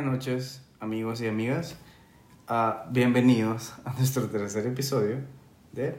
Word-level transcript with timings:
Buenas 0.00 0.14
noches, 0.14 0.62
amigos 0.78 1.20
y 1.22 1.26
amigas. 1.26 1.76
Ah, 2.46 2.84
bienvenidos 2.88 3.74
a 3.84 3.92
nuestro 3.94 4.28
tercer 4.28 4.64
episodio 4.64 5.16
de 5.72 5.96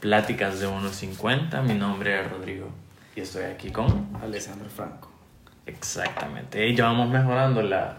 Pláticas 0.00 0.58
de 0.58 0.68
1.50. 0.68 1.62
Mi 1.62 1.74
nombre 1.74 2.18
es 2.18 2.30
Rodrigo 2.30 2.70
y 3.14 3.20
estoy 3.20 3.42
aquí 3.44 3.70
con. 3.70 4.08
Alessandro 4.22 4.70
Franco. 4.70 5.10
Exactamente. 5.66 6.66
Y 6.66 6.74
ya 6.74 6.84
vamos 6.86 7.10
mejorando 7.10 7.60
la, 7.60 7.98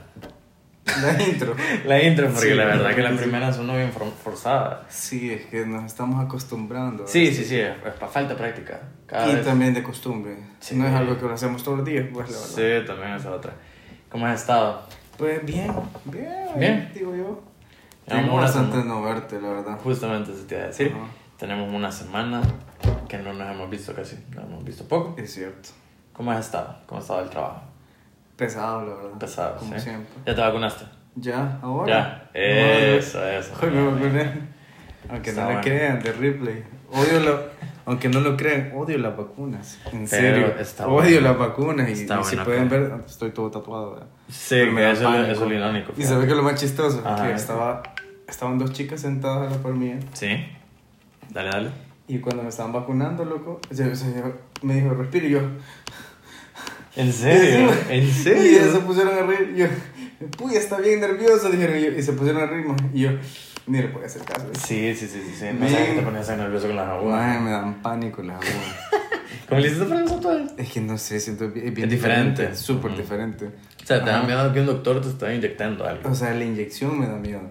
La 1.03 1.21
intro. 1.21 1.55
la 1.85 2.01
intro 2.01 2.29
porque 2.33 2.49
Sí, 2.49 2.53
la 2.55 2.65
verdad 2.65 2.89
que 2.89 2.95
sí. 2.95 3.01
la 3.03 3.15
primera 3.15 3.53
sonó 3.53 3.75
bien 3.75 3.91
for- 3.91 4.11
forzada. 4.23 4.87
Sí, 4.89 5.31
es 5.33 5.45
que 5.45 5.67
nos 5.67 5.83
estamos 5.83 6.25
acostumbrando. 6.25 7.05
Sí, 7.05 7.31
sí, 7.31 7.45
sí, 7.45 7.59
es, 7.59 7.75
es 7.85 8.11
falta 8.11 8.35
práctica. 8.35 8.81
Cada 9.05 9.29
Y 9.31 9.35
vez. 9.35 9.45
también 9.45 9.75
de 9.75 9.83
costumbre. 9.83 10.35
Sí. 10.59 10.75
No 10.75 10.87
es 10.87 10.95
algo 10.95 11.15
que 11.15 11.25
lo 11.27 11.33
hacemos 11.35 11.63
todos 11.63 11.77
los 11.77 11.85
días, 11.87 12.07
pues 12.11 12.27
la 12.31 12.37
verdad. 12.39 12.81
Sí, 12.81 12.87
también 12.87 13.11
esa 13.13 13.29
otra. 13.29 13.53
¿Cómo 14.09 14.25
has 14.25 14.41
estado? 14.41 14.81
Pues 15.17 15.45
bien, 15.45 15.71
bien, 16.05 16.47
Bien. 16.57 16.91
digo 16.93 17.15
yo. 17.15 17.41
Una 18.07 18.33
bastante 18.33 18.77
semana. 18.81 18.93
no 18.95 19.01
verte, 19.03 19.39
la 19.39 19.49
verdad. 19.49 19.79
Justamente 19.83 20.33
se 20.35 20.43
te 20.43 20.55
iba 20.55 20.63
a 20.63 20.67
decir. 20.67 20.91
Ajá. 20.95 21.05
Tenemos 21.37 21.73
una 21.73 21.91
semana 21.91 22.41
que 23.07 23.17
no 23.19 23.33
nos 23.33 23.49
hemos 23.49 23.69
visto 23.69 23.93
casi. 23.93 24.17
Nos 24.31 24.43
hemos 24.45 24.63
visto 24.63 24.85
poco. 24.87 25.15
Es 25.17 25.33
cierto. 25.33 25.69
¿Cómo 26.13 26.31
has 26.31 26.45
estado? 26.45 26.77
¿Cómo 26.85 26.99
ha 26.99 27.01
estado 27.01 27.21
el 27.23 27.29
trabajo? 27.29 27.61
Pesado, 28.35 28.81
la 28.85 28.95
verdad. 28.95 29.17
Pesado, 29.19 29.57
Como 29.57 29.73
¿sí? 29.75 29.79
siempre. 29.81 30.07
¿Ya 30.25 30.35
te 30.35 30.41
vacunaste? 30.41 30.85
Ya, 31.15 31.59
ahora. 31.61 32.29
Ya. 32.33 32.39
Eso, 32.39 33.25
eso. 33.27 33.53
Hoy 33.61 33.69
me 33.69 33.85
vacuné. 33.85 34.31
Aunque 35.09 35.29
Está 35.29 35.41
no 35.41 35.47
bueno. 35.47 35.59
lo 35.59 35.63
crean, 35.65 35.99
de 36.01 36.11
Ripley. 36.13 36.63
Odio 36.91 37.19
la, 37.19 37.41
aunque 37.85 38.09
no 38.09 38.19
lo 38.21 38.37
crean, 38.37 38.71
odio 38.75 38.97
las 38.97 39.15
vacunas. 39.17 39.79
En 39.91 40.07
Pero 40.07 40.07
serio. 40.07 40.55
está 40.59 40.87
odio 40.87 41.19
las 41.21 41.37
vacunas. 41.37 41.87
Y, 41.89 41.91
y 41.93 41.95
si 42.23 42.35
pueden 42.37 42.69
ver, 42.69 42.93
estoy 43.05 43.31
todo 43.31 43.51
tatuado. 43.51 43.93
¿verdad? 43.93 44.07
Sí, 44.29 44.55
me 44.71 44.89
eso, 44.91 45.03
pánico. 45.03 45.31
eso 45.31 45.43
es 45.43 45.49
lo 45.49 45.55
irónico. 45.55 45.93
Y 45.97 46.03
sabes 46.03 46.27
que 46.27 46.35
lo 46.35 46.43
más 46.43 46.55
chistoso, 46.59 47.01
Ajá. 47.05 47.27
que 47.27 47.33
estaba, 47.33 47.83
estaban 48.27 48.57
dos 48.57 48.71
chicas 48.73 49.01
sentadas 49.01 49.51
a 49.51 49.55
la 49.57 49.61
par 49.61 49.73
mía. 49.73 49.99
Sí. 50.13 50.29
Dale, 51.29 51.49
dale. 51.49 51.69
Y 52.07 52.19
cuando 52.19 52.43
me 52.43 52.49
estaban 52.49 52.71
vacunando, 52.73 53.23
loco, 53.25 53.59
o 53.71 53.73
sea, 53.73 53.87
o 53.87 53.95
sea, 53.95 54.09
yo- 54.15 54.33
me 54.61 54.75
dijo, 54.75 54.89
respira 54.93 55.25
y 55.27 55.29
yo. 55.31 55.39
¿En 56.95 57.11
serio? 57.11 57.69
¿En 57.89 58.03
Y 58.03 58.11
serio? 58.11 58.41
ellos 58.61 58.73
se 58.73 58.79
pusieron 58.81 59.17
a 59.17 59.21
reír. 59.23 59.53
Y 59.55 59.59
yo, 59.59 59.65
puya, 60.37 60.59
está 60.59 60.77
bien 60.79 60.99
nervioso, 61.01 61.49
dijeron. 61.49 61.77
Y, 61.77 61.81
yo- 61.81 61.91
y 61.97 62.03
se 62.03 62.13
pusieron 62.13 62.43
a 62.43 62.45
reír. 62.45 62.65
Y 62.93 62.99
yo, 63.01 63.09
ni 63.67 63.81
le 63.81 63.87
podía 63.89 64.07
hacer 64.07 64.23
caso. 64.23 64.47
Sí, 64.53 64.93
sí, 64.95 65.07
sí, 65.07 65.21
sí. 65.25 65.35
sí. 65.39 65.45
No 65.53 65.61
Me- 65.61 65.69
sabes 65.69 65.89
que 65.89 65.95
te 65.95 66.01
ponías 66.01 66.27
nervioso 66.29 66.67
con 66.67 66.75
las 66.75 66.87
Ay, 66.87 66.95
agujas. 66.97 67.41
me 67.41 67.51
dan 67.51 67.73
pánico 67.81 68.23
las 68.23 68.35
agujas. 68.35 68.75
¿Cómo 69.49 69.61
le 69.61 69.67
hiciste 69.67 69.85
para 69.85 70.01
nosotros? 70.01 70.51
Es 70.57 70.71
que 70.71 70.81
no 70.81 70.97
sé, 70.97 71.19
siento 71.19 71.49
bien, 71.49 71.67
es 71.67 71.73
bien 71.73 71.87
Es 71.89 71.91
diferente. 71.95 72.55
Súper 72.55 72.95
diferente. 72.95 73.45
O 73.47 73.85
sea, 73.85 74.03
te 74.03 74.09
da 74.09 74.23
miedo 74.23 74.53
que 74.53 74.59
un 74.61 74.65
doctor 74.65 75.01
te 75.01 75.09
esté 75.09 75.35
inyectando 75.35 75.85
algo. 75.85 76.09
O 76.09 76.15
sea, 76.15 76.33
la 76.33 76.43
inyección 76.45 76.99
me 76.99 77.07
da 77.07 77.15
miedo. 77.17 77.41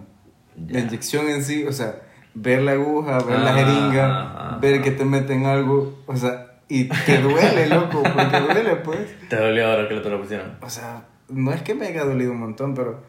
Ya. 0.56 0.74
La 0.74 0.80
inyección 0.80 1.28
en 1.28 1.44
sí, 1.44 1.64
o 1.64 1.72
sea, 1.72 1.96
ver 2.34 2.62
la 2.62 2.72
aguja, 2.72 3.18
ver 3.24 3.38
la 3.40 3.50
Ah, 3.52 3.54
jeringa, 3.54 4.22
ajá. 4.22 4.58
ver 4.58 4.80
que 4.82 4.90
te 4.90 5.04
meten 5.04 5.44
algo, 5.46 6.02
o 6.06 6.16
sea, 6.16 6.60
y 6.68 6.84
te 6.88 7.18
duele, 7.20 7.66
loco, 7.68 8.02
porque 8.02 8.40
duele, 8.40 8.76
pues. 8.76 8.98
¿Te 9.28 9.36
dolió 9.36 9.66
ahora 9.70 9.88
que 9.88 9.96
te 9.96 10.08
lo 10.08 10.20
pusieron? 10.20 10.56
O 10.62 10.70
sea, 10.70 11.04
no 11.28 11.52
es 11.52 11.62
que 11.62 11.74
me 11.74 11.86
haya 11.86 12.04
dolido 12.04 12.32
un 12.32 12.40
montón, 12.40 12.74
pero 12.74 13.02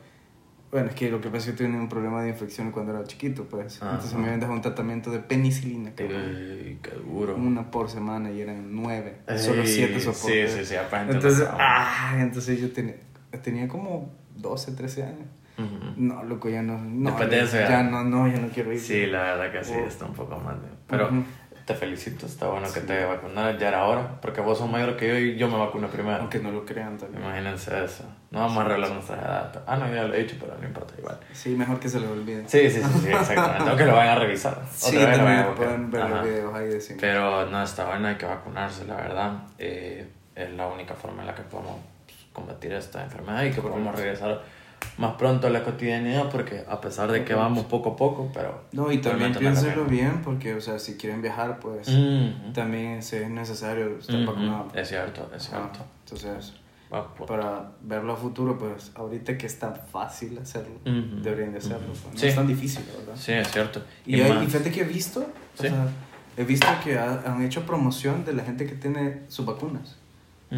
bueno, 0.73 0.89
es 0.89 0.95
que 0.95 1.09
lo 1.09 1.21
que 1.21 1.29
pasa 1.29 1.49
es 1.51 1.55
que 1.55 1.63
tenía 1.63 1.79
un 1.79 1.87
problema 1.87 2.21
de 2.23 2.29
infección 2.29 2.71
cuando 2.71 2.91
era 2.93 3.03
chiquito, 3.05 3.45
pues. 3.45 3.81
Ajá. 3.81 3.91
Entonces 3.91 4.15
me 4.17 4.23
habían 4.25 4.39
dejado 4.41 4.55
un 4.57 4.61
tratamiento 4.63 5.11
de 5.11 5.19
penicilina. 5.19 5.91
Ey, 5.95 6.79
qué 6.81 6.91
duro. 6.91 7.35
Una 7.35 7.71
por 7.71 7.89
semana 7.89 8.29
y 8.31 8.41
eran 8.41 8.75
nueve. 8.75 9.17
Ey, 9.27 9.37
Solo 9.39 9.65
siete 9.65 9.99
soportes. 9.99 10.51
Sí, 10.51 10.59
sí, 10.59 10.65
sí, 10.65 10.75
aparte 10.75 11.13
Entonces, 11.13 11.47
ah, 11.49 12.15
entonces 12.19 12.59
yo 12.59 12.71
tenía, 12.73 12.95
tenía 13.41 13.67
como 13.69 14.11
12, 14.35 14.71
13 14.73 15.03
años. 15.03 15.27
Ujú. 15.55 15.93
No, 15.97 16.23
loco, 16.23 16.49
ya 16.49 16.63
no. 16.63 16.79
no 16.83 17.11
Después 17.11 17.29
de 17.29 17.41
eso 17.41 17.57
ya- 17.57 17.69
ya 17.69 17.83
no, 17.83 18.03
no, 18.03 18.27
ya 18.27 18.39
no 18.39 18.47
quiero 18.47 18.73
ir. 18.73 18.79
Sí, 18.79 19.05
la 19.05 19.21
verdad 19.35 19.51
que 19.51 19.63
sí, 19.63 19.73
Oh. 19.77 19.87
está 19.87 20.05
un 20.05 20.13
poco 20.15 20.39
mal. 20.39 20.57
Pero. 20.87 21.11
Te 21.65 21.73
felicito, 21.75 22.25
está 22.25 22.47
bueno 22.47 22.67
que 22.73 22.81
te 22.81 23.05
vacunaras, 23.05 23.57
ya 23.59 23.69
era 23.69 23.85
hora, 23.85 24.19
porque 24.21 24.41
vos 24.41 24.57
sos 24.57 24.69
mayor 24.69 24.97
que 24.97 25.07
yo 25.07 25.17
y 25.17 25.35
yo 25.37 25.47
me 25.47 25.57
vacuno 25.57 25.87
primero. 25.87 26.17
Aunque 26.17 26.39
no 26.39 26.51
lo 26.51 26.65
crean 26.65 26.97
también. 26.97 27.23
Imagínense 27.23 27.83
eso. 27.85 28.03
No 28.31 28.39
vamos 28.39 28.57
a 28.57 28.61
arreglar 28.65 28.91
nuestra 28.91 29.15
edad. 29.17 29.63
Ah, 29.65 29.77
no, 29.77 29.87
ya 29.93 30.03
lo 30.03 30.13
he 30.13 30.23
dicho, 30.23 30.35
pero 30.39 30.57
no 30.59 30.67
importa, 30.67 30.93
igual. 30.97 31.17
Sí, 31.31 31.49
mejor 31.55 31.79
que 31.79 31.87
se 31.87 31.99
les 31.99 32.09
olvide. 32.09 32.43
Sí, 32.47 32.69
sí, 32.69 32.81
sí, 32.81 32.99
sí, 33.01 33.07
exactamente. 33.11 33.69
Aunque 33.69 33.85
lo 33.85 33.95
vayan 33.95 34.17
a 34.17 34.19
revisar. 34.19 34.61
Sí, 34.71 34.97
Otra 34.97 35.09
vez 35.09 35.17
también 35.17 35.39
a 35.39 35.47
buscar. 35.47 35.65
pueden 35.65 35.91
ver 35.91 36.01
Ajá. 36.01 36.15
los 36.15 36.23
videos 36.25 36.53
ahí 36.55 36.67
de 36.67 36.81
cine. 36.81 36.97
Pero 36.99 37.45
no, 37.45 37.63
está 37.63 37.85
bueno, 37.85 38.07
hay 38.07 38.15
que 38.15 38.25
vacunarse, 38.25 38.85
la 38.85 38.95
verdad. 38.95 39.31
Eh, 39.57 40.07
es 40.35 40.51
la 40.51 40.67
única 40.67 40.95
forma 40.95 41.21
en 41.21 41.27
la 41.27 41.35
que 41.35 41.43
podemos 41.43 41.77
combatir 42.33 42.73
esta 42.73 43.03
enfermedad 43.03 43.43
y 43.43 43.51
que 43.51 43.61
podemos 43.61 43.95
regresar 43.95 44.41
más 44.97 45.15
pronto 45.15 45.49
la 45.49 45.63
cotidianidad, 45.63 46.29
porque 46.29 46.63
a 46.67 46.79
pesar 46.81 47.11
de 47.11 47.23
que 47.25 47.33
vamos 47.33 47.65
poco 47.65 47.91
a 47.91 47.95
poco, 47.95 48.29
pero... 48.33 48.63
No, 48.71 48.91
y 48.91 48.99
también 48.99 49.33
piénselo 49.33 49.85
bien, 49.85 50.21
porque, 50.23 50.53
o 50.55 50.61
sea, 50.61 50.79
si 50.79 50.95
quieren 50.97 51.21
viajar, 51.21 51.59
pues 51.59 51.87
Ujú. 51.87 52.51
también 52.53 52.93
es 52.99 53.11
es 53.13 53.29
necesario 53.29 53.97
estar 53.97 54.15
Ujú. 54.17 54.25
vacunado. 54.27 54.67
Es 54.75 54.87
cierto, 54.89 55.29
es 55.35 55.47
Ah, 55.53 55.69
cierto. 55.71 55.79
entonces, 56.05 56.53
Va, 56.93 57.11
pues. 57.15 57.27
para 57.27 57.71
verlo 57.81 58.13
a 58.13 58.15
futuro, 58.15 58.57
pues 58.59 58.91
ahorita 58.95 59.35
que 59.37 59.47
es 59.47 59.57
tan 59.57 59.75
fácil 59.91 60.37
hacerlo, 60.37 60.75
Ujú. 60.85 61.21
deberían 61.23 61.51
de 61.53 61.57
hacerlo. 61.57 61.91
Ujú. 61.91 61.99
pues, 62.03 62.13
No 62.13 62.19
Sí. 62.19 62.27
es 62.27 62.35
tan 62.35 62.47
difícil, 62.47 62.85
verdad. 62.97 63.15
Sí, 63.15 63.31
es 63.31 63.51
cierto. 63.51 63.81
Y, 64.05 64.21
hay, 64.21 64.31
más- 64.31 64.43
y 64.43 64.47
fíjate 64.47 64.71
que 64.71 64.81
he 64.81 64.85
visto, 64.85 65.21
o 65.21 65.61
Sí. 65.61 65.69
sea, 65.69 65.87
he 66.37 66.43
visto 66.43 66.67
que 66.83 66.97
ha- 66.99 67.23
han 67.25 67.41
hecho 67.43 67.63
promoción 67.65 68.23
de 68.25 68.33
la 68.33 68.43
gente 68.43 68.65
que 68.67 68.75
tiene 68.75 69.21
sus 69.27 69.43
vacunas. 69.45 69.97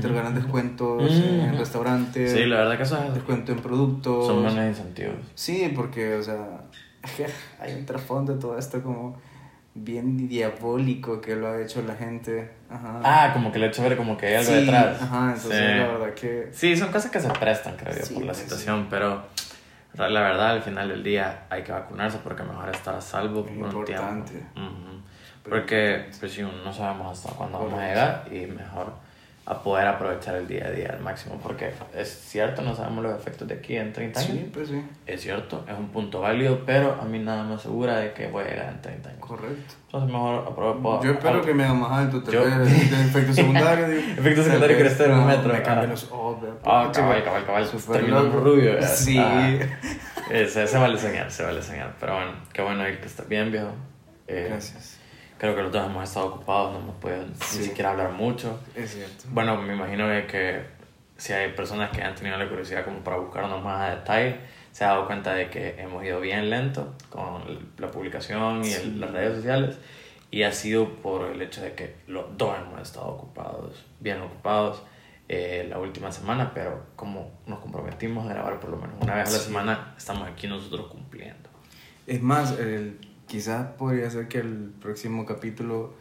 Te 0.01 0.07
regalan 0.07 0.35
descuentos 0.35 1.03
Ujú. 1.03 1.27
en 1.27 1.57
restaurantes, 1.57 2.31
Sí, 2.31 2.45
la 2.45 2.57
verdad 2.57 2.77
que 2.77 2.83
eso 2.83 3.03
es- 3.03 3.13
descuento 3.13 3.51
en 3.51 3.59
productos. 3.59 4.27
son 4.27 4.43
buenos 4.43 4.65
incentivos. 4.65 5.15
Sí, 5.35 5.71
porque, 5.75 6.15
o 6.15 6.23
sea, 6.23 6.61
hay 7.59 7.73
un 7.75 7.85
trasfondo 7.85 8.33
de 8.33 8.39
todo 8.39 8.57
esto 8.57 8.81
como 8.81 9.17
bien 9.77 10.27
diabólico 10.29 11.19
que 11.19 11.35
lo 11.35 11.47
ha 11.49 11.61
hecho 11.61 11.81
la 11.81 11.95
gente. 11.95 12.49
Ajá. 12.69 13.01
Ah, 13.03 13.31
como 13.33 13.51
que 13.51 13.59
le 13.59 13.65
he 13.65 13.69
hecho 13.69 13.83
ver 13.83 13.97
como 13.97 14.17
que 14.17 14.27
hay 14.27 14.35
algo 14.35 14.51
Sí, 14.51 14.57
detrás. 14.61 15.01
Ajá, 15.01 15.33
entonces 15.35 15.51
Sí. 15.51 15.77
la 15.79 15.87
verdad 15.87 16.13
que... 16.13 16.49
Sí, 16.53 16.77
son 16.77 16.91
cosas 16.91 17.11
que 17.11 17.19
se 17.19 17.29
prestan, 17.29 17.75
creo 17.75 17.93
yo, 17.93 18.05
Sí, 18.05 18.13
por 18.13 18.23
la 18.23 18.31
pues, 18.31 18.37
situación, 18.43 18.87
pero 18.89 19.23
la 19.97 20.21
verdad, 20.21 20.51
al 20.51 20.61
final 20.61 20.87
del 20.89 21.03
día 21.03 21.43
hay 21.49 21.63
que 21.63 21.71
vacunarse 21.73 22.19
porque 22.23 22.43
mejor 22.43 22.69
estar 22.69 22.95
a 22.95 23.01
salvo 23.01 23.41
Es 23.41 23.45
por 23.47 23.51
un 23.51 23.65
importante. 23.65 24.31
tiempo. 24.31 24.59
Ujú. 24.61 25.01
Porque, 25.49 26.05
pues 26.19 26.31
sí, 26.31 26.41
no 26.41 26.73
sabemos 26.73 27.17
hasta 27.19 27.37
cuándo 27.37 27.59
vamos 27.59 27.73
a 27.79 27.87
llegar 27.87 28.25
y 28.31 28.45
mejor 28.47 28.93
a 29.47 29.61
poder 29.61 29.87
aprovechar 29.87 30.35
el 30.37 30.47
día 30.47 30.65
a 30.65 30.71
día 30.71 30.89
al 30.93 31.01
máximo, 31.01 31.39
porque 31.43 31.71
es 31.95 32.09
cierto, 32.09 32.63
no 32.63 32.75
sabemos 32.75 33.03
los 33.03 33.15
efectos 33.15 33.47
de 33.47 33.53
aquí 33.53 33.75
en 33.77 33.93
30 33.93 34.19
años. 34.19 34.31
Sí, 34.33 34.49
pues 34.51 34.69
sí, 34.69 34.81
Es 35.05 35.21
cierto, 35.21 35.63
es 35.71 35.77
un 35.77 35.89
punto 35.89 36.21
válido, 36.21 36.63
pero 36.65 36.97
a 36.99 37.05
mí 37.05 37.19
nada 37.19 37.43
me 37.43 37.53
asegura 37.53 37.97
de 37.99 38.13
que 38.13 38.25
voy 38.27 38.43
a 38.43 38.47
llegar 38.47 38.69
en 38.69 38.81
30 38.81 39.09
años. 39.09 39.21
correcto. 39.21 39.75
Entonces 39.85 40.11
mejor 40.11 40.47
aprovecho. 40.47 41.03
Yo 41.03 41.11
espero 41.11 41.41
que 41.43 41.53
me 41.53 41.63
haga 41.63 41.73
más 41.75 41.91
alto, 41.91 42.19
de 42.21 42.63
efecto 43.07 43.33
secundario. 43.33 43.85
Efecto 43.85 44.43
secundario, 44.43 44.77
crecer 44.79 45.11
un 45.11 45.27
metro. 45.27 45.53
Me 45.53 45.61
cambio 45.61 45.83
Ah. 45.83 45.91
los 45.91 46.03
ojos, 46.11 46.37
Ah, 46.65 46.91
cabal, 46.91 47.23
cabal, 47.23 47.45
cabal. 47.45 47.69
loco. 48.09 48.39
rubio. 48.39 48.81
Sí. 48.81 49.17
Ah, 49.19 49.51
ese, 50.31 50.63
ese 50.63 50.77
vale 50.79 50.97
señal, 50.97 51.29
se 51.31 51.43
vale 51.43 51.61
señal. 51.61 51.93
Pero 51.99 52.15
bueno, 52.15 52.31
qué 52.51 52.61
bueno 52.63 52.89
ir 52.89 52.99
que 52.99 53.05
estás 53.05 53.27
bien, 53.29 53.51
viejo. 53.51 53.69
Eh, 54.27 54.47
Gracias. 54.49 54.94
Creo 55.37 55.55
que 55.55 55.63
los 55.63 55.71
dos 55.71 55.85
hemos 55.85 56.03
estado 56.03 56.27
ocupados, 56.27 56.73
no 56.73 56.79
hemos 56.79 56.95
podido 56.95 57.25
Sí. 57.41 57.59
ni 57.59 57.65
siquiera 57.65 57.91
hablar 57.91 58.11
mucho. 58.13 58.59
Es 58.75 58.91
cierto. 58.93 59.25
Bueno, 59.29 59.61
me 59.61 59.73
imagino 59.73 60.07
que 60.27 60.61
si 61.17 61.33
hay 61.33 61.51
personas 61.53 61.91
que 61.91 62.01
han 62.01 62.15
tenido 62.15 62.37
la 62.37 62.47
curiosidad 62.47 62.85
como 62.85 62.99
para 62.99 63.17
buscarnos 63.17 63.63
más 63.63 63.81
a 63.81 63.95
detalle, 63.95 64.37
se 64.71 64.83
ha 64.85 64.89
dado 64.89 65.05
cuenta 65.07 65.33
de 65.33 65.49
que 65.49 65.75
hemos 65.81 66.03
ido 66.03 66.19
bien 66.21 66.49
lento 66.49 66.93
con 67.09 67.41
la 67.77 67.91
publicación 67.91 68.63
y 68.63 68.71
el- 68.73 68.81
Sí. 68.81 68.95
las 68.97 69.11
redes 69.11 69.35
sociales. 69.37 69.77
Y 70.31 70.43
ha 70.43 70.51
sido 70.51 70.89
por 70.95 71.27
el 71.31 71.41
hecho 71.41 71.61
de 71.61 71.73
que 71.73 71.95
los 72.07 72.37
dos 72.37 72.57
hemos 72.57 72.81
estado 72.81 73.07
ocupados, 73.07 73.85
bien 73.99 74.21
ocupados, 74.21 74.81
eh, 75.29 75.65
la 75.69 75.79
última 75.79 76.11
semana, 76.11 76.51
pero 76.53 76.83
como 76.95 77.31
nos 77.45 77.59
comprometimos 77.59 78.25
a 78.29 78.33
grabar 78.33 78.59
por 78.59 78.69
lo 78.71 78.77
menos 78.77 78.95
una 79.01 79.15
vez 79.15 79.29
a 79.29 79.31
la 79.31 79.37
Sí. 79.39 79.45
semana, 79.45 79.93
estamos 79.97 80.27
aquí 80.27 80.47
nosotros 80.47 80.87
cumpliendo. 80.87 81.49
Es 82.05 82.21
más, 82.21 82.59
el, 82.59 82.99
quizás 83.27 83.67
podría 83.77 84.09
ser 84.09 84.27
que 84.27 84.39
el 84.39 84.71
próximo 84.81 85.25
capítulo 85.25 85.93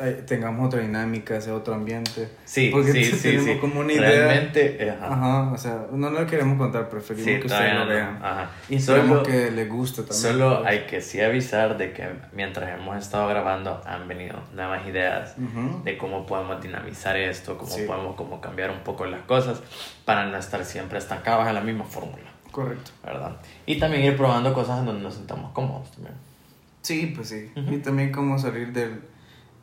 eh, 0.00 0.22
tengamos 0.24 0.68
otra 0.68 0.80
dinámica, 0.80 1.40
sea 1.40 1.52
otro 1.54 1.74
ambiente. 1.74 2.28
Sí, 2.44 2.70
Porque 2.72 2.92
sí, 2.92 3.04
sí, 3.12 3.22
tenemos 3.22 3.44
sí. 3.46 3.58
como 3.58 3.80
una 3.80 3.92
idea. 3.92 4.08
Realmente, 4.08 4.88
ajá. 4.88 5.06
Ajá, 5.12 5.52
o 5.52 5.58
sea, 5.58 5.86
no 5.92 6.10
lo 6.10 6.24
queremos 6.26 6.58
contar, 6.58 6.88
preferimos 6.88 7.24
Sí, 7.26 7.40
que 7.40 7.46
ustedes 7.46 7.50
todavía 7.72 7.74
lo 7.74 7.84
no. 7.86 7.90
vean. 7.90 8.24
Ajá. 8.24 8.50
Y 8.68 8.78
Solo- 8.78 9.22
que 9.24 9.50
les 9.50 9.68
guste 9.68 10.02
también. 10.02 10.20
Solo 10.22 10.64
hay 10.64 10.86
que 10.86 11.00
sí 11.00 11.20
avisar 11.20 11.76
de 11.76 11.92
que 11.92 12.06
mientras 12.32 12.70
hemos 12.78 12.96
estado 12.98 13.26
grabando 13.28 13.82
han 13.84 14.06
venido 14.06 14.38
nuevas 14.54 14.86
ideas 14.86 15.34
Ujú. 15.36 15.82
de 15.82 15.98
cómo 15.98 16.24
podemos 16.24 16.62
dinamizar 16.62 17.16
esto, 17.16 17.58
cómo 17.58 17.74
podemos 17.86 18.14
como 18.14 18.40
cambiar 18.40 18.70
un 18.70 18.80
poco 18.84 19.06
las 19.06 19.22
cosas 19.22 19.60
para 20.04 20.24
no 20.26 20.36
estar 20.38 20.64
siempre 20.64 20.98
estancados 21.00 21.48
en 21.48 21.54
la 21.56 21.62
misma 21.62 21.84
fórmula, 21.84 22.30
Correcto. 22.52 22.92
¿verdad? 23.04 23.38
Y 23.66 23.80
también 23.80 24.04
ir 24.04 24.16
probando 24.16 24.54
cosas 24.54 24.78
en 24.78 24.86
donde 24.86 25.02
nos 25.02 25.14
sintamos 25.14 25.50
cómodos 25.50 25.90
también. 25.90 26.14
Sí, 26.90 27.12
pues 27.14 27.28
sí. 27.28 27.48
Ujú. 27.54 27.72
Y 27.74 27.78
también 27.78 28.10
cómo 28.10 28.36
salir 28.36 28.72
del, 28.72 29.00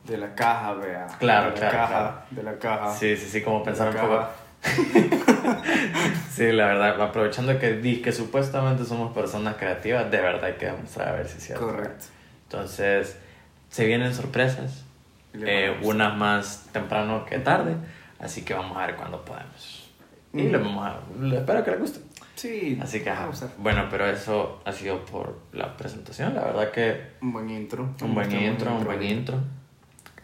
de 0.06 0.18
la 0.18 0.34
caja, 0.34 0.74
vea. 0.76 1.08
Claro, 1.20 1.48
de 1.48 1.60
la 1.60 1.60
claro, 1.60 1.78
caja, 1.78 1.88
claro. 1.90 2.22
De 2.32 2.44
la 2.44 2.58
caja. 2.58 2.94
Sí, 2.94 3.18
sí, 3.18 3.28
sí, 3.30 3.42
como 3.42 3.64
pensar 3.64 3.90
un 3.90 3.96
poco 4.02 4.26
sí, 6.32 6.52
la 6.52 6.68
verdad, 6.68 7.02
aprovechando 7.02 7.60
que 7.60 7.74
di 7.74 8.02
que 8.02 8.12
supuestamente 8.14 8.86
somos 8.86 9.14
personas 9.14 9.56
creativas, 9.58 10.10
de 10.10 10.22
verdad 10.22 10.46
hay 10.46 10.54
que 10.54 10.68
demostrar 10.68 11.10
a 11.10 11.12
ver 11.12 11.28
si 11.28 11.38
es 11.38 11.44
cierto. 11.48 11.66
Correcto. 11.68 12.06
Entonces, 12.44 13.18
se 13.70 13.86
vienen 13.86 14.16
sorpresas, 14.16 14.86
eh, 15.34 15.78
unas 15.84 16.16
más 16.18 16.66
temprano 16.72 17.26
que 17.26 17.40
tarde, 17.40 17.76
así 18.20 18.44
que 18.44 18.54
vamos 18.54 18.78
a 18.78 18.88
ver 18.88 18.96
cuándo 18.96 19.24
podemos. 19.26 19.92
Y 20.34 20.44
Mm. 20.44 20.52
lo 20.54 20.60
vamos 20.62 20.88
a, 20.88 21.00
lo- 21.20 21.38
espero 21.38 21.64
que 21.64 21.72
les 21.72 21.80
guste. 21.82 22.00
Sí, 22.38 22.78
Así 22.82 23.02
que, 23.02 23.10
ajá. 23.10 23.30
bueno, 23.58 23.88
pero 23.90 24.06
eso 24.08 24.62
ha 24.64 24.72
sido 24.72 25.04
por 25.06 25.40
la 25.54 25.76
presentación, 25.76 26.36
la 26.36 26.46
verdad 26.46 26.72
que 26.72 27.02
Un 27.22 27.34
buen 27.34 27.50
intro. 27.50 27.90
un 28.02 28.14
buen 28.14 28.32
intro, 28.32 28.76
un 28.76 28.86
buen 28.86 29.02
intro. 29.04 29.40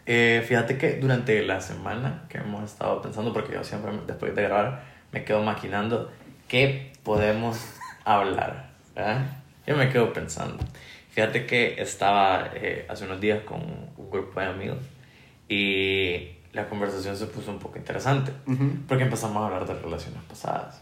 Eh, 0.06 0.44
fíjate 0.46 0.78
que 0.78 0.92
durante 1.00 1.42
la 1.42 1.60
semana 1.60 2.24
que 2.28 2.38
hemos 2.38 2.62
estado 2.70 3.02
pensando, 3.02 3.32
porque 3.32 3.54
yo 3.54 3.64
siempre 3.64 3.90
después 4.06 4.34
de 4.34 4.42
grabar 4.42 4.84
me 5.12 5.24
quedo 5.24 5.42
maquinando 5.42 6.10
qué 6.46 6.92
podemos 7.02 7.58
hablar. 8.04 8.70
¿verdad? 8.94 9.26
Yo 9.66 9.76
me 9.76 9.88
quedo 9.88 10.12
pensando. 10.12 10.62
Fíjate 11.10 11.46
que 11.46 11.82
estaba 11.82 12.50
eh, 12.54 12.86
hace 12.88 13.06
unos 13.06 13.20
días 13.20 13.42
con 13.44 13.60
un 13.96 14.10
grupo 14.10 14.38
de 14.38 14.46
amigos 14.46 14.78
y 15.48 16.28
la 16.52 16.68
conversación 16.68 17.16
se 17.16 17.26
puso 17.26 17.50
un 17.50 17.58
poco 17.58 17.78
interesante 17.78 18.30
Ujú. 18.46 18.70
porque 18.86 19.02
empezamos 19.04 19.36
a 19.42 19.46
hablar 19.46 19.66
de 19.66 19.74
relaciones 19.74 20.22
pasadas. 20.28 20.80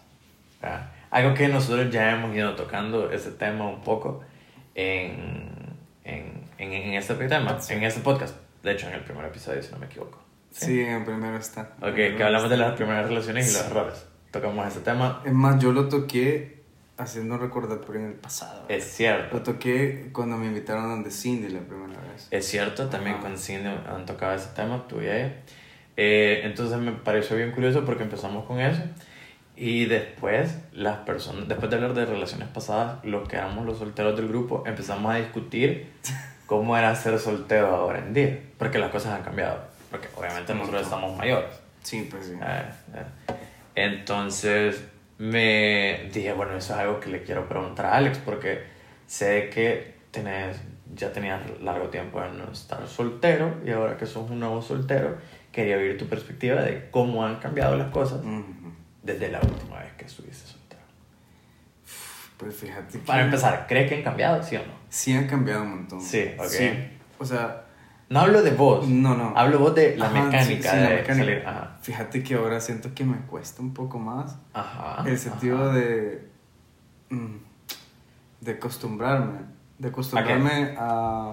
¿verdad? 0.61 0.91
Algo 1.13 1.35
que 1.35 1.47
nosotros 1.47 1.91
ya 1.91 2.11
hemos 2.13 2.35
ido 2.35 2.55
tocando 2.57 3.11
ese 3.13 3.31
tema 3.33 3.69
un 3.69 3.83
poco 3.83 4.23
en, 4.75 5.77
en, 6.05 6.43
en, 6.59 6.73
en 6.73 6.95
este 6.95 7.15
tema, 7.15 7.59
en 7.69 7.83
este 7.85 8.01
podcast. 8.01 8.35
De 8.63 8.73
hecho, 8.73 8.89
en 8.89 8.95
el 8.95 9.03
primer 9.05 9.27
episodio, 9.27 9.63
si 9.63 9.71
no 9.73 9.79
me 9.79 9.87
equivoco. 9.87 10.19
Sí, 10.51 10.81
en 10.81 10.93
el 10.95 11.05
primero 11.05 11.37
está. 11.37 11.73
Ok, 11.83 11.95
que 11.95 12.23
hablamos 12.23 12.49
de 12.49 12.57
las 12.57 12.73
primeras 12.73 13.07
relaciones 13.07 13.51
y 13.51 13.53
los 13.53 13.67
errores. 13.71 14.07
Tocamos 14.31 14.67
ese 14.67 14.81
tema. 14.81 15.21
Es 15.25 15.33
más, 15.33 15.63
yo 15.63 15.73
lo 15.73 15.89
toqué 15.89 16.63
haciendo 16.97 17.37
recordatorio 17.37 18.01
en 18.01 18.07
el 18.09 18.15
pasado. 18.15 18.65
Es 18.69 18.85
cierto. 18.85 19.37
Lo 19.37 19.43
toqué 19.43 20.09
cuando 20.13 20.39
me 20.39 20.47
invitaron 20.47 20.89
donde 20.89 21.11
Cindy 21.11 21.49
la 21.51 21.61
primera 21.61 22.01
vez. 22.11 22.29
Es 22.31 22.47
cierto, 22.47 22.89
también 22.89 23.17
Ajá. 23.17 23.25
con 23.25 23.37
Cindy 23.39 23.69
han 23.69 24.07
tocado 24.07 24.35
ese 24.35 24.49
tema, 24.55 24.87
tú 24.89 25.01
y 25.03 25.09
ella. 25.09 25.35
Eh, 25.97 26.41
entonces 26.45 26.79
me 26.79 26.93
pareció 26.93 27.37
bien 27.37 27.53
curioso 27.53 27.85
porque 27.85 28.03
empezamos 28.05 28.47
con 28.47 28.61
eso. 28.61 28.83
Y 29.57 29.85
después, 29.85 30.59
las 30.73 30.99
personas, 30.99 31.47
después 31.47 31.71
de 31.71 31.77
hablar 31.77 31.95
de 31.95 32.07
relaciones 32.07 32.49
pasadas, 32.49 33.05
los 33.05 33.29
que 33.29 33.37
éramos 33.37 33.67
los 33.67 33.79
solteros 33.79 34.17
del 34.17 34.29
grupo, 34.29 34.65
empezamos 34.67 35.15
a 35.15 35.19
discutir 35.19 35.93
cómo 36.47 36.77
era 36.77 36.95
ser 36.95 37.19
soltero 37.19 37.69
ahora 37.69 37.99
en 37.99 38.15
día. 38.15 38.41
Porque 38.59 38.79
las 38.79 38.91
cosas 38.91 39.15
han 39.15 39.23
cambiado. 39.23 39.59
Porque 39.91 40.09
obviamente 40.17 40.53
Un 40.53 40.59
nosotros 40.59 40.83
estamos 40.83 41.17
mayores. 41.17 41.51
Sí, 41.83 42.09
pues 42.11 42.27
sí. 42.27 42.33
Eh. 42.43 43.05
Entonces 43.75 44.85
me 45.19 46.11
dije, 46.13 46.33
bueno, 46.33 46.57
eso 46.57 46.75
es 46.75 46.81
algo 46.81 47.01
que 47.01 47.11
le 47.11 47.23
quiero 47.23 47.49
preguntar 47.49 47.87
a 47.87 47.97
Alex 47.97 48.19
porque 48.19 48.63
sé 49.07 49.51
que 49.51 49.95
tenés, 50.11 50.61
ya 50.95 51.13
tenías 51.13 51.41
largo 51.61 51.89
tiempo 51.89 52.21
de 52.21 52.31
no 52.31 52.51
estar 52.53 52.87
soltero 52.89 53.57
y 53.65 53.71
ahora 53.71 53.97
que 53.97 54.07
sos 54.07 54.31
un 54.31 54.41
nuevo 54.41 54.61
soltero, 54.63 55.17
quería 55.53 55.77
oír 55.77 55.97
tu 55.97 56.07
perspectiva 56.07 56.63
de 56.63 56.89
cómo 56.91 57.25
han 57.25 57.37
cambiado 57.37 57.77
las 57.77 57.91
cosas 57.91 58.21
Ujú. 58.21 58.62
Desde 59.03 59.29
la 59.31 59.41
última 59.41 59.79
vez 59.81 59.93
que 59.95 60.05
estuviste 60.05 60.47
soltero. 60.49 60.83
Pues 62.37 62.57
fíjate 62.57 62.99
que... 62.99 63.05
Para 63.07 63.23
empezar, 63.25 63.67
¿crees 63.69 63.89
que 63.89 63.97
han 63.97 64.03
cambiado, 64.03 64.43
sí 64.43 64.57
o 64.57 64.61
no? 64.61 64.73
Sí 64.89 65.13
han 65.15 65.27
cambiado 65.27 65.63
un 65.63 65.71
montón. 65.71 66.01
Sí, 66.01 66.31
ok. 66.39 67.21
O 67.21 67.25
sea, 67.25 67.65
No 68.09 68.21
hablo 68.21 68.43
de 68.43 68.51
vos, 68.51 68.89
no, 68.89 69.15
no. 69.17 69.33
hablo 69.37 69.59
vos 69.59 69.75
de 69.75 69.97
la 69.97 70.07
Ajá, 70.07 70.25
mecánica 70.25 70.71
sí, 70.73 70.77
sí, 70.77 70.83
la 70.83 70.89
mecánica. 70.91 71.15
salir. 71.15 71.47
Ajá. 71.47 71.77
Fíjate 71.83 72.23
que 72.23 72.35
ahora 72.35 72.61
siento 72.61 72.95
que 72.95 73.05
me 73.05 73.17
cuesta 73.27 73.63
un 73.63 73.73
poco 73.73 73.99
más 73.99 74.37
Ajá. 74.53 75.05
el 75.09 75.19
sentido 75.19 75.57
ajá. 75.65 75.73
de... 75.75 76.29
mm, 77.11 77.37
De 78.41 78.53
acostumbrarme. 78.53 79.41
De 79.79 79.89
acostumbrarme 79.89 80.75
a... 80.79 81.33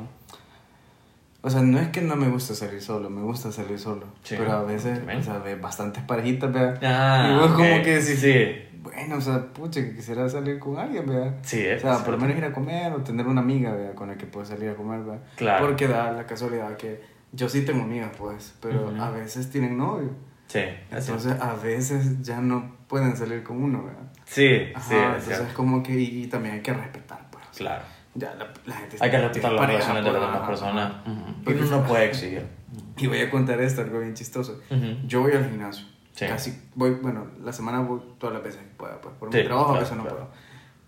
O 1.42 1.50
sea, 1.50 1.62
no 1.62 1.80
es 1.80 1.88
que 1.90 2.02
no 2.02 2.16
me 2.18 2.28
gusta 2.30 2.54
salir 2.54 2.82
solo, 2.82 3.10
me 3.10 3.22
gusta 3.22 3.52
salir 3.52 3.80
solo. 3.80 4.06
Sí, 4.24 4.36
pero 4.38 4.52
a 4.52 4.64
veces, 4.64 5.00
o 5.18 5.24
sea, 5.24 5.38
ve 5.40 5.56
bastantes 5.56 6.04
parejitas, 6.04 6.52
vea. 6.52 6.74
Ah, 6.82 7.30
y 7.32 7.36
vos 7.40 7.52
como 7.52 7.82
que 7.84 7.94
decís, 8.00 8.20
Sí. 8.20 8.78
bueno, 8.84 9.16
o 9.18 9.22
sea, 9.22 9.46
pucha, 9.54 9.82
que 9.82 9.96
quisiera 9.96 10.28
salir 10.28 10.60
con 10.60 10.78
alguien, 10.78 11.06
vea. 11.08 11.38
Sí, 11.44 11.66
O 11.66 11.72
es 11.72 11.82
sea, 11.82 12.00
por 12.04 12.16
lo 12.16 12.18
menos 12.20 12.38
ir 12.38 12.44
a 12.44 12.52
comer 12.52 12.92
o 12.92 12.98
tener 13.04 13.26
una 13.26 13.40
amiga, 13.40 13.74
vea, 13.74 13.94
con 13.96 14.10
la 14.10 14.18
que 14.18 14.26
puedes 14.26 14.50
salir 14.50 14.70
a 14.70 14.76
comer, 14.76 15.02
vea. 15.04 15.20
Claro. 15.38 15.66
Porque 15.66 15.88
da 15.88 16.12
la 16.12 16.26
casualidad 16.26 16.76
que 16.76 17.02
yo 17.32 17.48
sí 17.48 17.62
tengo 17.62 17.84
amigas, 17.84 18.12
pues, 18.18 18.54
pero 18.62 18.94
a 19.02 19.10
veces 19.12 19.50
tienen 19.50 19.78
novio. 19.78 20.10
Sí, 20.48 20.60
cierto. 20.60 20.96
Entonces, 20.98 21.34
a 21.40 21.54
veces 21.54 22.22
ya 22.22 22.42
no 22.42 22.76
pueden 22.88 23.16
salir 23.16 23.44
con 23.44 23.64
uno, 23.64 23.86
vea. 23.86 24.12
Sí, 24.26 24.72
Ajá, 24.76 24.84
sí, 24.90 24.96
es 24.96 25.24
entonces 25.24 25.48
es 25.48 25.54
como 25.54 25.82
que, 25.84 25.94
y, 25.94 26.24
y 26.24 26.28
también 26.28 26.56
hay 26.56 26.62
que 26.62 26.74
respetar, 26.74 27.30
pues. 27.32 27.46
Claro. 27.56 27.84
Ya 28.16 28.34
la, 28.36 28.48
la 28.66 28.76
gente 28.76 28.98
Hay 29.00 29.12
que 29.12 29.18
respetar 29.20 29.52
las 29.54 29.68
relaciones 29.68 30.04
de 30.04 30.12
las 30.12 30.22
demás 30.22 30.48
personas. 30.50 30.92
Ujú. 31.06 31.30
Y 31.30 31.44
Porque- 31.44 31.62
uno 31.62 31.72
no 31.78 31.84
puede 31.84 32.06
exigir. 32.06 32.46
Y 32.98 33.08
voy 33.08 33.22
a 33.22 33.30
contar 33.32 33.62
esto, 33.62 33.82
algo 33.82 34.00
bien 34.00 34.14
chistoso. 34.14 34.60
Ujú. 34.70 34.86
Yo 35.08 35.22
voy 35.22 35.32
al 35.32 35.46
gimnasio. 35.50 35.86
Sí. 36.14 36.26
Casi 36.28 36.62
voy, 36.76 36.92
bueno, 37.02 37.28
la 37.42 37.54
semana 37.54 37.80
voy 37.80 38.02
todas 38.20 38.34
las 38.36 38.44
veces 38.44 38.60
que 38.62 38.76
pueda, 38.76 39.00
pues 39.00 39.16
por 39.18 39.32
Sí, 39.32 39.38
mi 39.38 39.44
trabajo 39.46 39.68
a 39.68 39.72
claro, 39.72 39.82
veces 39.86 39.98
no 39.98 40.04
claro. 40.04 40.18
puedo. 40.18 40.30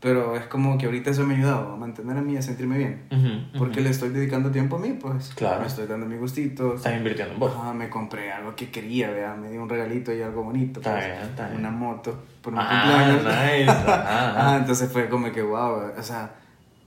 Pero 0.02 0.36
es 0.36 0.46
como 0.48 0.78
que 0.78 0.88
ahorita 0.88 1.12
eso 1.12 1.24
me 1.26 1.36
ha 1.36 1.38
ayudado 1.38 1.74
a 1.74 1.76
mantener 1.78 2.18
a 2.18 2.22
mí, 2.22 2.36
a 2.36 2.42
sentirme 2.42 2.78
bien. 2.80 3.04
Ujú, 3.12 3.58
Porque 3.60 3.76
ujú. 3.76 3.84
le 3.84 3.90
estoy 3.92 4.10
dedicando 4.10 4.52
tiempo 4.52 4.76
a 4.76 4.80
mí, 4.80 4.94
pues. 5.00 5.30
Claro. 5.36 5.62
Me 5.62 5.68
estoy 5.68 5.88
dando 5.88 6.06
mis 6.06 6.20
gustitos. 6.20 6.76
Estás 6.78 6.98
invirtiendo 6.98 7.36
en 7.36 7.40
vos. 7.40 7.54
Ajá, 7.56 7.72
me 7.74 7.90
compré 7.90 8.32
algo 8.32 8.56
que 8.56 8.70
quería, 8.72 9.10
vea, 9.12 9.36
me 9.36 9.50
dio 9.50 9.62
un 9.64 9.70
regalito 9.70 10.12
y 10.14 10.22
algo 10.22 10.44
bonito. 10.44 10.80
Está 10.82 10.94
pues, 10.96 11.06
bien, 11.06 11.20
está 11.22 11.48
bien. 11.48 11.60
Una 11.60 11.72
moto 11.72 12.24
por 12.42 12.52
mi 12.52 12.60
Ah, 12.62 13.14
cumpleaños. 13.16 13.24
nice. 13.24 13.70
Ajá, 13.92 14.58
entonces 14.58 14.92
fue 14.92 15.08
como 15.08 15.32
que, 15.32 15.42
wow, 15.44 15.92
o 15.98 16.04
sea, 16.04 16.32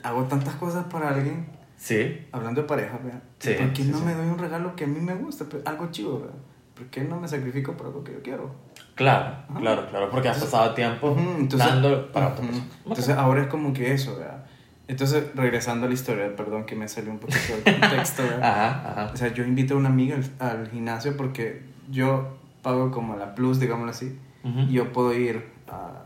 hago 0.05 0.23
tantas 0.25 0.55
cosas 0.55 0.85
para 0.85 1.09
alguien, 1.09 1.47
Sí. 1.77 2.27
hablando 2.33 2.63
de 2.63 2.69
pareja, 2.69 2.99
vea. 3.03 3.21
Sí, 3.41 3.55
¿Por 3.59 3.73
qué 3.73 3.83
sí, 3.83 3.89
no 3.91 3.99
sí. 3.99 4.05
me 4.05 4.15
doy 4.15 4.29
un 4.29 4.39
regalo 4.39 4.77
que 4.77 4.85
a 4.85 4.87
mí 4.87 5.01
me 5.01 5.15
gusta? 5.15 5.45
Pues, 5.47 5.67
algo 5.67 5.91
chido, 5.91 6.21
vea. 6.21 6.31
¿Por 6.75 6.87
qué 6.87 7.03
no 7.03 7.21
me 7.21 7.27
sacrifico 7.29 7.73
por 7.77 7.87
algo 7.89 8.03
que 8.05 8.13
yo 8.13 8.23
quiero? 8.23 8.55
Claro, 8.95 9.37
Ajá. 9.49 9.61
claro, 9.61 9.87
claro. 9.91 10.11
Porque 10.11 10.29
has 10.29 10.39
pasado 10.39 10.73
tiempo 10.75 11.17
entonces, 11.19 11.69
dando 11.69 12.11
para 12.13 12.35
persona. 12.35 12.63
Entonces 12.85 13.17
ahora 13.17 13.43
es 13.43 13.49
como 13.49 13.73
que 13.73 13.93
eso, 13.93 14.17
¿verdad? 14.17 14.45
Entonces, 14.87 15.25
regresando 15.35 15.87
a 15.87 15.89
la 15.89 15.95
historia, 15.95 16.35
perdón 16.37 16.65
que 16.67 16.75
me 16.77 16.87
salió 16.89 17.11
un 17.11 17.19
poquito 17.19 17.55
del 17.65 17.81
contexto, 17.81 18.23
¿verdad? 18.23 18.43
Ajá, 18.43 18.91
ajá. 19.03 19.11
O 19.13 19.17
sea, 19.17 19.29
yo 19.33 19.45
invito 19.45 19.75
a 19.75 19.77
una 19.79 19.89
amiga 19.89 20.17
al, 20.39 20.49
al 20.49 20.71
gimnasio 20.71 21.17
porque 21.17 21.63
yo 21.91 22.37
pago 22.63 22.91
como 22.91 23.17
la 23.17 23.35
plus, 23.35 23.61
digámoslo 23.61 23.91
así, 23.91 24.19
Ujú. 24.43 24.61
y 24.61 24.73
yo 24.73 24.93
puedo 24.93 25.15
ir 25.15 25.45
a... 25.69 26.03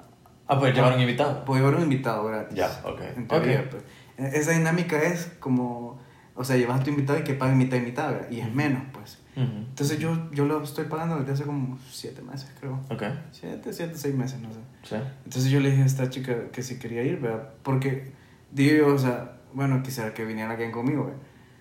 Ah, 0.48 0.58
pues 0.58 0.74
llevar 0.74 0.94
un 0.94 1.00
invitado. 1.00 1.44
Puedo 1.44 1.60
llevar 1.60 1.76
un 1.76 1.82
invitado 1.84 2.24
gratis. 2.24 2.56
Ya, 2.56 2.80
ok. 2.84 3.00
En 3.16 3.28
teoría, 3.28 3.60
Ok. 3.60 3.66
pues. 3.70 4.34
Esa 4.34 4.52
dinámica 4.52 5.00
es 5.02 5.30
como, 5.38 6.00
o 6.34 6.42
sea, 6.42 6.56
llevas 6.56 6.80
a 6.80 6.84
tu 6.84 6.90
invitado 6.90 7.18
y 7.18 7.22
que 7.22 7.34
pague 7.34 7.54
mitad 7.54 7.76
y 7.76 7.80
mitad, 7.80 8.10
¿verdad? 8.12 8.30
Y 8.30 8.40
es 8.40 8.52
menos, 8.52 8.82
pues. 8.92 9.18
Ujú. 9.36 9.44
Entonces 9.46 9.98
yo, 10.00 10.30
yo 10.32 10.44
lo 10.46 10.60
estoy 10.62 10.86
pagando 10.86 11.18
desde 11.18 11.32
hace 11.34 11.44
como 11.44 11.78
siete 11.88 12.22
meses, 12.22 12.50
creo. 12.58 12.80
Ok, 12.90 13.02
Siete, 13.30 13.72
siete, 13.72 13.92
seis 13.96 14.14
meses, 14.14 14.40
no 14.40 14.48
sé. 14.52 14.58
sí. 14.82 14.96
Entonces 15.24 15.50
yo 15.52 15.60
le 15.60 15.70
dije 15.70 15.82
a 15.82 15.86
esta 15.86 16.10
chica 16.10 16.48
que 16.50 16.62
si 16.62 16.78
quería 16.80 17.02
ir, 17.04 17.20
¿verdad? 17.20 17.50
Porque, 17.62 18.10
digo 18.50 18.88
o 18.92 18.98
sea, 18.98 19.36
bueno, 19.52 19.82
quisiera 19.84 20.12
que 20.14 20.24
viniera 20.24 20.50
alguien 20.50 20.72
conmigo, 20.72 21.04
¿verdad? 21.04 21.20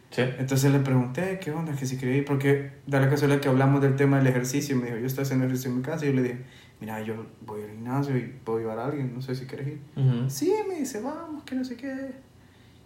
Sí. 0.09 0.21
Entonces 0.39 0.71
le 0.71 0.79
pregunté, 0.79 1.37
¿qué 1.39 1.51
onda? 1.51 1.73
Que 1.73 1.85
si 1.85 1.97
quería 1.97 2.15
ir, 2.17 2.25
porque 2.25 2.71
da 2.87 2.99
la 3.01 3.09
casualidad 3.09 3.41
que 3.41 3.49
hablamos 3.49 3.81
del 3.81 3.95
tema 3.97 4.17
del 4.17 4.27
ejercicio. 4.27 4.75
Y 4.75 4.79
me 4.79 4.85
dijo, 4.85 4.97
yo 4.97 5.05
estoy 5.05 5.23
haciendo 5.23 5.45
ejercicio 5.45 5.69
en 5.69 5.77
mi 5.77 5.83
casa. 5.83 6.05
Y 6.05 6.07
yo 6.09 6.13
le 6.15 6.23
dije, 6.23 6.37
mira, 6.79 7.01
yo 7.01 7.25
voy 7.45 7.63
al 7.63 7.69
gimnasio 7.71 8.17
y 8.17 8.21
puedo 8.43 8.59
llevar 8.59 8.79
a 8.79 8.85
alguien, 8.85 9.13
no 9.13 9.21
sé 9.21 9.35
si 9.35 9.45
quieres 9.45 9.67
ir. 9.67 9.81
Ujú. 9.95 10.29
Sí, 10.29 10.53
me 10.67 10.75
dice, 10.75 11.01
vamos, 11.01 11.43
que 11.43 11.55
no 11.55 11.63
sé 11.63 11.75
qué. 11.75 12.11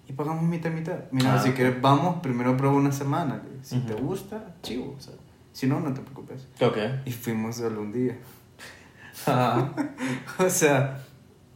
Y 0.07 0.13
pagamos 0.13 0.43
mitad 0.43 0.69
y 0.71 0.74
mitad. 0.75 1.00
Mira, 1.12 1.36
Ah, 1.36 1.39
si 1.39 1.50
ok. 1.50 1.55
quieres, 1.55 1.81
vamos, 1.81 2.21
primero 2.21 2.55
prueba 2.57 2.75
una 2.75 2.91
semana. 2.91 3.41
Si 3.62 3.77
Ujú. 3.77 3.88
te 3.88 3.93
gusta, 3.95 4.55
chivo. 4.62 4.95
O 4.98 5.01
sea, 5.01 5.13
si 5.53 5.67
no, 5.67 5.79
no 5.79 5.93
te 5.93 6.01
preocupes. 6.01 6.48
Ok. 6.60 6.77
Y 7.05 7.12
fuimos 7.12 7.57
solo 7.57 7.81
un 7.81 7.91
día. 7.93 8.17
Ajá. 9.25 9.71
o 10.39 10.50
sea, 10.50 11.03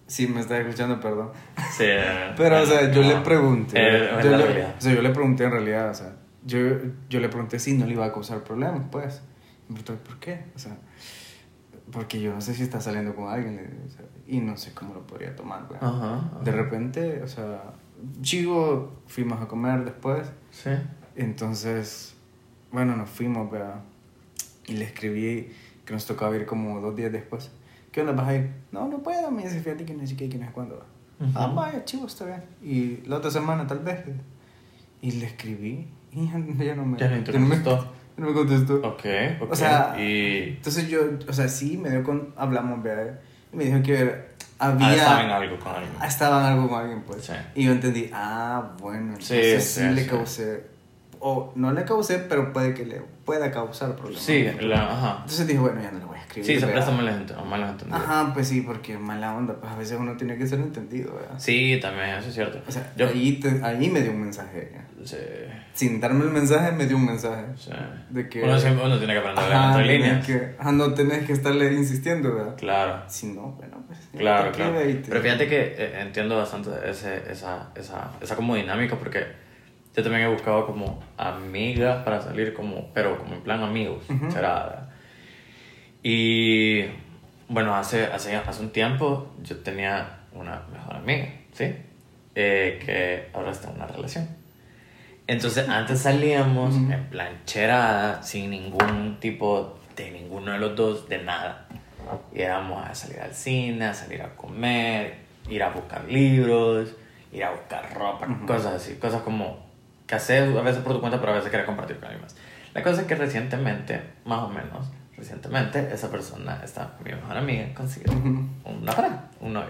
si 0.08 0.28
me 0.28 0.42
estás 0.42 0.60
escuchando, 0.60 1.00
perdón. 1.00 1.32
Sí. 1.76 1.86
Pero, 2.38 2.62
o 2.62 2.66
sea, 2.66 2.92
yo 2.92 3.02
no. 3.02 3.08
le 3.10 3.16
pregunté. 3.22 3.78
Eh, 3.78 4.10
yo, 4.24 4.32
la 4.32 4.38
le, 4.38 4.46
realidad. 4.46 4.76
o 4.78 4.82
sea, 4.82 4.94
yo 4.94 5.02
le 5.02 5.10
pregunté 5.10 5.44
en 5.46 5.52
realidad, 5.52 5.90
o 5.90 5.94
sea, 5.94 6.16
yo, 6.46 6.60
yo 7.10 7.20
le 7.20 7.30
pregunté 7.30 7.58
si 7.60 7.74
no 7.74 7.86
le 7.86 7.94
iba 7.94 8.06
a 8.06 8.14
causar 8.14 8.44
problemas, 8.44 8.84
pues. 8.92 9.22
Y 9.68 9.74
me 9.74 9.80
preguntó, 9.82 10.08
¿por 10.08 10.20
qué? 10.20 10.46
O 10.56 10.60
sea, 10.60 10.78
porque 11.92 12.20
yo 12.20 12.34
no 12.34 12.42
sé 12.42 12.54
si 12.54 12.64
está 12.64 12.82
saliendo 12.82 13.16
con 13.16 13.30
alguien 13.30 13.84
o 13.86 13.90
sea, 13.90 14.06
y 14.28 14.40
no 14.40 14.58
sé 14.58 14.74
cómo 14.74 14.94
lo 14.94 15.06
podría 15.06 15.36
tomar, 15.36 15.68
pues. 15.68 15.82
Ajá. 15.82 16.18
ajá. 16.18 16.40
De 16.44 16.52
repente, 16.52 17.22
o 17.22 17.28
sea, 17.28 17.74
chivo, 18.22 18.94
fuimos 19.08 19.42
a 19.42 19.48
comer 19.48 19.86
después. 19.86 20.28
Sí. 20.52 20.72
Entonces, 21.16 22.16
bueno, 22.72 22.96
nos 22.96 23.10
fuimos, 23.10 23.50
¿verdad? 23.50 23.82
Y 24.68 24.74
le 24.74 24.86
escribí 24.86 25.52
que 25.86 25.94
nos 25.94 26.06
tocaba 26.06 26.36
ir 26.36 26.46
como 26.46 26.82
dos 26.82 26.96
días 26.96 27.12
después. 27.12 27.52
¿Qué 27.92 28.02
onda 28.02 28.14
vas 28.14 28.28
a 28.28 28.36
ir? 28.36 28.52
No, 28.72 28.88
no 28.88 29.00
puedo, 29.00 29.32
me 29.32 29.44
dice, 29.44 29.62
fíjate 29.62 29.86
que 29.86 29.94
no 29.94 30.06
sé 30.06 30.18
qué, 30.18 30.28
que 30.28 30.38
no 30.38 30.46
sé 30.46 30.52
cuándo. 30.52 30.84
Ujú. 31.20 31.32
Ah, 31.34 31.48
vaya, 31.48 31.86
chivo, 31.86 32.08
está 32.08 32.26
bien. 32.26 32.44
Y 32.62 33.08
la 33.08 33.18
otra 33.18 33.32
semana 33.32 33.68
tal 33.68 33.80
vez. 33.80 34.04
Y 35.02 35.12
le 35.12 35.28
escribí 35.28 35.88
y 36.12 36.28
ya, 36.28 36.38
no 36.76 36.86
me... 36.86 36.98
Ya 36.98 37.10
no 37.10 37.48
me. 37.48 37.56
No 38.18 38.28
me 38.28 38.34
contestó. 38.34 38.76
Ok, 38.76 39.06
ok. 39.42 39.52
O 39.52 39.56
sea, 39.56 39.96
y... 40.00 40.56
Entonces 40.58 40.88
yo, 40.88 41.02
o 41.28 41.34
sea, 41.34 41.48
sí, 41.50 41.78
me 41.78 41.90
dio 41.90 42.04
con, 42.04 42.34
hablamos, 42.38 42.82
vea, 42.82 43.20
y 43.52 43.56
me 43.58 43.66
dijo 43.66 43.82
que 43.84 44.34
Ah, 44.58 44.68
había... 44.70 44.94
estaba 44.96 45.24
en 45.24 45.30
algo 45.32 45.60
con 45.60 45.74
alguien. 45.74 45.92
Ah, 46.00 46.08
estaba 46.08 46.40
en 46.40 46.54
algo 46.54 46.70
con 46.70 46.80
alguien, 46.80 47.02
pues. 47.06 47.26
Sí. 47.26 47.34
Y 47.56 47.66
yo 47.66 47.74
entendí, 47.74 48.10
ah, 48.14 48.72
bueno, 48.80 49.16
Sí, 49.20 49.34
entonces 49.34 49.66
sí, 49.66 49.82
sí, 49.82 49.90
le 49.90 50.04
sí. 50.04 50.10
causé, 50.10 50.64
o 51.20 51.52
no 51.56 51.72
le 51.72 51.84
causé, 51.86 52.20
pero 52.20 52.52
puede 52.54 52.74
que 52.74 52.86
le 52.86 53.02
pueda 53.26 53.50
causar 53.52 53.96
problemas. 53.96 54.22
Sí, 54.24 54.46
la, 54.62 54.92
ajá. 54.92 55.12
Entonces 55.22 55.48
dije, 55.48 55.60
bueno, 55.60 55.82
ya 55.82 55.92
no 55.92 56.00
le 56.00 56.06
voy 56.06 56.18
a 56.18 56.22
escribir. 56.22 56.46
Sí, 56.46 56.60
se 56.60 56.68
presta 56.68 56.92
ent- 56.92 57.44
malos 57.46 57.70
entendidos. 57.72 58.02
Ajá, 58.04 58.32
pues 58.34 58.48
sí, 58.48 58.62
porque 58.62 58.98
mala 58.98 59.36
onda, 59.36 59.56
pues 59.60 59.72
a 59.72 59.76
veces 59.76 59.98
uno 60.00 60.16
tiene 60.18 60.38
que 60.38 60.46
ser 60.48 60.60
entendido, 60.60 61.16
¿verdad? 61.16 61.36
Sí, 61.38 61.80
también, 61.82 62.10
eso 62.10 62.30
es 62.30 62.36
cierto. 62.36 62.62
O 62.68 62.72
sea, 62.72 62.92
Yo... 62.96 63.08
ahí, 63.08 63.40
te- 63.40 63.62
ahí 63.64 63.90
me 63.90 64.02
dio 64.02 64.12
un 64.12 64.22
mensaje. 64.22 64.72
Sí, 65.04 65.18
Sin 65.74 66.00
darme 66.02 66.24
el 66.26 66.32
mensaje, 66.32 66.72
me 66.72 66.86
dio 66.88 66.98
un 66.98 67.06
mensaje. 67.06 67.46
sí. 67.58 67.72
De 68.10 68.28
que... 68.30 68.42
Uno, 68.44 68.60
siempre, 68.60 68.86
uno 68.86 68.98
tiene 68.98 69.14
que 69.14 69.20
aprender 69.20 69.44
a 69.54 69.78
leer 69.78 70.02
Ajá, 70.04 70.16
entre 70.18 70.56
ajá, 70.60 70.72
no 70.72 70.94
tenés 70.94 71.26
que 71.26 71.34
estarle 71.34 71.74
insistiendo, 71.74 72.34
¿verdad? 72.34 72.56
Claro. 72.58 73.04
Si 73.08 73.28
no, 73.28 73.52
bueno, 73.52 73.84
pues... 73.88 74.00
Claro, 74.18 74.52
claro. 74.52 74.80
te- 74.80 75.04
Pero 75.08 75.22
fíjate 75.22 75.48
que 75.48 75.76
eh, 75.78 76.00
entiendo 76.02 76.38
bastante 76.38 76.70
ese, 76.90 77.24
esa, 77.32 77.70
esa, 77.76 78.12
esa 78.22 78.36
como 78.36 78.56
dinámica 78.56 78.96
porque 78.96 79.45
yo 79.96 80.04
también 80.04 80.24
he 80.24 80.28
buscado 80.28 80.66
como 80.66 81.02
amigas 81.18 82.04
para 82.04 82.22
salir 82.22 82.54
como, 82.54 82.90
pero 82.94 83.18
como 83.18 83.34
en 83.36 83.42
plan 83.42 83.64
amigos, 83.64 84.04
¿verdad? 84.10 84.90
Y 86.04 86.84
bueno, 87.48 87.76
hace, 87.76 88.06
hace, 88.06 88.36
hace 88.36 88.62
un 88.62 88.72
tiempo 88.72 89.34
yo 89.44 89.58
tenía 89.58 90.20
una 90.34 90.62
mejor 90.72 90.98
amiga, 90.98 91.28
¿sí? 91.54 91.74
Eh, 92.36 92.80
que 92.86 93.30
ahora 93.34 93.52
está 93.52 93.70
en 93.70 93.76
una 93.78 93.88
relación. 93.88 94.28
Entonces 95.28 95.68
antes 95.70 96.02
salíamos 96.02 96.76
Ujú. 96.76 96.92
en 96.92 97.06
plancherada, 97.06 98.22
sin 98.22 98.52
ningún 98.52 99.18
tipo 99.20 99.80
de 99.96 100.12
ninguno 100.12 100.52
de 100.52 100.60
los 100.60 100.76
dos, 100.76 101.10
de 101.10 101.24
nada. 101.24 101.66
Y 102.34 102.42
éramos 102.42 102.86
a 102.86 102.94
salir 102.94 103.20
al 103.22 103.34
cine, 103.34 103.86
a 103.86 103.94
salir 103.94 104.22
a 104.22 104.36
comer, 104.36 105.16
ir 105.50 105.64
a 105.64 105.70
buscar 105.70 106.04
libros, 106.06 106.90
ir 107.32 107.44
a 107.44 107.52
buscar 107.52 107.92
ropa, 107.96 108.28
cosas 108.46 108.74
así, 108.76 108.96
cosas 108.96 109.24
como 109.24 109.66
que 110.08 110.16
haces 110.16 110.56
a 110.56 110.62
veces 110.62 110.82
por 110.84 110.94
tu 110.94 111.00
cuenta, 111.00 111.20
pero 111.20 111.32
a 111.32 111.36
veces 111.36 111.50
quieres 111.50 111.66
compartir 111.66 111.96
con 111.98 112.06
alguien 112.06 112.22
más. 112.22 112.36
La 112.74 112.84
cosa 112.84 113.02
es 113.02 113.08
que 113.08 113.16
recientemente, 113.16 114.02
más 114.26 114.40
o 114.44 114.50
menos, 114.50 114.88
recientemente, 115.18 115.90
esa 115.94 116.10
persona, 116.12 116.62
esta 116.64 116.94
mi 117.04 117.12
mejor 117.12 117.38
amiga, 117.38 117.74
consiguió 117.74 118.12
una 118.66 118.92
pareja, 118.92 119.24
un 119.40 119.54
novio. 119.54 119.70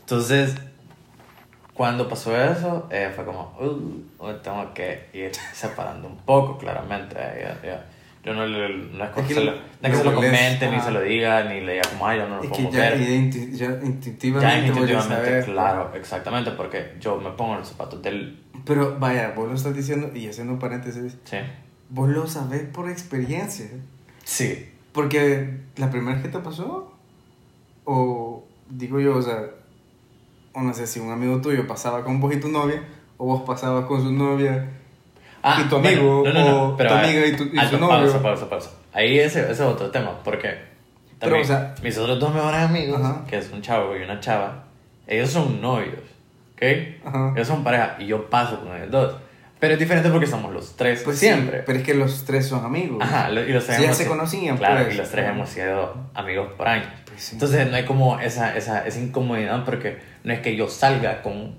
Entonces, 0.00 0.54
cuando 1.74 2.08
pasó 2.08 2.36
eso, 2.42 2.88
eh, 2.90 3.12
fue 3.14 3.24
como, 3.24 3.54
uh, 3.60 4.32
tengo 4.42 4.72
que 4.74 5.08
ir 5.12 5.30
separando 5.52 6.08
un 6.08 6.16
poco, 6.16 6.58
claramente. 6.58 7.14
Ya- 7.14 7.60
ya. 7.62 7.86
Yo 8.24 8.34
no, 8.34 8.44
le, 8.44 8.68
no 8.68 9.04
es, 9.04 9.10
Es 9.18 9.24
que 9.28 9.34
se 9.34 9.44
lo, 9.44 9.52
no 9.52 9.58
es 9.82 9.90
que 9.92 9.96
se 9.98 10.04
lo 10.04 10.14
comente, 10.14 10.68
ni 10.68 10.80
se 10.80 10.90
lo 10.90 11.00
diga, 11.00 11.44
ni 11.44 11.60
le 11.60 11.74
diga 11.74 11.84
como, 11.90 12.08
ay, 12.08 12.18
yo 12.18 12.28
no 12.28 12.38
lo 12.38 12.42
Es 12.42 12.48
puedo 12.48 12.70
que 12.70 12.76
ya, 12.76 12.90
ya 12.90 13.78
instintivamente, 13.84 14.86
Ya 14.88 15.00
saber. 15.00 15.44
claro, 15.44 15.92
exactamente, 15.94 16.50
porque 16.50 16.94
yo 16.98 17.18
me 17.18 17.30
pongo 17.30 17.52
en 17.52 17.58
los 17.60 17.68
zapatos 17.68 18.02
del... 18.02 18.42
Pero 18.66 18.98
vaya, 18.98 19.32
vos 19.36 19.48
lo 19.48 19.54
estás 19.54 19.74
diciendo, 19.74 20.10
y 20.14 20.28
haciendo 20.28 20.58
paréntesis, 20.58 21.16
Sí. 21.24 21.36
vos 21.88 22.08
lo 22.10 22.26
sabés 22.26 22.64
por 22.64 22.90
experiencia. 22.90 23.66
Sí. 24.24 24.68
Porque 24.92 25.60
la 25.76 25.90
primera 25.90 26.20
que 26.20 26.28
te 26.28 26.38
pasó, 26.40 26.92
o 27.84 28.44
digo 28.68 29.00
yo, 29.00 29.16
o 29.16 29.22
sea, 29.22 29.42
o 30.52 30.62
no 30.62 30.74
sé 30.74 30.86
si 30.86 31.00
un 31.00 31.10
amigo 31.12 31.40
tuyo 31.40 31.66
pasaba 31.66 32.02
con 32.04 32.20
vos 32.20 32.34
y 32.34 32.40
tu 32.40 32.48
novia, 32.48 32.82
o 33.18 33.26
vos 33.26 33.42
pasabas 33.42 33.84
con 33.86 34.02
su 34.02 34.12
novia 34.12 34.68
Ah, 35.42 35.62
y 35.64 35.68
tu 35.68 35.76
amigo, 35.76 36.20
bueno, 36.22 36.40
no, 36.40 36.44
no, 36.44 36.50
no, 36.50 36.64
o 36.72 36.76
pero 36.76 36.88
tu 36.90 36.94
ver, 36.96 37.04
amiga 37.04 37.26
y, 37.26 37.36
tu, 37.36 37.44
y 37.54 37.58
alto, 37.58 37.76
su 37.76 37.80
novio. 37.80 37.98
Pausa, 38.00 38.22
pausa, 38.22 38.50
pausa. 38.50 38.70
Ahí 38.92 39.18
ese, 39.18 39.42
ese 39.42 39.52
es 39.52 39.60
otro 39.60 39.90
tema, 39.92 40.18
porque 40.24 40.48
Pero, 41.20 41.36
también 41.36 41.42
o 41.42 41.44
sea- 41.44 41.74
mis 41.84 41.96
otros 41.98 42.18
dos 42.18 42.34
mejores 42.34 42.60
amigos, 42.62 43.00
Ajá. 43.00 43.24
que 43.28 43.38
es 43.38 43.52
un 43.52 43.62
chavo 43.62 43.96
y 43.96 44.02
una 44.02 44.18
chava, 44.18 44.64
ellos 45.06 45.30
son 45.30 45.60
novios, 45.60 46.00
¿ok? 46.56 47.06
Ajá. 47.06 47.32
Ellos 47.36 47.48
son 47.48 47.62
pareja 47.64 47.96
y 47.98 48.06
yo 48.06 48.28
paso 48.28 48.60
con 48.60 48.76
ellos 48.76 48.90
dos. 48.90 49.16
Pero 49.58 49.72
es 49.72 49.80
diferente 49.80 50.10
porque 50.10 50.26
somos 50.26 50.52
los 50.52 50.76
tres 50.76 51.02
Pues 51.02 51.18
sí, 51.18 51.26
siempre. 51.26 51.62
pero 51.64 51.78
es 51.78 51.84
que 51.84 51.94
los 51.94 52.24
tres 52.26 52.46
son 52.46 52.62
amigos. 52.64 52.98
Ajá, 53.00 53.30
y 53.30 53.52
los 53.52 53.64
tres 53.64 53.78
Sí, 53.78 53.82
ya 53.84 53.94
se 53.94 54.06
conocían, 54.06 54.58
Claro, 54.58 54.82
pues. 54.84 54.94
y 54.94 54.98
los 54.98 55.08
tres 55.10 55.28
hemos 55.30 55.48
sido 55.48 55.96
amigos 56.12 56.52
por 56.58 56.68
años. 56.68 56.88
Pues 57.06 57.22
sí. 57.22 57.36
Entonces 57.36 57.66
no 57.70 57.76
hay 57.76 57.84
como 57.86 58.20
esa, 58.20 58.54
esa, 58.56 58.86
esa 58.86 59.00
incomodidad 59.00 59.64
porque 59.64 59.98
no 60.24 60.32
es 60.34 60.40
que 60.40 60.54
yo 60.56 60.68
salga 60.68 61.22
con 61.22 61.56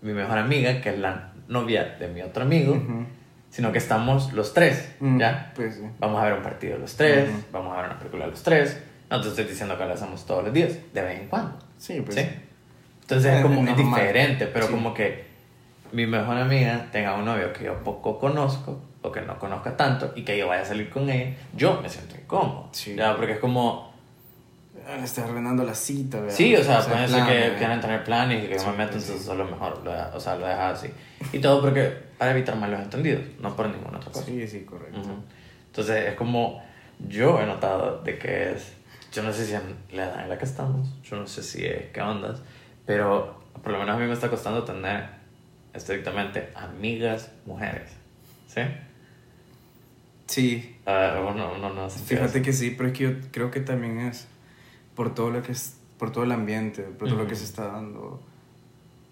mi 0.00 0.12
mejor 0.14 0.38
amiga, 0.38 0.80
que 0.80 0.88
es 0.90 0.98
la 0.98 1.32
novia 1.48 1.96
de 2.00 2.08
mi 2.08 2.22
otro 2.22 2.42
amigo, 2.44 2.72
Ujú. 2.72 3.04
sino 3.50 3.70
que 3.70 3.78
estamos 3.78 4.32
los 4.32 4.54
tres, 4.54 4.94
Mm, 5.00 5.18
¿ya? 5.18 5.52
Pues 5.54 5.74
sí. 5.74 5.82
Vamos 5.98 6.22
a 6.22 6.24
ver 6.24 6.32
un 6.34 6.42
partido 6.42 6.78
los 6.78 6.96
tres, 6.96 7.28
Ujú. 7.28 7.38
vamos 7.52 7.74
a 7.76 7.82
ver 7.82 7.90
una 7.90 7.98
película 7.98 8.26
los 8.28 8.42
tres. 8.42 8.82
No 9.10 9.20
te 9.20 9.28
estoy 9.28 9.44
diciendo 9.44 9.76
que 9.76 9.84
lo 9.84 9.92
hacemos 9.92 10.24
todos 10.24 10.42
los 10.44 10.54
días, 10.54 10.72
de 10.94 11.02
vez 11.02 11.20
en 11.20 11.28
cuando. 11.28 11.58
Sí, 11.76 12.00
pues 12.00 12.14
¿sí? 12.16 12.22
Entonces 13.14 13.34
es 13.36 13.42
como 13.42 13.62
es 13.64 13.70
es 13.70 13.76
diferente, 13.76 14.46
pero 14.46 14.66
Sí. 14.66 14.72
como 14.72 14.94
que 14.94 15.24
mi 15.92 16.06
mejor 16.06 16.36
amiga 16.36 16.86
tenga 16.92 17.14
un 17.16 17.24
novio 17.24 17.52
que 17.52 17.64
yo 17.64 17.74
poco 17.82 18.18
conozco 18.18 18.80
o 19.02 19.10
que 19.10 19.20
no 19.22 19.38
conozca 19.38 19.76
tanto 19.76 20.12
y 20.14 20.22
que 20.24 20.38
yo 20.38 20.46
vaya 20.46 20.62
a 20.62 20.64
salir 20.64 20.88
con 20.90 21.08
ella, 21.10 21.34
yo 21.54 21.80
me 21.82 21.88
siento 21.88 22.14
incómodo. 22.16 22.68
Sí. 22.72 22.94
Ya, 22.94 23.16
porque 23.16 23.32
es 23.32 23.38
como, 23.38 23.90
Le 24.96 25.02
estás 25.04 25.24
arruinando 25.28 25.64
la 25.64 25.74
cita, 25.74 26.20
¿verdad? 26.20 26.34
sí, 26.36 26.54
o 26.54 26.62
sea, 26.62 26.80
pueden 26.80 27.08
ser 27.08 27.24
que 27.26 27.56
quieran 27.58 27.80
tener 27.80 28.04
planes 28.04 28.44
y 28.44 28.46
que 28.48 28.54
yo 28.54 28.60
Sí, 28.60 28.66
me 28.66 28.72
meto, 28.76 28.92
pues 28.92 29.04
entonces 29.04 29.22
eso 29.22 29.32
es 29.32 29.38
lo 29.38 29.44
mejor, 29.44 29.82
lo 29.84 29.92
o 30.16 30.20
sea, 30.20 30.36
lo 30.36 30.46
dejas 30.46 30.78
así. 30.78 30.90
Y 31.32 31.38
todo 31.40 31.60
porque 31.60 31.92
para 32.18 32.30
evitar 32.32 32.54
malos 32.56 32.80
entendidos, 32.80 33.22
no 33.40 33.54
por 33.56 33.68
ninguna 33.68 33.98
otra 33.98 34.10
cosa. 34.12 34.24
Sí, 34.26 34.46
sí, 34.46 34.60
correcto. 34.64 35.00
Ujú. 35.00 35.12
Entonces 35.66 36.08
es 36.08 36.14
como 36.14 36.62
yo 37.08 37.40
he 37.40 37.46
notado 37.46 38.02
de 38.02 38.18
que 38.18 38.52
es, 38.52 38.72
yo 39.12 39.22
no 39.22 39.32
sé 39.32 39.46
si 39.46 39.54
en 39.54 39.62
la 39.92 40.04
edad 40.04 40.22
en 40.22 40.28
la 40.28 40.38
que 40.38 40.44
estamos, 40.44 40.88
yo 41.02 41.16
no 41.16 41.26
sé 41.26 41.42
si 41.42 41.64
es 41.64 41.86
qué 41.92 42.00
ondas, 42.02 42.42
pero 42.90 43.40
por 43.62 43.70
lo 43.70 43.78
menos 43.78 43.94
a 43.94 43.98
mí 44.00 44.06
me 44.06 44.12
está 44.14 44.28
costando 44.28 44.64
tener 44.64 45.04
estrictamente 45.72 46.50
amigas 46.56 47.30
mujeres, 47.46 47.92
¿sí? 48.48 48.62
Sí, 50.26 50.76
uno, 50.84 51.52
uno 51.56 51.72
no 51.72 51.88
se 51.88 52.00
fíjate 52.00 52.42
que 52.42 52.52
sí, 52.52 52.74
pero 52.76 52.88
es 52.88 52.98
que 52.98 53.04
yo 53.04 53.10
creo 53.30 53.52
que 53.52 53.60
también 53.60 54.00
es 54.00 54.26
por 54.96 55.14
todo 55.14 55.30
lo 55.30 55.40
que 55.40 55.52
es, 55.52 55.78
por 55.98 56.10
todo 56.10 56.24
el 56.24 56.32
ambiente, 56.32 56.82
por 56.82 57.08
todo 57.08 57.18
lo 57.18 57.28
que 57.28 57.36
se 57.36 57.44
está 57.44 57.68
dando, 57.68 58.20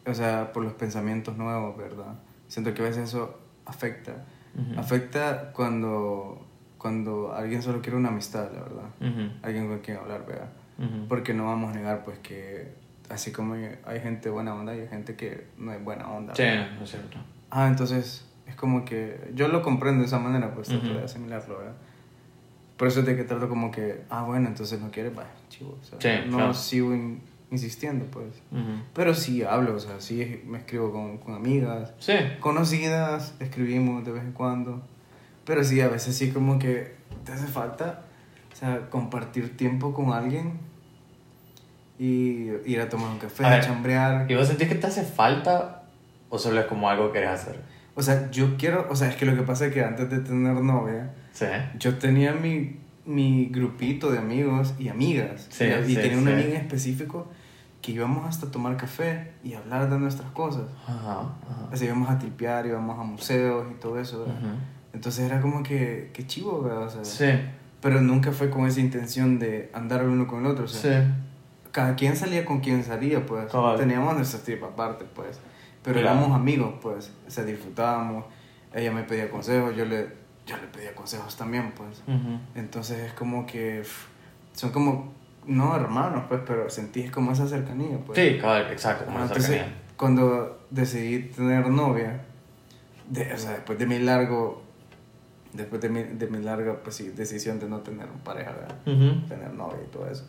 o 0.05 0.15
sea, 0.15 0.53
por 0.53 0.65
los 0.65 0.73
pensamientos 0.73 1.37
nuevos, 1.37 1.77
¿verdad? 1.77 2.19
Siento 2.49 2.75
que 2.75 2.83
a 2.83 2.87
veces 2.87 3.11
eso 3.11 3.39
afecta. 3.65 4.25
Ujú. 4.57 4.81
Afecta 4.81 5.53
cuando, 5.53 6.45
cuando 6.79 7.33
alguien 7.33 7.63
solo 7.63 7.81
quiere 7.81 7.97
una 7.97 8.09
amistad, 8.09 8.51
la 8.53 8.61
verdad. 8.61 8.91
Ujú, 9.01 9.31
Alguien 9.43 9.69
con 9.69 9.79
quien 9.79 9.99
hablar, 9.99 10.27
¿verdad? 10.27 10.51
Porque 11.09 11.33
no 11.33 11.47
vamos 11.47 11.73
a 11.73 11.77
negar, 11.77 12.05
pues, 12.05 12.19
que 12.21 12.88
así 13.11 13.33
como 13.33 13.55
hay 13.55 14.01
gente 14.01 14.31
buena 14.31 14.55
onda, 14.55 14.73
hay 14.73 14.87
gente 14.89 15.15
que 15.17 15.47
no 15.59 15.73
es 15.73 15.83
buena 15.83 16.09
onda. 16.09 16.35
Sí, 16.35 16.43
¿verdad? 16.43 16.83
es 16.83 16.91
cierto. 16.91 17.19
Ah, 17.51 17.67
entonces 17.69 18.25
es 18.47 18.55
como 18.57 18.85
que 18.85 19.31
yo 19.35 19.49
lo 19.49 19.63
comprendo 19.63 20.01
de 20.01 20.07
esa 20.07 20.19
manera, 20.19 20.55
pues 20.55 20.69
trato 20.69 20.87
Ujú. 20.87 20.95
de 20.99 21.05
asimilarlo, 21.05 21.59
¿verdad? 21.59 21.75
Por 22.77 22.87
eso 22.89 23.01
es 23.01 23.07
de 23.07 23.17
que 23.17 23.25
trato 23.25 23.49
como 23.49 23.71
que, 23.71 24.03
ah, 24.09 24.23
bueno, 24.23 24.47
entonces 24.49 24.81
no 24.81 24.91
quiere, 24.91 25.11
vaya, 25.11 25.31
chivo. 25.49 25.77
O 25.81 25.85
sea, 25.85 26.01
Sí, 26.01 26.29
no 26.31 26.37
claro. 26.37 26.55
sigo 26.55 26.95
in- 26.95 27.21
insistiendo, 27.51 28.05
pues. 28.07 28.27
Ujú. 28.53 28.83
Pero 28.95 29.15
sí 29.15 29.43
hablo, 29.43 29.75
o 29.75 29.81
sea, 29.81 30.01
sí 30.01 30.43
me 30.47 30.59
escribo 30.59 30.93
con, 30.93 31.19
con 31.19 31.35
amigas, 31.35 31.93
Sí, 31.99 32.13
conocidas, 32.41 33.35
escribimos 33.41 34.05
de 34.05 34.13
vez 34.13 34.23
en 34.23 34.33
cuando. 34.33 34.83
Pero 35.45 35.65
sí, 35.65 35.81
a 35.81 35.89
veces 35.89 36.17
sí 36.17 36.31
como 36.31 36.59
que 36.59 36.95
te 37.25 37.33
hace 37.33 37.47
falta, 37.49 38.05
o 38.53 38.57
sea, 38.57 38.89
compartir 38.91 39.57
tiempo 39.57 39.93
con 39.93 40.13
alguien 40.13 40.61
y 41.99 42.51
ir 42.65 42.81
a 42.81 42.89
tomar 42.89 43.11
un 43.11 43.19
café, 43.19 43.45
A 43.45 43.51
ver, 43.51 43.65
chambrear. 43.65 44.31
¿y 44.31 44.35
vos 44.35 44.47
sentís 44.47 44.69
que 44.69 44.75
te 44.77 44.87
hace 44.87 45.03
falta 45.03 45.83
o 46.29 46.39
solo 46.39 46.61
es 46.61 46.67
como 46.67 46.89
algo 46.89 47.09
que 47.09 47.15
querés 47.21 47.31
hacer? 47.31 47.61
O 47.95 48.03
sea, 48.03 48.31
yo 48.31 48.57
quiero, 48.57 48.87
o 48.91 48.95
sea, 48.97 49.09
es 49.09 49.17
que 49.17 49.27
lo 49.27 49.35
que 49.35 49.43
pasa 49.43 49.67
es 49.67 49.75
que 49.75 49.83
antes 49.85 50.09
de 50.09 50.21
tener 50.21 50.55
novia, 50.63 51.11
Sí. 51.33 51.47
yo 51.79 51.99
tenía 51.99 52.33
mi, 52.33 52.77
mi 53.05 53.47
grupito 53.47 54.11
de 54.13 54.19
amigos 54.19 54.75
y 54.79 54.89
amigas. 54.89 55.47
Sí, 55.51 55.65
y, 55.65 55.89
sí, 55.89 55.95
tenía 55.97 56.19
una 56.19 56.33
amiga 56.33 56.51
en 56.51 56.57
específico 56.57 57.29
que 57.83 57.93
íbamos 57.93 58.27
hasta 58.29 58.47
a 58.47 58.51
tomar 58.51 58.77
café 58.77 59.33
y 59.45 59.55
hablar 59.55 59.89
de 59.91 59.99
nuestras 59.99 60.31
cosas. 60.31 60.65
Ajá, 60.87 61.21
ajá. 61.21 61.69
Así 61.73 61.85
íbamos 61.87 62.09
a 62.11 62.19
tripear, 62.19 62.67
íbamos 62.67 62.99
a 62.99 63.03
museos 63.03 63.67
y 63.71 63.75
todo 63.81 63.99
eso. 64.01 64.27
Entonces 64.93 65.25
era 65.27 65.41
como 65.41 65.63
que, 65.63 66.11
que 66.13 66.27
chivo, 66.27 66.63
¿verdad? 66.63 66.85
O 66.85 66.91
sea, 66.91 67.05
Sí, 67.05 67.41
Pero 67.81 68.01
nunca 68.01 68.33
fue 68.33 68.51
con 68.51 68.67
esa 68.67 68.81
intención 68.81 69.39
de 69.39 69.71
andar 69.73 70.03
el 70.03 70.09
uno 70.09 70.27
con 70.27 70.41
el 70.41 70.47
otro. 70.51 70.65
O 70.65 70.69
sea, 70.69 71.03
sí. 71.03 71.09
Cada 71.73 71.95
quien 71.97 72.17
salía 72.17 72.45
con 72.45 72.61
quien 72.61 72.83
salía, 72.85 73.25
pues. 73.27 73.51
Cabal. 73.53 73.77
Teníamos 73.77 74.15
nuestra 74.17 74.41
tripa 74.41 74.67
aparte, 74.67 75.05
pues. 75.15 75.41
Pero 75.83 76.01
Claro. 76.01 76.19
éramos 76.19 76.37
amigos, 76.37 76.75
pues. 76.83 77.13
O 77.27 77.31
sea, 77.31 77.45
disfrutábamos. 77.45 78.25
Ella 78.75 78.93
me 78.93 79.03
pedía 79.05 79.31
consejos, 79.31 79.75
yo 79.77 79.85
le, 79.85 80.09
yo 80.47 80.57
le 80.57 80.67
pedía 80.67 80.95
consejos 80.95 81.37
también, 81.37 81.73
pues. 81.77 82.03
Entonces 82.55 82.99
es 82.99 83.13
como 83.15 83.47
que 83.47 83.83
son 84.53 84.71
como, 84.73 85.13
no 85.47 85.75
hermanos, 85.77 86.25
pues, 86.29 86.41
pero 86.47 86.69
sentís 86.69 87.11
como 87.11 87.33
esa 87.33 87.47
cercanía, 87.47 87.99
pues. 88.05 88.19
Sí, 88.19 88.39
cabal, 88.39 88.71
exacto, 88.71 89.05
como 89.07 89.19
esa 89.19 89.27
Entonces, 89.29 89.51
cercanía. 89.51 89.77
cuando 89.97 90.67
decidí 90.71 91.21
tener 91.31 91.69
novia, 91.69 92.23
de, 93.09 93.33
o 93.33 93.39
sea, 93.39 93.53
después 93.53 93.79
de 93.79 93.87
mi 93.87 93.99
largo, 94.01 94.63
después 95.55 95.81
de 95.81 95.89
mi, 95.89 96.03
de 96.03 96.27
mi 96.27 96.43
larga 96.43 96.75
pues, 96.83 96.97
sí, 96.97 97.09
decisión 97.09 97.59
de 97.59 97.69
no 97.69 97.79
tener 97.81 98.07
pareja, 98.25 98.51
¿verdad? 98.53 98.77
Tener 99.29 99.55
novia 99.55 99.79
y 99.87 99.91
todo 99.91 100.07
eso, 100.11 100.25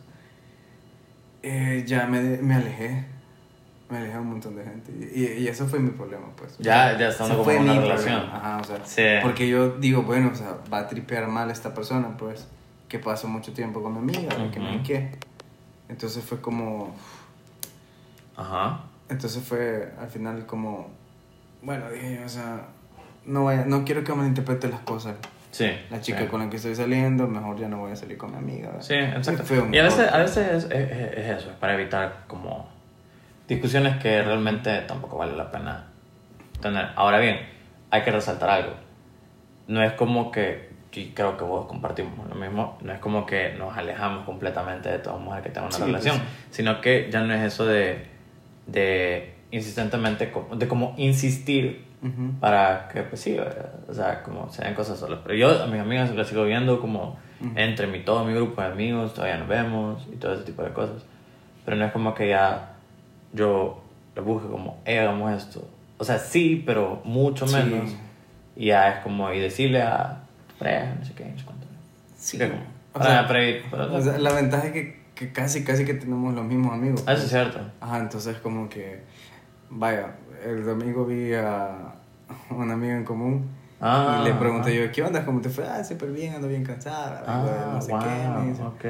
eh, 1.42 1.84
ya 1.86 2.06
me, 2.06 2.20
me 2.20 2.54
alejé. 2.54 3.06
Me 3.88 3.98
alejé 3.98 4.18
un 4.18 4.28
montón 4.28 4.54
de 4.54 4.62
gente. 4.64 4.92
Y, 5.14 5.42
y, 5.42 5.48
eso 5.48 5.66
fue 5.66 5.80
mi 5.80 5.90
problema, 5.90 6.26
pues. 6.36 6.56
Ya- 6.58 6.96
ya 6.96 7.08
estando 7.08 7.34
ese 7.34 7.42
como 7.42 7.50
en 7.50 7.64
mi 7.64 7.70
una 7.70 7.80
problema. 7.80 7.96
relación. 7.96 8.30
Ajá, 8.36 8.58
o 8.58 8.64
sea. 8.64 8.84
Sí. 8.86 9.02
Porque 9.22 9.48
yo 9.48 9.78
digo, 9.78 10.02
bueno, 10.02 10.30
o 10.32 10.36
sea, 10.36 10.58
va 10.72 10.78
a 10.80 10.88
tripear 10.88 11.26
mal 11.28 11.50
esta 11.50 11.74
persona, 11.74 12.16
pues. 12.16 12.46
Que 12.88 12.98
pasó 13.00 13.26
mucho 13.28 13.52
tiempo 13.52 13.82
con 13.82 13.92
mi 13.92 13.98
amiga, 13.98 14.50
que 14.52 14.60
me 14.60 14.76
Ujú. 14.76 14.84
qué. 14.84 15.10
Entonces 15.88 16.22
fue 16.24 16.40
como. 16.40 16.94
Ajá. 18.36 18.84
Entonces 19.08 19.42
fue 19.42 19.92
al 19.98 20.08
final 20.08 20.46
como. 20.46 20.88
Bueno, 21.62 21.90
dije 21.90 22.22
o 22.24 22.28
sea. 22.28 22.68
No, 23.26 23.44
vaya, 23.44 23.64
no 23.66 23.84
quiero 23.84 24.02
que 24.04 24.14
malinterprete 24.14 24.68
las 24.68 24.80
cosas. 24.80 25.16
Sí. 25.50 25.70
La 25.90 26.00
chica 26.00 26.20
sí. 26.20 26.26
con 26.26 26.40
la 26.40 26.48
que 26.50 26.56
estoy 26.56 26.74
saliendo, 26.74 27.26
mejor 27.26 27.58
ya 27.58 27.68
no 27.68 27.78
voy 27.78 27.92
a 27.92 27.96
salir 27.96 28.16
con 28.16 28.30
mi 28.30 28.38
amiga. 28.38 28.70
Sí, 28.80 28.94
exacto. 28.94 29.42
Y 29.72 29.78
a 29.78 29.82
veces, 29.82 30.08
a 30.12 30.18
veces 30.18 30.64
es, 30.64 30.70
es- 30.70 30.90
es 31.18 31.38
eso, 31.38 31.50
es 31.50 31.56
para 31.56 31.74
evitar 31.74 32.24
como 32.28 32.68
discusiones 33.48 33.96
que 33.96 34.22
realmente 34.22 34.80
tampoco 34.82 35.18
vale 35.18 35.36
la 35.36 35.50
pena 35.50 35.86
tener. 36.60 36.88
Ahora 36.94 37.18
bien, 37.18 37.38
hay 37.90 38.02
que 38.02 38.10
resaltar 38.12 38.48
algo. 38.50 38.74
No 39.66 39.82
es 39.82 39.92
como 39.94 40.30
que, 40.30 40.70
y 40.92 41.06
creo 41.10 41.36
que 41.36 41.42
vos 41.44 41.66
compartimos 41.66 42.28
lo 42.28 42.34
mismo, 42.36 42.78
no 42.82 42.92
es 42.92 43.00
como 43.00 43.26
que 43.26 43.52
nos 43.54 43.76
alejamos 43.76 44.24
completamente 44.24 44.88
de 44.88 44.98
toda 44.98 45.16
mujer 45.18 45.42
que 45.42 45.50
tenga 45.50 45.66
una 45.66 45.76
Sí, 45.76 45.82
relación, 45.82 46.16
pues 46.18 46.28
sino 46.50 46.80
que 46.80 47.08
ya 47.10 47.22
no 47.22 47.34
es 47.34 47.42
eso 47.42 47.66
de, 47.66 48.06
de 48.66 49.34
insistentemente, 49.50 50.32
de 50.56 50.68
como 50.68 50.94
insistir 50.96 51.84
Para 52.40 52.88
que, 52.88 53.02
pues 53.02 53.20
sí, 53.20 53.36
o 53.88 53.92
sea, 53.94 54.22
como 54.22 54.50
se 54.50 54.64
den 54.64 54.74
cosas 54.74 54.98
solas. 54.98 55.20
Pero 55.22 55.34
yo 55.34 55.62
a 55.62 55.66
mis 55.66 55.80
amigas 55.80 56.14
las 56.14 56.28
sigo 56.28 56.44
viendo 56.44 56.80
como 56.80 57.18
entre 57.56 57.86
mi, 57.86 58.00
todo 58.04 58.24
mi 58.24 58.32
grupo 58.34 58.60
de 58.62 58.68
amigos, 58.68 59.12
todavía 59.14 59.36
nos 59.38 59.48
vemos 59.48 60.06
y 60.12 60.16
todo 60.16 60.32
ese 60.34 60.44
tipo 60.44 60.62
de 60.62 60.72
cosas. 60.72 61.02
Pero 61.64 61.76
no 61.76 61.84
es 61.84 61.92
como 61.92 62.14
que 62.14 62.28
ya 62.30 62.72
yo 63.34 63.82
le 64.14 64.22
busque 64.22 64.48
como, 64.48 64.78
"Eh, 64.86 64.98
hagamos 64.98 65.32
esto. 65.32 65.68
O 65.98 66.04
sea, 66.04 66.18
sí, 66.18 66.62
pero 66.64 67.02
mucho 67.04 67.46
Sí. 67.46 67.54
menos. 67.56 67.90
Y 68.56 68.66
ya 68.66 68.88
es 68.96 69.02
como, 69.02 69.30
y 69.32 69.38
decirle 69.40 69.82
a 69.82 70.22
no 70.60 71.04
sé 71.04 71.12
qué, 71.14 71.24
no 71.26 71.38
sé 71.38 71.44
cuánto. 71.44 71.66
Sí. 72.16 72.38
Que 72.38 72.48
como, 72.50 72.62
O 72.94 72.98
para- 72.98 73.04
sea, 73.10 73.26
para 73.26 73.42
ir- 73.44 73.62
para- 73.70 73.86
O 73.86 74.00
sea, 74.00 74.18
la 74.18 74.32
ventaja 74.32 74.66
es 74.66 74.72
que, 74.72 75.00
que 75.14 75.32
casi, 75.32 75.64
casi 75.64 75.84
que 75.84 75.94
tenemos 75.94 76.34
los 76.34 76.44
mismos 76.44 76.72
amigos. 76.74 77.04
Ah, 77.06 77.12
eso 77.12 77.24
es 77.24 77.30
cierto. 77.30 77.60
Ajá, 77.80 77.98
entonces 77.98 78.36
como 78.38 78.68
que, 78.68 79.02
vaya, 79.70 80.14
el 80.44 80.64
domingo 80.64 81.04
vi 81.04 81.32
a 81.34 81.94
un 82.50 82.70
amigo 82.70 82.92
en 82.94 83.04
común 83.04 83.48
Ah, 83.82 84.18
y 84.20 84.24
le 84.24 84.34
pregunté 84.34 84.70
ajá. 84.70 84.86
yo, 84.86 84.92
¿qué 84.92 85.02
onda? 85.02 85.24
¿Cómo 85.24 85.40
te 85.40 85.48
fue? 85.48 85.66
Ah, 85.66 85.82
súper 85.82 86.10
bien, 86.12 86.34
ando 86.34 86.48
bien 86.48 86.62
cansada, 86.64 87.24
Ah, 87.26 87.70
no 87.72 87.80
sé 87.80 87.92
wow, 87.92 88.00
qué. 88.02 88.28
me 88.40 88.50
dice. 88.50 88.62
ok. 88.62 88.84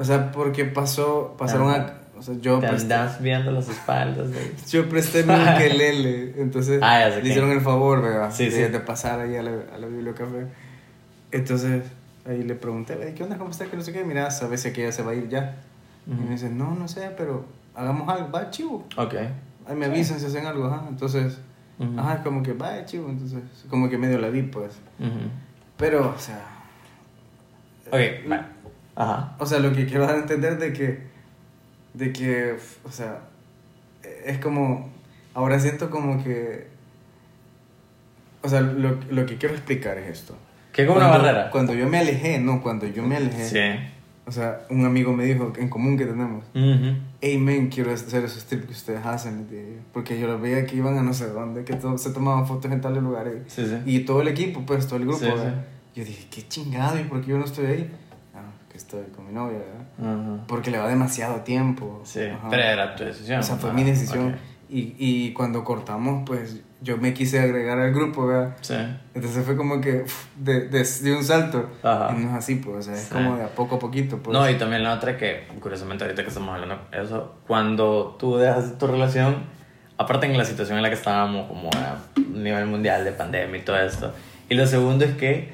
O 0.00 0.04
sea, 0.04 0.32
porque 0.32 0.64
pasó, 0.64 1.36
pasaron 1.38 1.70
a... 1.70 1.98
O 2.18 2.22
sea, 2.22 2.34
yo 2.40 2.58
Te 2.60 2.66
presté, 2.68 2.94
andas 2.94 3.20
viendo 3.22 3.50
las 3.52 3.68
espaldas 3.68 4.30
de... 4.32 4.54
yo 4.68 4.88
presté 4.88 5.22
mi 5.24 5.32
ukelele, 5.34 6.34
entonces 6.40 6.80
Ah, 6.82 7.08
le 7.08 7.28
hicieron 7.28 7.50
el 7.52 7.60
favor, 7.60 8.02
¿verdad? 8.02 8.30
Sí, 8.32 8.46
de, 8.46 8.50
sí. 8.66 8.72
de 8.72 8.80
pasar 8.80 9.20
ahí 9.20 9.36
a 9.36 9.42
la, 9.42 9.52
a 9.74 9.78
la 9.78 9.86
bibliocafé. 9.86 10.46
Entonces, 11.30 11.84
ahí 12.28 12.42
le 12.42 12.54
pregunté, 12.54 12.98
"Ey, 13.02 13.14
¿qué 13.14 13.22
onda? 13.24 13.38
¿Cómo 13.38 13.50
está? 13.50 13.66
Que 13.66 13.76
no 13.76 13.82
sé 13.82 13.92
qué. 13.92 14.04
Mira, 14.04 14.30
¿sabes 14.30 14.60
si 14.62 14.72
que 14.72 14.82
ella 14.82 14.92
se 14.92 15.02
va 15.02 15.12
a 15.12 15.14
ir 15.14 15.28
ya? 15.28 15.56
Y 16.06 16.12
Ujú. 16.12 16.22
me 16.22 16.30
dice, 16.30 16.50
no, 16.50 16.74
no 16.74 16.88
sé, 16.88 17.10
pero 17.16 17.44
hagamos 17.74 18.08
algo, 18.08 18.30
va, 18.30 18.50
chivo. 18.50 18.86
Ok. 18.96 19.14
Ahí 19.66 19.76
me 19.76 19.86
avisan 19.86 20.18
si 20.20 20.26
hacen 20.26 20.46
algo, 20.46 20.66
ajá. 20.66 20.84
Entonces, 20.88 21.38
ajá, 21.96 22.22
como 22.22 22.42
que 22.42 22.52
va, 22.52 22.84
chivo. 22.84 23.08
Entonces, 23.08 23.40
como 23.70 23.88
que 23.88 23.98
medio 23.98 24.18
la 24.18 24.28
vi, 24.28 24.42
pues. 24.42 24.78
Pero, 25.76 26.14
o 26.16 26.18
sea, 26.18 26.40
Ok, 27.88 28.26
vale. 28.28 28.42
Ajá. 28.94 29.36
o 29.38 29.46
sea, 29.46 29.58
lo 29.58 29.72
que 29.72 29.86
quiero 29.86 30.06
dar 30.06 30.16
a 30.16 30.18
entender 30.18 30.58
de 30.58 30.72
que, 30.72 31.02
de 31.94 32.12
que, 32.12 32.56
o 32.84 32.90
sea, 32.90 33.20
es 34.24 34.38
como, 34.38 34.90
ahora 35.34 35.58
siento 35.58 35.90
como 35.90 36.22
que, 36.22 36.68
o 38.42 38.48
sea, 38.48 38.60
lo, 38.60 38.98
lo 39.10 39.26
que 39.26 39.36
quiero 39.38 39.54
explicar 39.54 39.98
es 39.98 40.08
esto. 40.20 40.36
¿Qué 40.72 40.86
como 40.86 40.98
una 40.98 41.08
barrera? 41.08 41.50
Cuando 41.50 41.74
yo 41.74 41.88
me 41.88 41.98
alejé, 41.98 42.38
no, 42.38 42.62
cuando 42.62 42.86
yo 42.86 43.02
me 43.02 43.16
alejé, 43.16 43.44
Sí. 43.44 43.90
o 44.26 44.32
sea, 44.32 44.60
un 44.70 44.84
amigo 44.86 45.12
me 45.12 45.24
dijo, 45.24 45.52
en 45.56 45.68
común 45.68 45.96
que 45.98 46.06
tenemos. 46.06 46.44
Hey 47.22 47.38
men, 47.38 47.68
quiero 47.68 47.92
hacer 47.92 48.24
esos 48.24 48.44
trips 48.44 48.66
que 48.66 48.72
ustedes 48.72 49.06
hacen, 49.06 49.46
porque 49.92 50.18
yo 50.20 50.26
los 50.26 50.40
veía 50.40 50.66
que 50.66 50.76
iban 50.76 50.98
a 50.98 51.02
no 51.02 51.14
sé 51.14 51.28
dónde, 51.28 51.64
que 51.64 51.74
to- 51.74 51.96
se 51.96 52.10
tomaban 52.10 52.46
fotos 52.46 52.70
en 52.70 52.80
tales 52.80 53.02
lugares, 53.02 53.44
Sí, 53.46 53.64
sí. 53.64 53.76
y 53.86 54.00
todo 54.00 54.20
el 54.22 54.28
equipo, 54.28 54.62
pues, 54.66 54.86
todo 54.86 54.96
el 54.96 55.06
grupo, 55.06 55.20
Sí. 55.20 55.26
Yo 55.94 56.04
dije, 56.04 56.26
qué 56.30 56.48
chingado, 56.48 56.98
¿y 56.98 57.04
por 57.04 57.20
qué 57.20 57.28
yo 57.32 57.38
no 57.38 57.44
estoy 57.44 57.66
ahí? 57.66 57.90
Ah, 58.34 58.40
que 58.70 58.76
estoy 58.78 59.02
con 59.14 59.26
mi 59.26 59.32
novia, 59.32 59.58
¿verdad? 59.58 60.16
Ujú. 60.16 60.46
Porque 60.48 60.70
le 60.70 60.78
va 60.78 60.88
demasiado 60.88 61.36
tiempo. 61.42 62.00
Sí, 62.04 62.20
Ajá. 62.22 62.48
pero 62.50 62.62
era 62.62 62.96
tu 62.96 63.04
decisión. 63.04 63.40
O 63.40 63.42
sea, 63.42 63.56
fue 63.56 63.70
Ah, 63.70 63.72
mi 63.74 63.84
decisión. 63.84 64.28
ok. 64.32 64.34
Y, 64.74 64.94
y 64.98 65.32
cuando 65.34 65.64
cortamos, 65.64 66.22
pues 66.24 66.62
yo 66.80 66.96
me 66.96 67.12
quise 67.12 67.38
agregar 67.38 67.78
al 67.78 67.92
grupo, 67.92 68.26
¿verdad? 68.26 68.56
Sí. 68.62 68.74
Entonces 69.14 69.44
fue 69.44 69.54
como 69.54 69.82
que 69.82 70.04
de, 70.36 70.68
de, 70.68 70.82
de 71.02 71.14
un 71.14 71.22
salto. 71.22 71.68
Ajá. 71.82 72.14
Y 72.16 72.20
no 72.22 72.30
es 72.30 72.34
así, 72.36 72.54
pues, 72.54 72.76
o 72.78 72.82
sea, 72.82 72.94
es 72.94 73.00
Sí. 73.02 73.12
como 73.12 73.36
de 73.36 73.44
a 73.44 73.48
poco 73.48 73.76
a 73.76 73.78
poquito, 73.78 74.16
pues. 74.22 74.32
No, 74.36 74.48
y 74.48 74.54
también 74.56 74.82
la 74.82 74.94
otra 74.94 75.18
que, 75.18 75.46
curiosamente, 75.60 76.04
ahorita 76.04 76.22
que 76.22 76.28
estamos 76.28 76.54
hablando 76.54 76.78
de 76.90 77.02
eso, 77.02 77.34
cuando 77.46 78.16
tú 78.18 78.38
dejas 78.38 78.78
tu 78.78 78.86
relación, 78.86 79.44
aparte 79.98 80.24
en 80.26 80.38
la 80.38 80.44
situación 80.46 80.78
en 80.78 80.82
la 80.82 80.88
que 80.88 80.94
estábamos, 80.96 81.48
como 81.48 81.68
a 81.74 81.98
nivel 82.32 82.64
mundial 82.66 83.04
de 83.04 83.12
pandemia 83.12 83.60
y 83.60 83.64
todo 83.64 83.78
esto, 83.78 84.12
y 84.48 84.54
lo 84.54 84.66
segundo 84.66 85.04
es 85.04 85.12
que 85.16 85.52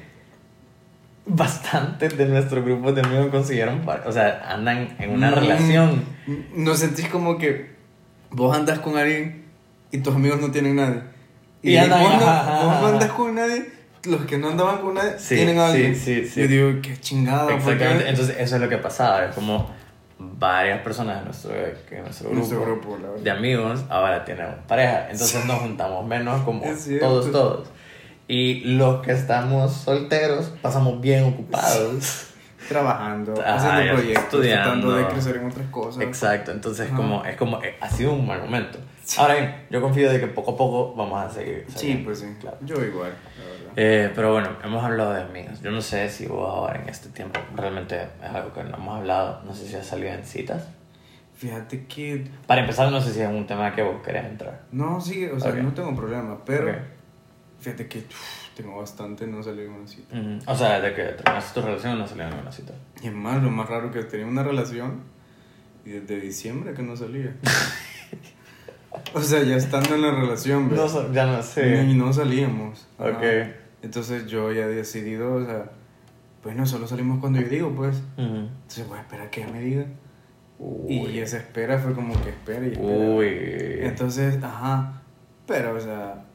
bastantes 1.25 2.17
de 2.17 2.25
nuestro 2.25 2.63
grupo 2.63 2.91
de 2.91 3.01
amigos 3.01 3.27
consiguieron, 3.31 3.81
o 4.05 4.11
sea, 4.11 4.43
andan 4.49 4.95
en 4.99 5.11
una 5.11 5.29
Mm, 5.31 5.35
relación. 5.35 6.03
¿No 6.55 6.73
sentís 6.75 7.07
como 7.09 7.37
que 7.37 7.77
vos 8.31 8.55
andas 8.55 8.79
con 8.79 8.97
alguien 8.97 9.45
y 9.91 9.99
tus 9.99 10.15
amigos 10.15 10.39
no 10.41 10.51
tienen 10.51 10.75
nadie? 10.75 11.01
Y 11.61 11.75
andan- 11.77 12.01
vos, 12.01 12.13
no, 12.13 12.65
vos 12.65 12.81
no 12.81 12.87
andas 12.87 13.11
con 13.11 13.35
nadie, 13.35 13.65
los 14.03 14.25
que 14.25 14.37
no 14.37 14.49
andaban 14.49 14.77
con 14.79 14.93
nadie 14.93 15.13
Sí, 15.19 15.35
tienen 15.35 15.59
a 15.59 15.67
sí, 15.67 15.71
alguien. 15.73 15.95
sí, 15.95 16.25
sí. 16.25 16.41
Yo 16.41 16.47
digo, 16.47 16.81
qué 16.81 16.97
chingada. 16.99 17.53
Exactamente, 17.53 18.07
entonces 18.09 18.35
eso 18.39 18.55
es 18.55 18.61
lo 18.61 18.69
que 18.69 18.77
pasaba, 18.77 19.25
es 19.25 19.35
como 19.35 19.69
varias 20.17 20.81
personas 20.81 21.19
de 21.19 21.25
nuestro, 21.25 21.51
que 21.89 21.99
nuestro 22.01 22.29
grupo, 22.29 22.37
Nuestro 22.39 22.61
grupo, 22.65 22.97
de 23.23 23.31
amigos 23.31 23.81
ahora 23.89 24.23
tienen 24.25 24.47
pareja, 24.67 25.09
entonces 25.11 25.45
nos 25.45 25.59
juntamos 25.59 26.05
menos 26.05 26.41
como 26.43 26.63
todos, 26.99 27.31
todos. 27.31 27.67
Y 28.27 28.59
los 28.75 29.01
que 29.03 29.11
estamos 29.13 29.73
solteros 29.73 30.51
pasamos 30.61 31.01
bien 31.01 31.23
ocupados. 31.23 32.25
Trabajando, 32.69 33.33
haciendo 33.45 33.93
proyectos, 33.93 34.23
estudiando. 34.25 34.63
tratando 34.63 34.95
de 34.95 35.05
crecer 35.07 35.35
en 35.37 35.47
otras 35.47 35.67
cosas. 35.67 36.03
Exacto, 36.03 36.51
entonces 36.51 36.89
como, 36.91 37.25
es 37.25 37.35
como, 37.35 37.61
eh, 37.63 37.75
ha 37.81 37.89
sido 37.89 38.13
un 38.13 38.25
mal 38.25 38.39
momento. 38.41 38.77
Ahora 39.17 39.33
bien, 39.33 39.65
yo 39.71 39.81
confío 39.81 40.11
de 40.11 40.19
que 40.19 40.27
poco 40.27 40.51
a 40.51 40.57
poco 40.57 40.93
vamos 40.95 41.19
a 41.25 41.29
seguir. 41.29 41.65
Sí, 41.67 41.73
saliendo. 41.79 42.05
pues 42.05 42.19
sí. 42.19 42.27
Claro. 42.39 42.57
Yo 42.61 42.75
igual, 42.85 43.11
la 43.39 43.45
verdad. 43.45 43.73
Eh, 43.75 44.11
pero 44.15 44.33
bueno, 44.33 44.49
hemos 44.63 44.83
hablado 44.83 45.13
de 45.13 45.21
amigas. 45.23 45.61
Yo 45.61 45.71
no 45.71 45.81
sé 45.81 46.07
si 46.09 46.27
vos 46.27 46.47
ahora 46.47 46.79
en 46.81 46.87
este 46.89 47.09
tiempo 47.09 47.39
realmente 47.55 47.99
es 48.23 48.29
algo 48.29 48.53
que 48.53 48.63
no 48.63 48.77
hemos 48.77 48.97
hablado. 48.99 49.41
No 49.45 49.53
sé 49.55 49.67
si 49.67 49.75
has 49.75 49.85
salido 49.87 50.13
en 50.13 50.23
citas. 50.23 50.67
Fíjate 51.35 51.85
que. 51.87 52.27
Para 52.45 52.61
empezar, 52.61 52.91
no 52.91 53.01
sé 53.01 53.13
si 53.13 53.21
es 53.21 53.27
un 53.29 53.47
tema 53.47 53.73
que 53.73 53.81
vos 53.81 53.95
querés 54.05 54.25
entrar. 54.25 54.61
No, 54.71 55.01
sí, 55.01 55.25
o 55.25 55.39
sea, 55.39 55.51
Ok. 55.51 55.57
no 55.57 55.73
tengo 55.73 55.95
problema, 55.95 56.37
pero. 56.45 56.69
Ok. 56.69 56.77
Fíjate 57.61 57.87
que 57.87 57.99
uf, 57.99 58.48
tengo 58.61 58.77
bastante 58.77 59.25
no 59.27 59.41
salir 59.41 59.65
en 59.65 59.71
una 59.73 59.87
cita. 59.87 60.15
O 60.47 60.55
sea, 60.55 60.79
desde 60.79 60.95
que 60.95 61.03
terminaste 61.13 61.59
tu 61.59 61.65
relación 61.65 61.97
no 61.99 62.07
salió 62.07 62.23
en 62.25 62.29
ninguna 62.31 62.51
cita. 62.51 62.73
Y 63.01 63.07
es 63.07 63.13
más, 63.13 63.41
lo 63.41 63.49
más 63.51 63.69
raro 63.69 63.91
que 63.91 64.03
tenía 64.03 64.25
una 64.25 64.43
relación 64.43 65.01
y 65.85 65.91
desde 65.91 66.19
diciembre 66.19 66.73
que 66.73 66.83
no 66.83 66.95
salía. 66.97 67.35
o 69.13 69.21
sea, 69.21 69.43
ya 69.43 69.55
estando 69.55 69.95
en 69.95 70.01
la 70.01 70.11
relación, 70.11 70.69
so- 70.75 71.11
ya 71.13 71.25
no 71.25 71.41
sé. 71.41 71.83
Y 71.83 71.93
no 71.95 72.11
salíamos. 72.13 72.87
Ok. 72.97 73.23
Entonces 73.81 74.27
yo 74.27 74.51
ya 74.51 74.65
he 74.65 74.67
decidido, 74.67 75.35
o 75.35 75.45
sea, 75.45 75.71
pues 76.43 76.55
no 76.55 76.65
solo 76.65 76.87
salimos 76.87 77.19
cuando 77.19 77.39
yo 77.39 77.47
digo, 77.47 77.71
pues. 77.71 77.95
Ujú. 78.17 78.47
Entonces 78.61 78.87
voy 78.87 78.97
a 78.97 79.01
esperar 79.01 79.27
a 79.27 79.31
que 79.31 79.41
ella 79.43 79.51
me 79.53 79.61
diga. 79.61 79.85
Uy. 80.57 80.93
Y 80.95 81.19
esa 81.19 81.37
espera 81.37 81.77
fue 81.79 81.93
como 81.93 82.13
que 82.21 82.29
espera 82.31 82.65
y 82.67 82.71
espera. 82.73 82.87
Uy. 82.87 83.27
Entonces, 83.81 84.43
ajá. 84.43 85.01
Pero, 85.47 85.73
o 85.75 85.79
sea, 85.79 86.25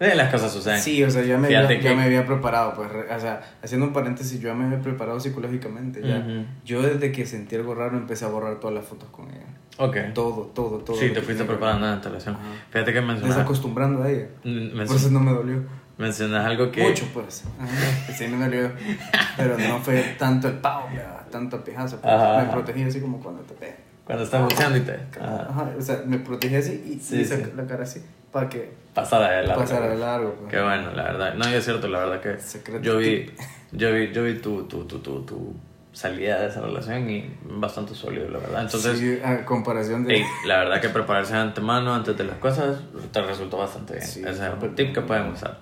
las 0.00 0.30
cosas 0.32 0.52
suceden. 0.52 0.80
Sí, 0.80 1.02
o 1.02 1.10
sea, 1.10 1.22
ya 1.24 1.36
me, 1.38 1.50
ya, 1.50 1.66
que- 1.66 1.80
ya 1.80 1.94
me 1.94 2.02
había 2.04 2.24
preparado, 2.24 2.74
pues, 2.74 2.88
o 2.88 3.20
sea, 3.20 3.40
haciendo 3.62 3.86
un 3.86 3.92
paréntesis, 3.92 4.40
yo 4.40 4.48
ya 4.48 4.54
me 4.54 4.66
había 4.66 4.80
preparado 4.80 5.18
psicológicamente, 5.18 6.00
ya. 6.06 6.18
Ujú. 6.18 6.44
Yo 6.64 6.82
desde 6.82 7.10
que 7.12 7.26
sentí 7.26 7.56
algo 7.56 7.74
raro 7.74 7.96
empecé 7.96 8.24
a 8.24 8.28
borrar 8.28 8.60
todas 8.60 8.74
las 8.76 8.84
fotos 8.86 9.08
con 9.10 9.26
ella. 9.30 9.46
Ok. 9.78 9.96
Todo, 10.14 10.50
todo, 10.54 10.78
todo. 10.78 10.96
Sí, 10.96 11.10
te 11.10 11.20
fuiste 11.22 11.44
preparando 11.44 11.86
en 11.86 11.92
la. 11.92 12.18
Ajá. 12.18 12.38
Fíjate 12.70 12.92
que 12.92 13.00
mencionas, 13.00 13.36
Desacostumbrando 13.36 14.02
a 14.02 14.10
ella. 14.10 14.26
men- 14.44 14.86
Por 14.86 14.96
eso 14.96 15.10
no 15.10 15.20
me 15.20 15.32
dolió. 15.32 15.62
mencionas 15.98 16.44
algo 16.46 16.70
que... 16.70 16.82
Mucho, 16.82 17.06
pues. 17.14 17.44
Ajá, 17.58 18.12
Sí, 18.12 18.26
me 18.28 18.44
dolió. 18.44 18.70
Pero 19.36 19.56
no 19.58 19.78
fue 19.80 20.14
tanto 20.18 20.48
el 20.48 20.54
pavo, 20.58 20.88
¿verdad? 20.92 21.26
tanto 21.30 21.56
el 21.56 21.62
pijazo. 21.62 22.00
Pues. 22.00 22.14
Me 22.46 22.52
protegí 22.52 22.82
así 22.84 23.00
como 23.00 23.20
cuando 23.20 23.42
te 23.42 23.54
pegan. 23.54 23.76
Cuando 24.08 24.24
estás 24.24 24.42
buceando 24.42 24.78
y 24.78 24.80
te. 24.80 24.92
Ajá. 25.20 25.46
Ajá, 25.50 25.70
o 25.78 25.80
sea, 25.80 26.02
me 26.04 26.18
protege 26.18 26.56
así 26.56 26.82
y, 26.96 26.98
Sí, 27.00 27.20
y 27.20 27.24
saca 27.24 27.44
sí. 27.44 27.52
la 27.56 27.66
cara 27.66 27.84
así 27.84 28.02
para 28.32 28.48
que 28.48 28.72
Pasar 28.94 29.20
de 29.42 29.46
largo. 29.46 29.62
pasara 29.62 29.86
de 29.88 29.96
largo. 29.96 30.32
pues. 30.40 30.50
Qué 30.50 30.60
bueno, 30.60 30.90
la 30.92 31.02
verdad. 31.04 31.34
No, 31.34 31.48
y 31.48 31.54
es 31.54 31.64
cierto, 31.64 31.86
la 31.88 32.00
verdad 32.00 32.20
que 32.20 32.40
Secreto 32.40 32.82
yo 32.82 32.96
vi, 32.96 33.26
tip. 33.26 33.38
yo 33.72 33.92
vi, 33.92 34.10
yo 34.12 34.24
vi 34.24 34.34
tu, 34.40 34.64
tu, 34.64 34.84
tu, 34.86 34.98
tu, 34.98 35.22
tu 35.22 35.54
salida 35.92 36.40
de 36.40 36.48
esa 36.48 36.60
relación 36.62 37.08
y 37.10 37.30
bastante 37.44 37.94
sólido, 37.94 38.28
la 38.30 38.38
verdad. 38.38 38.62
Entonces, 38.62 38.98
Sí, 38.98 39.20
a 39.22 39.44
comparación 39.44 40.04
de... 40.04 40.16
ey, 40.16 40.24
la 40.46 40.58
verdad 40.60 40.80
que 40.80 40.88
prepararse 40.88 41.34
de 41.34 41.40
antemano 41.40 41.94
antes 41.94 42.16
de 42.16 42.24
las 42.24 42.36
cosas 42.38 42.78
te 43.12 43.20
resultó 43.22 43.58
bastante 43.58 43.94
bien. 43.94 44.06
Sí, 44.06 44.20
Ese 44.20 44.46
es 44.46 44.52
un 44.62 44.74
tip 44.74 44.94
que 44.94 45.02
pueden 45.02 45.26
usar. 45.32 45.58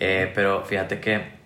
Eh, 0.00 0.30
pero 0.34 0.64
fíjate 0.64 0.98
que 0.98 1.41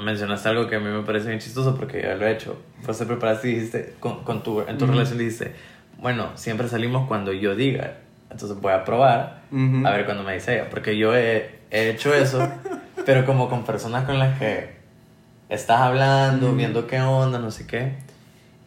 mencionaste 0.00 0.48
algo 0.48 0.66
que 0.66 0.76
a 0.76 0.80
mí 0.80 0.88
me 0.88 1.02
parece 1.02 1.28
bien 1.28 1.38
chistoso 1.40 1.76
porque 1.76 2.02
ya 2.02 2.14
lo 2.14 2.26
he 2.26 2.32
hecho. 2.32 2.60
Vos 2.86 2.98
te 2.98 3.06
preparaste 3.06 3.48
y 3.48 3.54
dijiste, 3.54 3.94
con, 4.00 4.24
con 4.24 4.42
tu, 4.42 4.60
en 4.62 4.78
tu 4.78 4.84
Ujú. 4.84 4.94
relación 4.94 5.18
dijiste, 5.18 5.54
bueno, 5.98 6.30
siempre 6.36 6.68
salimos 6.68 7.06
cuando 7.08 7.32
yo 7.32 7.54
diga. 7.54 7.98
Entonces 8.30 8.60
voy 8.60 8.72
a 8.72 8.84
probar 8.84 9.42
Ujú. 9.50 9.86
a 9.86 9.90
ver 9.90 10.04
cuando 10.04 10.22
me 10.22 10.34
dice 10.34 10.54
ella. 10.54 10.70
Porque 10.70 10.96
yo 10.96 11.14
he, 11.16 11.60
he 11.70 11.90
hecho 11.90 12.14
eso, 12.14 12.48
pero 13.06 13.24
como 13.26 13.48
con 13.48 13.64
personas 13.64 14.04
con 14.04 14.18
las 14.18 14.38
que 14.38 14.76
estás 15.48 15.80
hablando, 15.80 16.48
Ujú. 16.48 16.56
viendo 16.56 16.86
qué 16.86 17.00
onda, 17.00 17.38
no 17.38 17.50
sé 17.50 17.66
qué. 17.66 17.94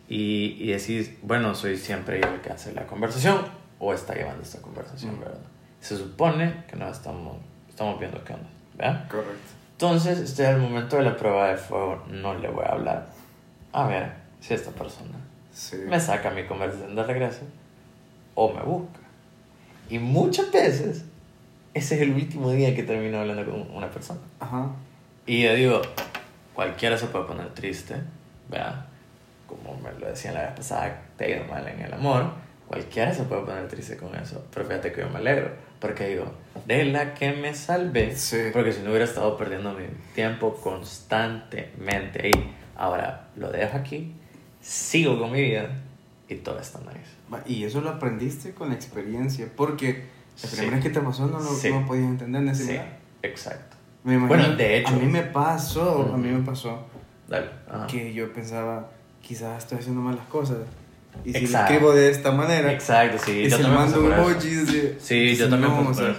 Y, 0.09 0.57
y 0.59 0.67
decís, 0.71 1.11
bueno, 1.21 1.55
soy 1.55 1.77
siempre 1.77 2.19
yo 2.21 2.27
el 2.27 2.41
que 2.41 2.51
hace 2.51 2.73
la 2.73 2.85
conversación 2.85 3.37
o 3.79 3.93
está 3.93 4.13
llevando 4.13 4.43
esta 4.43 4.61
conversación. 4.61 5.19
¿verdad? 5.19 5.39
Se 5.79 5.97
supone 5.97 6.63
que 6.69 6.75
no 6.75 6.87
estamos, 6.89 7.37
estamos 7.69 7.99
viendo 7.99 8.23
qué 8.23 8.33
onda, 8.33 8.49
¿verdad? 8.77 9.07
Correcto. 9.09 9.52
Entonces, 9.83 10.17
este 10.19 10.43
es 10.43 10.49
el 10.51 10.59
momento 10.59 10.95
de 10.95 11.03
la 11.03 11.17
prueba 11.17 11.49
de 11.49 11.57
fuego. 11.57 12.01
No 12.09 12.33
le 12.35 12.47
voy 12.47 12.63
a 12.65 12.69
hablar. 12.71 13.05
A 13.73 13.85
ver 13.85 14.13
si 14.39 14.53
esta 14.53 14.71
persona 14.71 15.17
Sí. 15.51 15.75
me 15.89 15.99
saca 15.99 16.29
mi 16.29 16.45
conversación 16.45 16.95
de 16.95 17.03
regreso 17.03 17.41
o 18.33 18.53
me 18.53 18.61
busca. 18.61 18.99
Y 19.89 19.99
muchas 19.99 20.49
veces, 20.53 21.03
ese 21.73 21.95
es 21.95 22.01
el 22.01 22.11
último 22.11 22.49
día 22.51 22.73
que 22.73 22.83
termino 22.83 23.19
hablando 23.19 23.43
con 23.43 23.75
una 23.75 23.91
persona. 23.91 24.21
Ajá. 24.39 24.67
Y 25.25 25.43
yo 25.43 25.53
digo, 25.53 25.81
cualquiera 26.53 26.97
se 26.97 27.07
puede 27.07 27.25
poner 27.25 27.49
triste, 27.53 27.95
¿verdad? 28.49 28.85
Como 29.47 29.77
me 29.81 29.91
lo 29.99 30.07
decían 30.07 30.35
la 30.35 30.43
vez 30.43 30.51
pasada, 30.55 31.01
te 31.17 31.25
ha 31.25 31.29
ido 31.39 31.45
mal 31.51 31.67
en 31.67 31.81
el 31.81 31.93
amor. 31.93 32.31
Cualquiera 32.69 33.13
se 33.13 33.23
puede 33.23 33.41
poner 33.41 33.67
triste 33.67 33.97
con 33.97 34.15
eso. 34.15 34.45
Pero 34.53 34.65
fíjate 34.65 34.93
que 34.93 35.01
yo 35.01 35.09
me 35.09 35.17
alegro. 35.17 35.51
Porque 35.81 36.07
digo, 36.07 36.31
de 36.65 36.85
la 36.85 37.13
que 37.13 37.31
me 37.33 37.53
salvé. 37.53 38.15
Sí. 38.15 38.37
Porque 38.53 38.71
si 38.73 38.81
no 38.81 38.89
hubiera 38.89 39.05
estado 39.05 39.37
perdiendo 39.37 39.73
mi 39.73 39.85
tiempo 40.15 40.53
constantemente 40.55 42.21
ahí. 42.27 42.53
Ahora 42.75 43.27
lo 43.35 43.51
dejo 43.51 43.77
aquí, 43.77 44.13
sigo 44.61 45.19
con 45.19 45.31
mi 45.31 45.41
vida 45.41 45.69
y 46.27 46.35
todo 46.35 46.59
está 46.59 46.79
nice. 46.79 47.43
Y 47.47 47.63
eso 47.63 47.81
lo 47.81 47.89
aprendiste 47.89 48.51
con 48.53 48.69
la 48.69 48.75
experiencia, 48.75 49.47
porque 49.55 50.05
la 50.41 50.49
Sí. 50.49 50.55
primera 50.55 50.77
vez 50.77 50.83
que 50.85 50.89
te 50.91 50.99
pasó 51.01 51.27
no 51.27 51.39
lo 51.39 51.49
Sí. 51.53 51.69
no 51.69 51.85
podías 51.85 52.05
entender 52.07 52.41
en 52.41 52.49
ese 52.49 52.65
Sí, 52.65 52.79
exacto. 53.21 53.77
Me 54.03 54.15
imagino, 54.15 54.27
Bueno, 54.39 54.55
de 54.55 54.77
hecho- 54.79 54.89
A 54.89 54.91
mí 54.97 55.05
me 55.05 55.21
pasó, 55.23 56.11
a 56.13 56.17
mí 56.17 56.27
me 56.29 56.43
pasó 56.45 56.85
Dale. 57.27 57.47
Ajá. 57.69 57.87
que 57.87 58.13
yo 58.13 58.31
pensaba, 58.33 58.89
quizás 59.21 59.63
estoy 59.63 59.79
haciendo 59.79 60.01
mal 60.01 60.15
las 60.15 60.25
cosas. 60.27 60.57
Y 61.23 61.31
si 61.33 61.47
lo 61.47 61.59
escribo 61.59 61.93
de 61.93 62.09
esta 62.09 62.31
manera, 62.31 62.71
Exacto, 62.73 63.17
sí. 63.23 63.31
y 63.31 63.43
yo 63.49 63.57
también 63.57 63.73
mando 63.75 63.99
un 64.01 64.11
emoji, 64.13 64.95
sí, 64.99 65.35
yo 65.35 65.47
también 65.49 65.71
pasé 65.85 66.13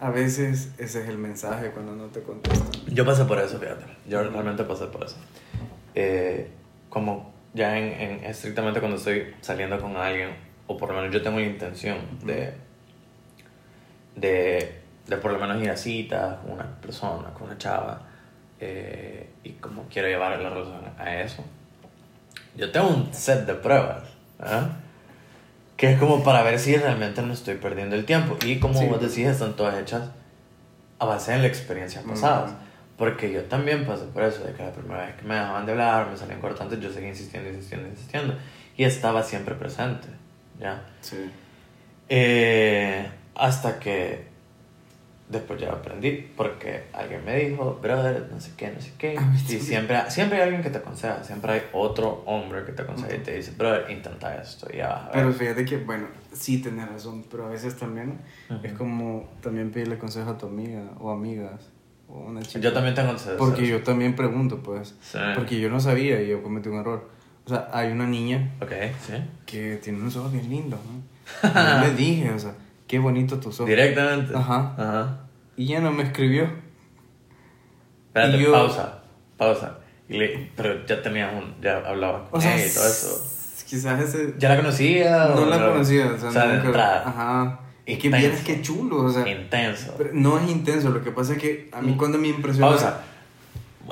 A 0.00 0.10
veces 0.10 0.72
ese 0.78 1.02
es 1.02 1.08
el 1.08 1.18
mensaje 1.18 1.70
cuando 1.72 1.94
no 1.94 2.06
te 2.06 2.22
contestan. 2.22 2.68
Yo 2.86 3.04
pasé 3.04 3.24
por 3.26 3.38
eso, 3.38 3.58
fíjate. 3.58 3.84
Yo 4.08 4.22
realmente 4.22 4.64
pasé 4.64 4.86
por 4.86 5.04
eso. 5.04 5.16
Eh, 5.94 6.50
como 6.88 7.32
ya 7.52 7.76
en, 7.78 8.00
en- 8.00 8.24
estrictamente 8.24 8.80
cuando 8.80 8.96
estoy 8.96 9.34
saliendo 9.42 9.78
con 9.80 9.96
alguien, 9.96 10.30
o 10.66 10.76
por 10.76 10.88
lo 10.90 10.96
menos 10.96 11.12
yo 11.12 11.20
tengo 11.22 11.38
la 11.38 11.44
intención 11.46 11.98
de, 12.24 12.54
de, 14.16 14.80
de 15.06 15.16
por 15.18 15.32
lo 15.32 15.38
menos 15.38 15.62
ir 15.62 15.70
a 15.70 15.76
citas 15.76 16.38
con 16.40 16.52
una 16.52 16.64
persona, 16.80 17.30
con 17.34 17.48
una 17.48 17.58
chava, 17.58 18.02
eh, 18.60 19.28
y 19.44 19.50
como 19.52 19.84
quiero 19.88 20.08
llevar 20.08 20.38
la 20.40 20.48
relación 20.50 20.80
a 20.98 21.20
eso, 21.20 21.44
yo 22.56 22.70
tengo 22.72 22.88
un 22.88 23.12
set 23.12 23.46
de 23.46 23.54
pruebas, 23.54 24.04
¿ah? 24.38 24.70
Que 25.80 25.92
es 25.92 25.98
como 25.98 26.22
para 26.22 26.42
ver 26.42 26.58
si 26.58 26.76
realmente 26.76 27.22
no 27.22 27.32
estoy 27.32 27.54
perdiendo 27.54 27.96
el 27.96 28.04
tiempo. 28.04 28.36
Y 28.44 28.58
como 28.58 28.78
Sí. 28.78 28.84
vos 28.84 29.00
decís, 29.00 29.26
están 29.26 29.56
todas 29.56 29.80
hechas 29.80 30.10
a 30.98 31.06
base 31.06 31.32
en 31.32 31.40
la 31.40 31.48
experiencia 31.48 32.02
pasada. 32.02 32.44
Ujú. 32.44 32.54
Porque 32.98 33.32
yo 33.32 33.44
también 33.44 33.86
pasé 33.86 34.04
por 34.04 34.24
eso, 34.24 34.44
de 34.44 34.52
que 34.52 34.62
la 34.62 34.72
primera 34.72 35.06
vez 35.06 35.14
que 35.14 35.22
me 35.22 35.34
dejaban 35.36 35.64
de 35.64 35.72
hablar, 35.72 36.10
me 36.10 36.18
salían 36.18 36.38
cortantes, 36.42 36.78
yo 36.80 36.92
seguía 36.92 37.08
insistiendo, 37.08 37.48
insistiendo, 37.48 37.88
insistiendo. 37.88 38.34
Y 38.76 38.84
estaba 38.84 39.22
siempre 39.22 39.54
presente, 39.54 40.08
¿ya? 40.60 40.82
Sí. 41.00 41.30
Eh, 42.10 43.08
hasta 43.34 43.78
que 43.80 44.26
después 45.30 45.60
ya 45.60 45.70
aprendí, 45.70 46.28
porque 46.36 46.84
alguien 46.92 47.24
me 47.24 47.36
dijo, 47.36 47.78
brother, 47.80 48.28
no 48.32 48.40
sé 48.40 48.52
qué, 48.56 48.70
no 48.72 48.80
sé 48.80 48.92
qué. 48.98 49.16
A 49.16 49.20
mí 49.20 49.36
Y 49.48 49.58
siempre, 49.60 49.98
siempre 50.10 50.38
hay 50.38 50.44
alguien 50.44 50.62
que 50.62 50.70
te 50.70 50.78
aconseja, 50.78 51.22
siempre 51.22 51.52
hay 51.52 51.62
otro 51.72 52.22
hombre 52.26 52.64
que 52.64 52.72
te 52.72 52.82
aconseja 52.82 53.14
y 53.14 53.18
te 53.20 53.36
dice, 53.36 53.52
brother, 53.56 53.90
intenta 53.90 54.34
esto, 54.40 54.68
ya 54.72 54.88
vas 54.88 55.02
a 55.02 55.04
ver. 55.04 55.12
Pero 55.12 55.32
fíjate 55.32 55.64
que, 55.64 55.76
bueno, 55.78 56.06
sí 56.32 56.60
tenés 56.60 56.88
razón, 56.88 57.24
pero 57.30 57.46
a 57.46 57.48
veces 57.50 57.76
también 57.76 58.18
Ujú. 58.50 58.60
es 58.66 58.72
como 58.72 59.28
también 59.40 59.70
pedirle 59.70 59.98
consejo 59.98 60.30
a 60.30 60.38
tu 60.38 60.46
amiga 60.46 60.82
o 60.98 61.10
amigas 61.10 61.70
o 62.08 62.18
una 62.18 62.42
chica. 62.42 62.58
Yo 62.60 62.72
también 62.72 62.94
tengo 62.96 63.12
ese 63.12 63.30
Porque 63.34 63.66
yo 63.66 63.82
también 63.84 64.16
pregunto, 64.16 64.62
pues. 64.62 64.96
Sí. 65.00 65.18
Porque 65.36 65.60
yo 65.60 65.70
no 65.70 65.78
sabía 65.78 66.20
y 66.20 66.28
yo 66.28 66.42
cometí 66.42 66.68
un 66.68 66.78
error. 66.78 67.08
O 67.46 67.48
sea, 67.48 67.68
hay 67.72 67.90
una 67.92 68.06
niña 68.06 68.52
Ok, 68.60 68.72
sí. 69.06 69.14
que 69.46 69.76
tiene 69.76 69.98
unos 70.00 70.16
ojos 70.16 70.32
bien 70.32 70.48
lindos, 70.50 70.78
¿no? 70.84 71.10
Yo 71.54 71.86
le 71.88 71.94
dije, 71.94 72.30
o 72.30 72.38
sea, 72.38 72.54
qué 72.90 72.98
bonito 72.98 73.38
tus 73.38 73.54
ojos. 73.60 73.68
Directamente. 73.68 74.34
Ajá. 74.36 74.74
Ajá. 74.76 75.18
Y 75.56 75.66
ya 75.66 75.78
no 75.80 75.92
me 75.92 76.02
escribió. 76.02 76.50
Espérate, 78.08 78.38
yo- 78.42 78.50
pausa, 78.52 78.98
pausa. 79.36 79.78
Y 80.08 80.18
le- 80.18 80.50
pero 80.56 80.84
ya 80.86 81.00
tenía 81.00 81.30
un, 81.30 81.54
ya 81.62 81.78
hablaba 81.86 82.28
con 82.28 82.38
O 82.40 82.42
sea, 82.42 82.56
ella 82.56 82.66
y 82.66 82.74
todo 82.74 82.84
eso. 82.88 83.62
quizás 83.68 84.00
ese... 84.00 84.34
¿Ya 84.38 84.48
la 84.48 84.56
conocía? 84.56 85.26
No 85.28 85.42
o 85.42 85.46
la 85.46 85.58
conocía, 85.70 86.06
o 86.06 86.18
sea, 86.32 86.46
de 86.48 86.54
nunca... 86.54 86.66
entrada. 86.66 87.02
Ajá. 87.06 87.60
Y 87.86 87.96
que 87.96 88.08
vieras 88.08 88.40
qué 88.44 88.60
chulo, 88.60 89.04
o 89.04 89.10
sea... 89.10 89.28
Intenso. 89.28 89.96
no 90.12 90.38
es 90.40 90.50
intenso, 90.50 90.90
lo 90.90 91.02
que 91.04 91.12
pasa 91.12 91.34
es 91.34 91.38
que 91.38 91.68
a 91.72 91.80
mí 91.80 91.92
Mm. 91.92 91.96
cuando 91.96 92.18
me 92.18 92.26
impresionó... 92.28 92.70
Pausa. 92.70 93.00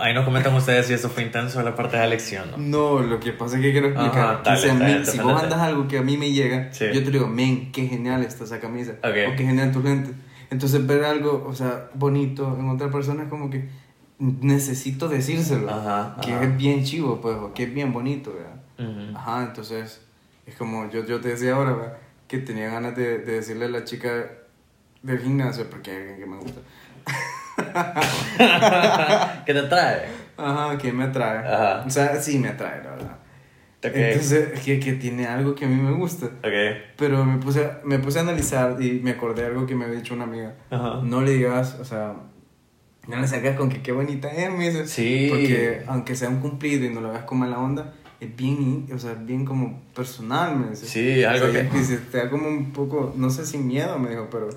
Ahí 0.01 0.15
nos 0.15 0.25
comentan 0.25 0.55
ustedes 0.55 0.87
si 0.87 0.93
eso 0.95 1.09
fue 1.09 1.23
intenso 1.23 1.63
la 1.63 1.75
parte 1.75 1.97
de 1.97 2.03
la 2.03 2.09
lección, 2.09 2.51
¿no? 2.51 2.57
No, 2.59 3.01
lo 3.03 3.19
que 3.21 3.33
pasa 3.33 3.57
es 3.57 3.63
que 3.63 3.73
quiero 3.73 3.89
explicar. 3.89 4.19
Ajá, 4.37 4.41
dale, 4.45 4.61
si 4.61 4.69
a 4.69 4.75
mí- 4.75 4.81
dale, 4.81 5.05
si 5.05 5.19
vos 5.19 5.43
andas 5.43 5.59
algo 5.61 5.87
que 5.89 5.99
a 5.99 6.03
mí 6.03 6.17
me 6.17 6.33
llega, 6.33 6.73
Sí. 6.73 6.87
yo 6.93 7.03
te 7.05 7.11
digo, 7.11 7.27
men, 7.27 7.73
qué 7.73 7.87
genial 7.87 8.23
está 8.23 8.45
esa 8.45 8.61
camisa. 8.61 8.93
Ok. 9.03 9.33
O 9.33 9.37
qué 9.37 9.45
genial 9.45 9.73
tu 9.73 9.83
gente. 9.83 10.13
Entonces, 10.51 10.87
ver 10.87 11.05
algo, 11.05 11.45
o 11.47 11.55
sea, 11.55 11.91
bonito 11.95 12.57
en 12.59 12.69
otra 12.71 12.91
persona 12.91 13.25
es 13.25 13.29
como 13.29 13.51
que 13.51 13.69
necesito 14.19 15.09
decírselo. 15.09 15.71
Ajá, 15.71 16.17
que 16.23 16.33
ajá. 16.33 16.45
es 16.45 16.57
bien 16.57 16.85
chivo, 16.85 17.21
pues, 17.21 17.37
o 17.37 17.53
que 17.53 17.65
es 17.65 17.75
bien 17.75 17.93
bonito, 17.93 18.33
¿verdad? 18.35 18.55
Ujú. 18.91 19.17
Ajá, 19.17 19.43
entonces, 19.45 20.01
es 20.47 20.55
como 20.57 20.91
yo, 20.91 21.05
yo 21.05 21.21
te 21.21 21.29
decía 21.29 21.55
ahora, 21.55 21.73
¿verdad? 21.73 21.97
Que 22.27 22.39
tenía 22.39 22.71
ganas 22.71 22.97
de, 22.97 23.19
de 23.19 23.33
decirle 23.33 23.67
a 23.67 23.69
la 23.69 23.85
chica 23.85 24.27
del 25.03 25.19
gimnasio, 25.21 25.69
porque 25.71 25.91
hay 25.91 25.97
alguien 25.99 26.19
que 26.19 26.27
me 26.27 26.37
gusta. 26.39 26.61
¿Qué 29.47 29.55
te 29.55 29.63
trae? 29.63 30.07
Ajá, 30.37 30.79
que 30.79 30.93
me 30.93 31.05
atrae. 31.05 31.39
Ajá. 31.39 31.85
O 31.87 31.91
sea, 31.91 32.21
sí 32.21 32.39
me 32.39 32.49
atrae, 32.49 32.83
la 32.83 32.91
verdad. 32.91 33.17
Ok. 33.79 33.91
Entonces, 33.95 34.61
que, 34.61 34.81
que 34.81 34.93
tiene 34.95 35.27
algo 35.27 35.55
que 35.55 35.65
a 35.65 35.69
mí 35.69 35.77
me 35.81 35.93
gusta. 35.93 36.27
Ok. 36.27 36.53
Pero 36.97 37.25
me 37.25 37.39
puse, 37.39 37.65
a- 37.65 37.81
me 37.85 37.99
puse 37.99 38.19
a 38.19 38.23
analizar 38.23 38.81
y 38.83 39.01
me 39.01 39.13
acordé 39.13 39.43
de 39.43 39.49
algo 39.49 39.67
que 39.67 39.75
me 39.75 39.85
había 39.85 39.97
dicho 39.99 40.15
una 40.15 40.25
amiga. 40.25 40.55
Ajá. 40.71 41.01
No 41.05 41.23
le 41.23 41.33
digas, 41.33 41.77
o 41.81 41.85
sea, 41.85 42.15
no 43.07 43.17
le 43.21 43.27
sacas 43.29 43.57
con 43.57 43.69
que 43.69 43.81
qué 43.83 43.93
bonita 43.93 44.29
es, 44.29 44.51
me 44.51 44.69
dice. 44.71 44.87
Sí. 44.87 45.29
Porque 45.31 45.83
aunque 45.87 46.15
sea 46.17 46.29
un 46.29 46.41
cumplido 46.41 46.87
y 46.87 46.91
no 46.91 47.01
lo 47.01 47.11
veas 47.11 47.25
como 47.25 47.45
mala 47.45 47.59
onda, 47.59 47.93
es 48.21 48.35
bien, 48.37 48.87
o 48.93 48.99
sea, 48.99 49.15
bien 49.15 49.45
como 49.45 49.81
personal, 49.95 50.57
me 50.57 50.71
dice. 50.71 50.87
Sí, 50.87 51.23
algo 51.25 51.47
O 51.47 51.53
sea, 51.53 51.69
que- 51.71 51.79
y 51.79 51.97
te 52.11 52.19
da 52.19 52.31
como 52.31 52.49
un 52.49 52.73
poco, 52.73 53.13
no 53.17 53.31
sé 53.31 53.47
si 53.47 53.59
miedo, 53.59 53.99
me 53.99 54.11
dijo, 54.11 54.27
pero... 54.31 54.49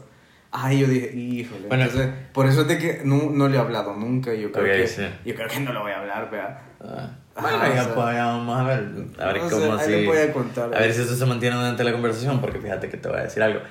Ay, 0.52 0.80
yo 0.80 0.88
dije, 0.88 1.16
híjole. 1.16 1.68
Bueno. 1.70 1.84
Entonces, 1.86 2.10
por 2.34 2.46
eso 2.46 2.62
es 2.62 2.68
de 2.68 2.78
que 2.78 3.02
no, 3.06 3.30
no 3.32 3.48
le 3.48 3.56
he 3.56 3.60
hablado 3.60 3.96
nunca. 3.96 4.34
Yo 4.34 4.52
creo, 4.52 4.66
Ok, 4.66 4.82
que, 4.82 4.88
sí. 4.88 5.08
yo 5.26 5.34
creo 5.36 5.48
que 5.48 5.60
no 5.62 5.72
lo 5.72 5.82
voy 5.82 5.92
a 5.94 6.00
hablar, 6.00 6.30
¿verdad? 6.30 6.60
Ah, 6.84 7.10
Bueno, 7.42 7.58
o 7.58 7.74
ya, 7.74 7.94
pues, 7.96 8.14
ya 8.16 8.26
vamos 8.26 8.60
a 8.60 8.64
ver, 8.64 8.80
a 9.20 9.26
ver 9.28 9.42
cómo 9.50 9.76
le 9.78 10.06
voy 10.06 10.18
a 10.18 10.34
contar. 10.34 10.66
A 10.76 10.80
ver 10.80 10.94
si 10.94 11.02
eso 11.02 11.16
se 11.16 11.26
mantiene 11.26 11.56
durante 11.56 11.84
la 11.86 11.94
conversación, 11.94 12.42
porque 12.42 12.60
fíjate 12.60 12.90
que 12.90 12.98
te 12.98 13.08
voy 13.08 13.20
a 13.20 13.24
decir 13.24 13.42
algo. 13.42 13.62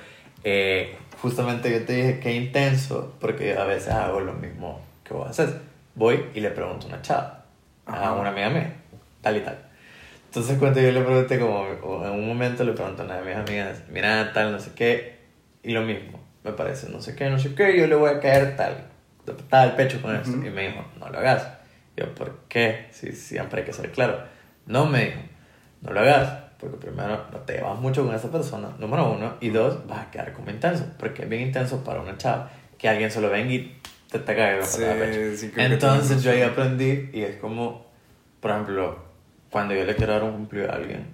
Eh, 0.43 0.95
justamente 1.21 1.71
yo 1.71 1.85
te 1.85 1.93
dije 1.93 2.19
que 2.19 2.33
intenso, 2.33 3.15
porque 3.21 3.55
a 3.55 3.65
veces 3.65 3.89
hago 3.93 4.21
lo 4.21 4.33
mismo 4.33 4.81
que 5.03 5.13
vos 5.13 5.29
haces. 5.29 5.53
Voy 5.93 6.25
y 6.33 6.39
le 6.39 6.49
pregunto 6.49 6.87
a 6.87 6.89
una 6.89 7.01
chava, 7.03 7.45
a 7.85 7.93
Ajá. 7.93 8.13
una 8.13 8.29
amiga 8.29 8.49
mía, 8.49 8.73
tal 9.21 9.37
y 9.37 9.41
tal. 9.41 9.59
Entonces, 10.25 10.57
cuando 10.57 10.79
yo 10.81 10.91
le 10.93 11.01
pregunté, 11.01 11.37
como 11.39 11.67
en 12.05 12.11
un 12.11 12.27
momento 12.27 12.63
le 12.63 12.71
pregunto 12.71 13.03
a 13.03 13.05
una 13.05 13.17
de 13.17 13.25
mis 13.25 13.35
amigas, 13.35 13.83
mira, 13.91 14.31
tal, 14.33 14.51
no 14.53 14.59
sé 14.59 14.71
qué, 14.73 15.19
y 15.61 15.73
lo 15.73 15.81
mismo, 15.81 16.20
me 16.43 16.51
parece, 16.53 16.89
no 16.89 17.01
sé 17.01 17.15
qué, 17.15 17.29
no 17.29 17.37
sé 17.37 17.53
qué, 17.55 17.77
yo 17.77 17.87
le 17.87 17.95
voy 17.95 18.09
a 18.09 18.19
caer 18.19 18.55
tal, 18.55 18.87
de 19.25 19.33
patada 19.33 19.63
al 19.63 19.75
pecho 19.75 20.01
con 20.01 20.15
esto. 20.15 20.37
Ujú. 20.37 20.45
Y 20.45 20.49
me 20.49 20.67
dijo, 20.69 20.83
no 20.99 21.09
lo 21.09 21.17
hagas. 21.19 21.47
Yo, 21.95 22.13
¿por 22.15 22.39
qué? 22.47 22.87
Sí, 22.91 23.11
siempre 23.11 23.61
hay 23.61 23.65
que 23.65 23.73
ser 23.73 23.91
claro. 23.91 24.19
No 24.65 24.85
me 24.85 25.05
dijo, 25.05 25.19
no 25.81 25.91
lo 25.91 25.99
hagas, 25.99 26.43
porque 26.59 26.77
primero 26.77 27.25
no 27.31 27.39
te 27.39 27.53
llevas 27.53 27.79
mucho 27.79 28.05
con 28.05 28.15
esa 28.15 28.31
persona, 28.31 28.69
número 28.79 29.11
uno, 29.11 29.35
y 29.39 29.49
dos, 29.49 29.85
vas 29.87 30.07
a 30.07 30.11
quedar 30.11 30.33
como 30.33 30.49
intenso, 30.49 30.85
porque 30.97 31.23
es 31.23 31.29
bien 31.29 31.41
intenso 31.41 31.83
para 31.83 32.01
una 32.01 32.17
chava 32.17 32.49
que 32.77 32.87
alguien 32.89 33.11
solo 33.11 33.29
venga 33.29 33.53
y 33.53 33.79
te, 34.09 34.19
te 34.19 34.35
caiga 34.35 34.63
Sí, 34.65 34.83
sí, 35.37 35.51
Entonces 35.55 36.23
yo 36.23 36.31
ahí 36.31 36.41
aprendí 36.41 37.09
y 37.13 37.21
es 37.21 37.37
como, 37.37 37.85
por 38.39 38.51
ejemplo, 38.51 38.97
cuando 39.49 39.75
yo 39.75 39.83
le 39.85 39.95
quiero 39.95 40.13
dar 40.13 40.23
un 40.23 40.33
cumplido 40.33 40.71
a 40.71 40.75
alguien, 40.75 41.07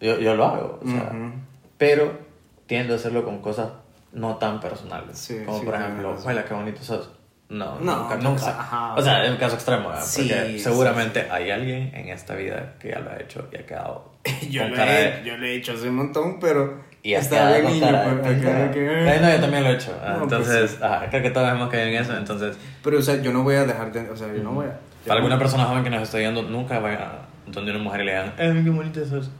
yo, 0.00 0.18
yo 0.18 0.34
lo 0.34 0.44
hago, 0.44 0.80
o 0.82 0.86
sea, 0.86 1.10
Ujú. 1.12 1.32
pero 1.78 2.18
tiendo 2.66 2.94
a 2.94 2.96
hacerlo 2.96 3.24
con 3.24 3.40
cosas 3.42 3.68
no 4.14 4.36
tan 4.36 4.60
personales. 4.60 5.18
Sí, 5.18 5.42
como 5.44 5.58
sí, 5.60 5.64
por 5.66 5.74
ejemplo, 5.74 6.16
hola, 6.24 6.44
qué 6.44 6.54
bonito 6.54 6.82
sos. 6.82 7.10
No, 7.50 7.78
No, 7.78 7.96
nunca, 8.04 8.08
pues, 8.14 8.24
nunca. 8.24 8.48
ajá. 8.48 8.94
O 8.94 9.02
sea, 9.02 9.24
en 9.26 9.32
un 9.32 9.38
caso 9.38 9.54
extremo, 9.56 9.88
¿verdad? 9.90 10.02
Sí, 10.04 10.22
porque 10.28 10.52
sí, 10.52 10.58
seguramente 10.60 11.26
hay 11.30 11.50
alguien 11.50 11.94
en 11.94 12.08
esta 12.08 12.34
vida 12.34 12.72
que 12.80 12.88
ya 12.88 13.00
lo 13.00 13.10
ha 13.10 13.16
hecho 13.20 13.46
y 13.52 13.56
ha 13.56 13.66
quedado 13.66 14.12
Yo 14.50 14.66
lo, 14.66 14.76
he, 14.76 14.86
de... 14.86 15.22
yo 15.24 15.36
lo 15.36 15.44
he 15.46 15.54
hecho 15.56 15.72
hace 15.74 15.88
un 15.90 15.96
montón, 15.96 16.40
pero 16.40 16.80
Y 17.02 17.12
está 17.12 17.50
bien 17.58 17.66
niño. 17.66 17.86
pues, 18.22 18.38
que- 18.40 19.18
no, 19.20 19.30
yo 19.30 19.40
también 19.40 19.62
lo 19.62 19.70
he 19.70 19.74
hecho. 19.74 19.92
No, 19.92 20.00
pues, 20.12 20.22
entonces, 20.22 20.70
sí. 20.70 20.76
ajá, 20.80 21.10
creo 21.10 21.22
que 21.22 21.30
todos 21.30 21.50
hemos 21.52 21.68
caído 21.68 21.88
en 21.88 21.94
eso. 21.96 22.16
Entonces, 22.16 22.56
Pero, 22.82 22.98
o 22.98 23.02
sea, 23.02 23.20
yo 23.20 23.30
no 23.32 23.42
voy 23.42 23.56
a 23.56 23.64
dejar 23.66 23.92
de. 23.92 24.08
O 24.08 24.16
sea, 24.16 24.28
yo 24.34 24.42
no 24.42 24.52
voy 24.52 24.66
a. 24.66 24.78
para 25.06 25.16
alguna 25.18 25.38
persona 25.38 25.64
joven 25.66 25.84
que 25.84 25.90
nos 25.90 26.02
está 26.02 26.16
viendo, 26.16 26.40
nunca 26.42 26.78
vayan 26.78 27.02
a 27.02 27.12
donde 27.46 27.72
una 27.72 27.80
mujer 27.82 28.00
y 28.00 28.04
le 28.06 28.12
digan, 28.12 28.32
¡eh, 28.38 28.60
qué 28.64 28.70
bonita 28.70 29.04
sos! 29.04 29.30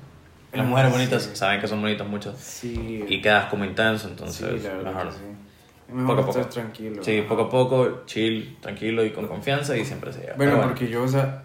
Y 0.54 0.58
las 0.58 0.66
Ah, 0.66 0.70
mujeres 0.70 0.92
sí. 0.92 0.98
bonitas 0.98 1.30
saben 1.34 1.60
que 1.60 1.66
son 1.68 1.80
bonitas 1.82 2.06
muchas. 2.08 2.38
Sí. 2.38 3.04
Y 3.08 3.20
quedas 3.20 3.46
como 3.50 3.64
intenso, 3.64 4.04
sí, 4.06 4.10
entonces, 4.12 4.62
verdad 4.62 4.84
mejor. 4.94 5.12
sí. 5.12 5.92
Mejor 5.92 6.16
Poco 6.16 6.30
a 6.30 6.32
poco. 6.34 6.46
tranquilo. 6.48 7.02
Sí, 7.04 7.22
poco 7.28 7.42
a 7.42 7.50
poco, 7.50 8.02
chill, 8.06 8.56
tranquilo 8.60 9.04
y 9.04 9.10
con 9.12 9.26
confianza 9.28 9.76
y 9.76 9.84
siempre 9.84 10.12
se 10.12 10.20
llega. 10.20 10.34
Bueno, 10.36 10.52
Pero 10.54 10.66
porque 10.68 10.88
yo, 10.88 11.02
o 11.02 11.08
sea, 11.08 11.44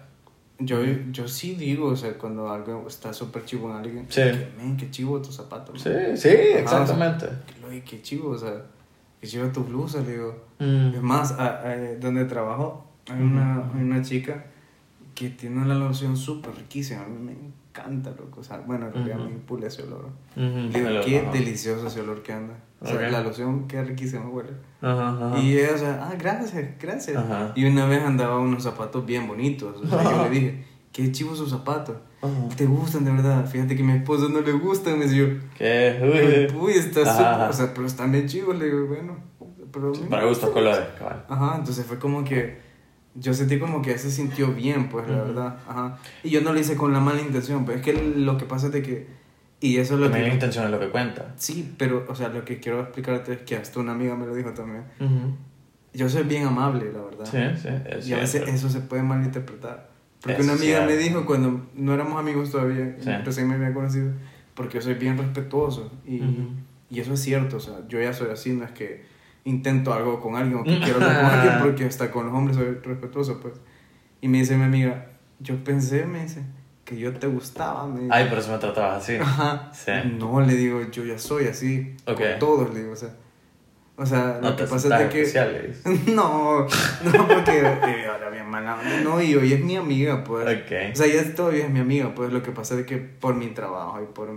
yo, 0.58 0.78
yo 1.10 1.28
sí 1.28 1.54
digo, 1.56 1.88
o 1.88 1.96
sea, 1.96 2.16
cuando 2.16 2.50
algo 2.50 2.86
está 2.88 3.12
súper 3.12 3.44
chivo 3.44 3.70
en 3.70 3.76
alguien, 3.76 4.06
Sí. 4.08 4.22
que, 4.22 4.76
qué 4.78 4.90
chivo 4.90 5.20
tus 5.20 5.34
zapatos. 5.36 5.82
Sí, 5.82 5.88
man". 5.90 6.16
sí, 6.16 6.28
Ajá, 6.28 6.58
exactamente. 6.60 7.26
o 7.26 7.28
sea, 7.28 7.38
que, 7.46 7.66
"Oye, 7.66 7.82
qué 7.82 8.00
chivo, 8.02 8.30
o 8.30 8.38
sea, 8.38 8.62
qué 9.20 9.26
chivo 9.26 9.46
tu 9.48 9.64
blusa, 9.64 10.00
le 10.00 10.12
digo. 10.12 10.44
Mm. 10.58 10.94
Es 10.94 11.02
más, 11.02 11.32
a- 11.32 11.60
a- 11.68 11.76
donde 12.00 12.24
trabajo 12.24 12.86
hay 13.10 13.20
una, 13.20 13.56
hay 13.74 13.82
una 13.82 14.00
chica 14.02 14.46
que 15.14 15.28
tiene 15.30 15.60
una 15.60 15.74
loción 15.74 16.16
súper 16.16 16.54
riquísima, 16.54 17.02
a 17.04 17.08
mí 17.08 17.18
me 17.18 17.32
encanta, 17.70 18.10
loco. 18.10 18.40
O 18.40 18.44
sea, 18.44 18.58
bueno, 18.58 18.86
en 18.86 18.92
realidad 18.92 19.16
Ujú. 19.18 19.26
me 19.28 19.32
impule 19.34 19.66
ese 19.68 19.82
olor. 19.82 20.06
Ujú, 20.36 20.44
Le 20.44 20.68
digo, 20.68 21.00
qué 21.04 21.20
olor, 21.20 21.32
delicioso 21.32 21.86
ese 21.86 22.00
olor 22.00 22.22
que 22.22 22.32
anda. 22.32 22.54
O 22.80 22.86
sea, 22.86 22.96
Ok. 22.96 23.02
la 23.12 23.20
loción, 23.22 23.68
qué 23.68 23.82
riquísima 23.82 24.28
huele. 24.28 24.50
Ajá, 24.80 25.10
ajá. 25.10 25.38
Y 25.38 25.58
ella, 25.58 25.74
o 25.74 25.78
sea, 25.78 26.08
ah, 26.10 26.14
gracias, 26.18 26.64
gracias. 26.80 27.16
Ajá. 27.16 27.52
Y 27.54 27.64
una 27.66 27.86
vez 27.86 28.02
andaba 28.02 28.38
unos 28.38 28.62
zapatos 28.62 29.04
bien 29.06 29.28
bonitos. 29.28 29.76
O 29.82 29.86
sea, 29.86 30.02
yo 30.02 30.22
le 30.24 30.30
dije, 30.34 30.64
qué 30.92 31.12
chivos 31.12 31.38
sus 31.38 31.50
zapatos. 31.50 31.96
Ajá. 32.22 32.32
¿Te 32.56 32.66
gustan 32.66 33.04
de 33.04 33.12
verdad? 33.12 33.46
Fíjate 33.46 33.76
que 33.76 33.82
a 33.82 33.86
mi 33.86 33.92
esposo 33.92 34.28
no 34.28 34.40
le 34.40 34.52
gustan. 34.52 34.98
Me 34.98 35.08
yo, 35.14 35.26
¿Qué? 35.56 36.50
uy, 36.58 36.72
está 36.72 37.02
Ajá, 37.02 37.12
súper. 37.34 37.50
O 37.50 37.52
sea, 37.52 37.74
pero 37.74 37.86
están 37.86 38.12
bien 38.12 38.26
chivos. 38.26 38.58
Le 38.58 38.64
digo, 38.66 38.86
bueno. 38.86 39.16
Pero 39.72 39.92
me 39.92 40.06
Para 40.08 40.24
gustos 40.24 40.50
colores, 40.50 40.84
cabal. 40.98 41.24
Ajá, 41.28 41.56
entonces 41.58 41.86
fue 41.86 41.98
como 41.98 42.24
que. 42.24 42.58
Yo 43.14 43.34
sentí 43.34 43.58
como 43.58 43.82
que 43.82 43.98
se 43.98 44.10
sintió 44.10 44.52
bien, 44.54 44.88
pues, 44.88 45.08
la 45.08 45.16
Ujú. 45.16 45.26
verdad. 45.26 45.58
Ajá. 45.68 45.98
Y 46.22 46.30
yo 46.30 46.40
no 46.42 46.52
lo 46.52 46.60
hice 46.60 46.76
con 46.76 46.92
la 46.92 47.00
mala 47.00 47.20
intención, 47.20 47.64
pues 47.64 47.78
es 47.78 47.82
que 47.82 47.92
lo 47.92 48.36
que 48.38 48.44
pasa 48.44 48.66
es 48.68 48.72
de 48.72 48.82
que. 48.82 49.06
Y 49.62 49.76
eso 49.78 49.94
es 49.94 50.00
lo 50.00 50.06
También 50.06 50.24
la 50.24 50.28
que. 50.30 50.34
intención 50.36 50.64
es 50.64 50.70
lo 50.70 50.80
que 50.80 50.88
cuenta. 50.88 51.34
Sí, 51.36 51.74
pero, 51.76 52.06
o 52.08 52.14
sea, 52.14 52.28
lo 52.28 52.44
que 52.44 52.60
quiero 52.60 52.80
explicarte 52.80 53.32
es 53.34 53.40
que 53.42 53.56
hasta 53.56 53.80
una 53.80 53.92
amiga 53.92 54.14
me 54.16 54.26
lo 54.26 54.34
dijo 54.34 54.50
también. 54.54 54.84
Ujú. 55.00 55.34
Yo 55.92 56.08
soy 56.08 56.22
bien 56.22 56.46
amable, 56.46 56.92
la 56.92 57.02
verdad. 57.02 57.24
Sí, 57.24 57.60
sí, 57.62 57.68
es 57.86 58.08
Y 58.08 58.12
a 58.14 58.18
veces 58.18 58.30
cierto. 58.30 58.50
eso 58.52 58.70
se 58.70 58.80
puede 58.80 59.02
malinterpretar. 59.02 59.90
Porque 60.22 60.38
Es 60.38 60.44
una 60.44 60.52
amiga 60.54 60.86
me 60.86 60.96
dijo 60.96 61.26
cuando 61.26 61.66
no 61.74 61.92
éramos 61.94 62.18
amigos 62.18 62.50
todavía, 62.52 62.96
Sí. 63.00 63.10
recién 63.24 63.48
me 63.48 63.54
había 63.56 63.74
conocido, 63.74 64.12
porque 64.54 64.74
yo 64.78 64.82
soy 64.82 64.94
bien 64.94 65.18
respetuoso. 65.18 65.90
Y, 66.06 66.20
y 66.90 67.00
eso 67.00 67.14
es 67.14 67.20
cierto, 67.20 67.56
o 67.56 67.60
sea, 67.60 67.74
yo 67.88 68.00
ya 68.00 68.12
soy 68.12 68.30
así, 68.30 68.52
no 68.52 68.64
es 68.64 68.70
que 68.70 69.02
intento 69.44 69.92
algo 69.92 70.20
con 70.20 70.36
alguien 70.36 70.58
o 70.58 70.64
que 70.64 70.78
quiero 70.84 70.98
con 70.98 71.08
alguien, 71.08 71.54
porque 71.60 71.84
hasta 71.84 72.10
con 72.10 72.26
los 72.26 72.34
hombres 72.34 72.56
soy 72.56 72.74
respetuoso, 72.82 73.40
pues. 73.40 73.54
Y 74.20 74.28
me 74.28 74.38
dice 74.38 74.56
mi 74.56 74.64
amiga, 74.64 75.06
yo 75.38 75.62
pensé, 75.64 76.04
me 76.04 76.22
dice, 76.22 76.42
que 76.84 76.98
yo 76.98 77.12
te 77.12 77.26
gustaba, 77.26 77.86
me 77.86 78.00
dice. 78.00 78.12
Ay, 78.12 78.28
por 78.28 78.38
eso 78.38 78.52
me 78.52 78.58
tratabas 78.58 79.02
así. 79.02 79.16
Ajá. 79.16 79.70
Sí. 79.72 79.92
No, 80.18 80.40
le 80.40 80.54
digo, 80.54 80.82
yo 80.90 81.04
ya 81.04 81.18
soy 81.18 81.46
así, 81.46 81.96
con 82.04 82.16
todos, 82.38 82.74
le 82.74 82.80
digo, 82.80 82.92
o 82.92 82.96
sea. 82.96 83.10
O 83.96 84.06
sea, 84.06 84.38
lo 84.40 84.48
No 84.48 84.56
que 84.56 84.62
te 84.62 84.70
pasa 84.70 84.98
es 84.98 85.12
de 85.12 85.42
que... 85.44 86.10
No, 86.14 86.60
no, 86.62 87.28
porque 87.28 87.58
eh, 87.60 88.06
ahora 88.10 88.30
bien 88.30 88.48
mala. 88.48 88.78
No, 89.04 89.20
y 89.20 89.34
hoy 89.34 89.52
es 89.52 89.62
mi 89.62 89.76
amiga, 89.76 90.24
pues. 90.24 90.46
O 90.46 90.96
sea, 90.96 91.06
ella 91.06 91.34
todavía 91.34 91.66
es 91.66 91.70
mi 91.70 91.80
amiga, 91.80 92.14
pues. 92.14 92.32
Lo 92.32 92.42
que 92.42 92.50
pasa 92.50 92.80
es 92.80 92.86
que 92.86 92.96
por 92.96 93.34
mi 93.34 93.48
trabajo 93.48 94.00
y 94.02 94.06
por, 94.06 94.30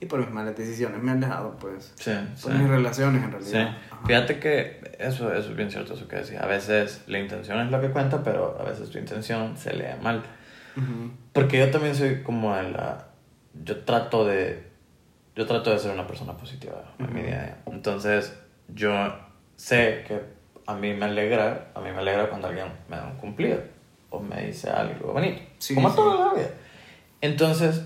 y 0.00 0.06
por 0.06 0.20
mis 0.20 0.30
malas 0.30 0.56
decisiones 0.56 1.02
me 1.02 1.10
han 1.10 1.20
dejado, 1.20 1.56
pues. 1.58 1.92
Sí, 1.96 2.12
Por 2.42 2.52
sí. 2.52 2.58
mis 2.58 2.68
relaciones, 2.68 3.22
en 3.24 3.42
Sí, 3.42 3.52
realidad. 3.52 3.78
Ajá. 3.90 4.06
fíjate 4.06 4.38
que 4.38 4.96
eso, 4.98 5.32
eso 5.32 5.50
es 5.50 5.56
bien 5.56 5.70
cierto, 5.70 5.94
eso 5.94 6.06
que 6.06 6.16
decía. 6.16 6.40
A 6.40 6.46
veces 6.46 7.02
la 7.08 7.18
intención 7.18 7.58
es 7.60 7.70
lo 7.70 7.80
que 7.80 7.90
cuenta, 7.90 8.22
pero 8.22 8.56
a 8.60 8.64
veces 8.64 8.90
tu 8.90 8.98
intención 8.98 9.56
se 9.56 9.74
lee 9.74 10.00
mal. 10.02 10.22
Ujú. 10.76 11.10
Porque 11.32 11.58
yo 11.58 11.70
también 11.70 11.94
soy 11.94 12.22
como 12.22 12.54
de 12.54 12.70
la... 12.70 13.06
Yo 13.64 13.80
trato 13.84 14.24
de... 14.24 14.68
Yo 15.34 15.46
trato 15.46 15.70
de 15.70 15.78
ser 15.78 15.92
una 15.92 16.06
persona 16.06 16.36
positiva 16.36 16.94
en 16.98 17.14
mi 17.14 17.22
día 17.22 17.40
a 17.40 17.42
día. 17.44 17.56
Entonces, 17.66 18.36
yo 18.68 18.90
sé 19.56 20.04
que 20.06 20.20
a 20.66 20.74
mí 20.74 20.94
me 20.94 21.06
alegra, 21.06 21.70
a 21.74 21.80
mí 21.80 21.90
me 21.92 21.98
alegra 21.98 22.28
cuando 22.28 22.48
alguien 22.48 22.66
me 22.88 22.96
da 22.96 23.06
un 23.06 23.16
cumplido 23.16 23.60
o 24.10 24.20
me 24.20 24.46
dice 24.46 24.68
algo 24.70 25.12
bonito. 25.12 25.40
Sí, 25.58 25.74
como 25.74 25.90
sí. 25.90 25.96
toda 25.96 26.26
la 26.28 26.34
vida. 26.34 26.50
Entonces, 27.20 27.82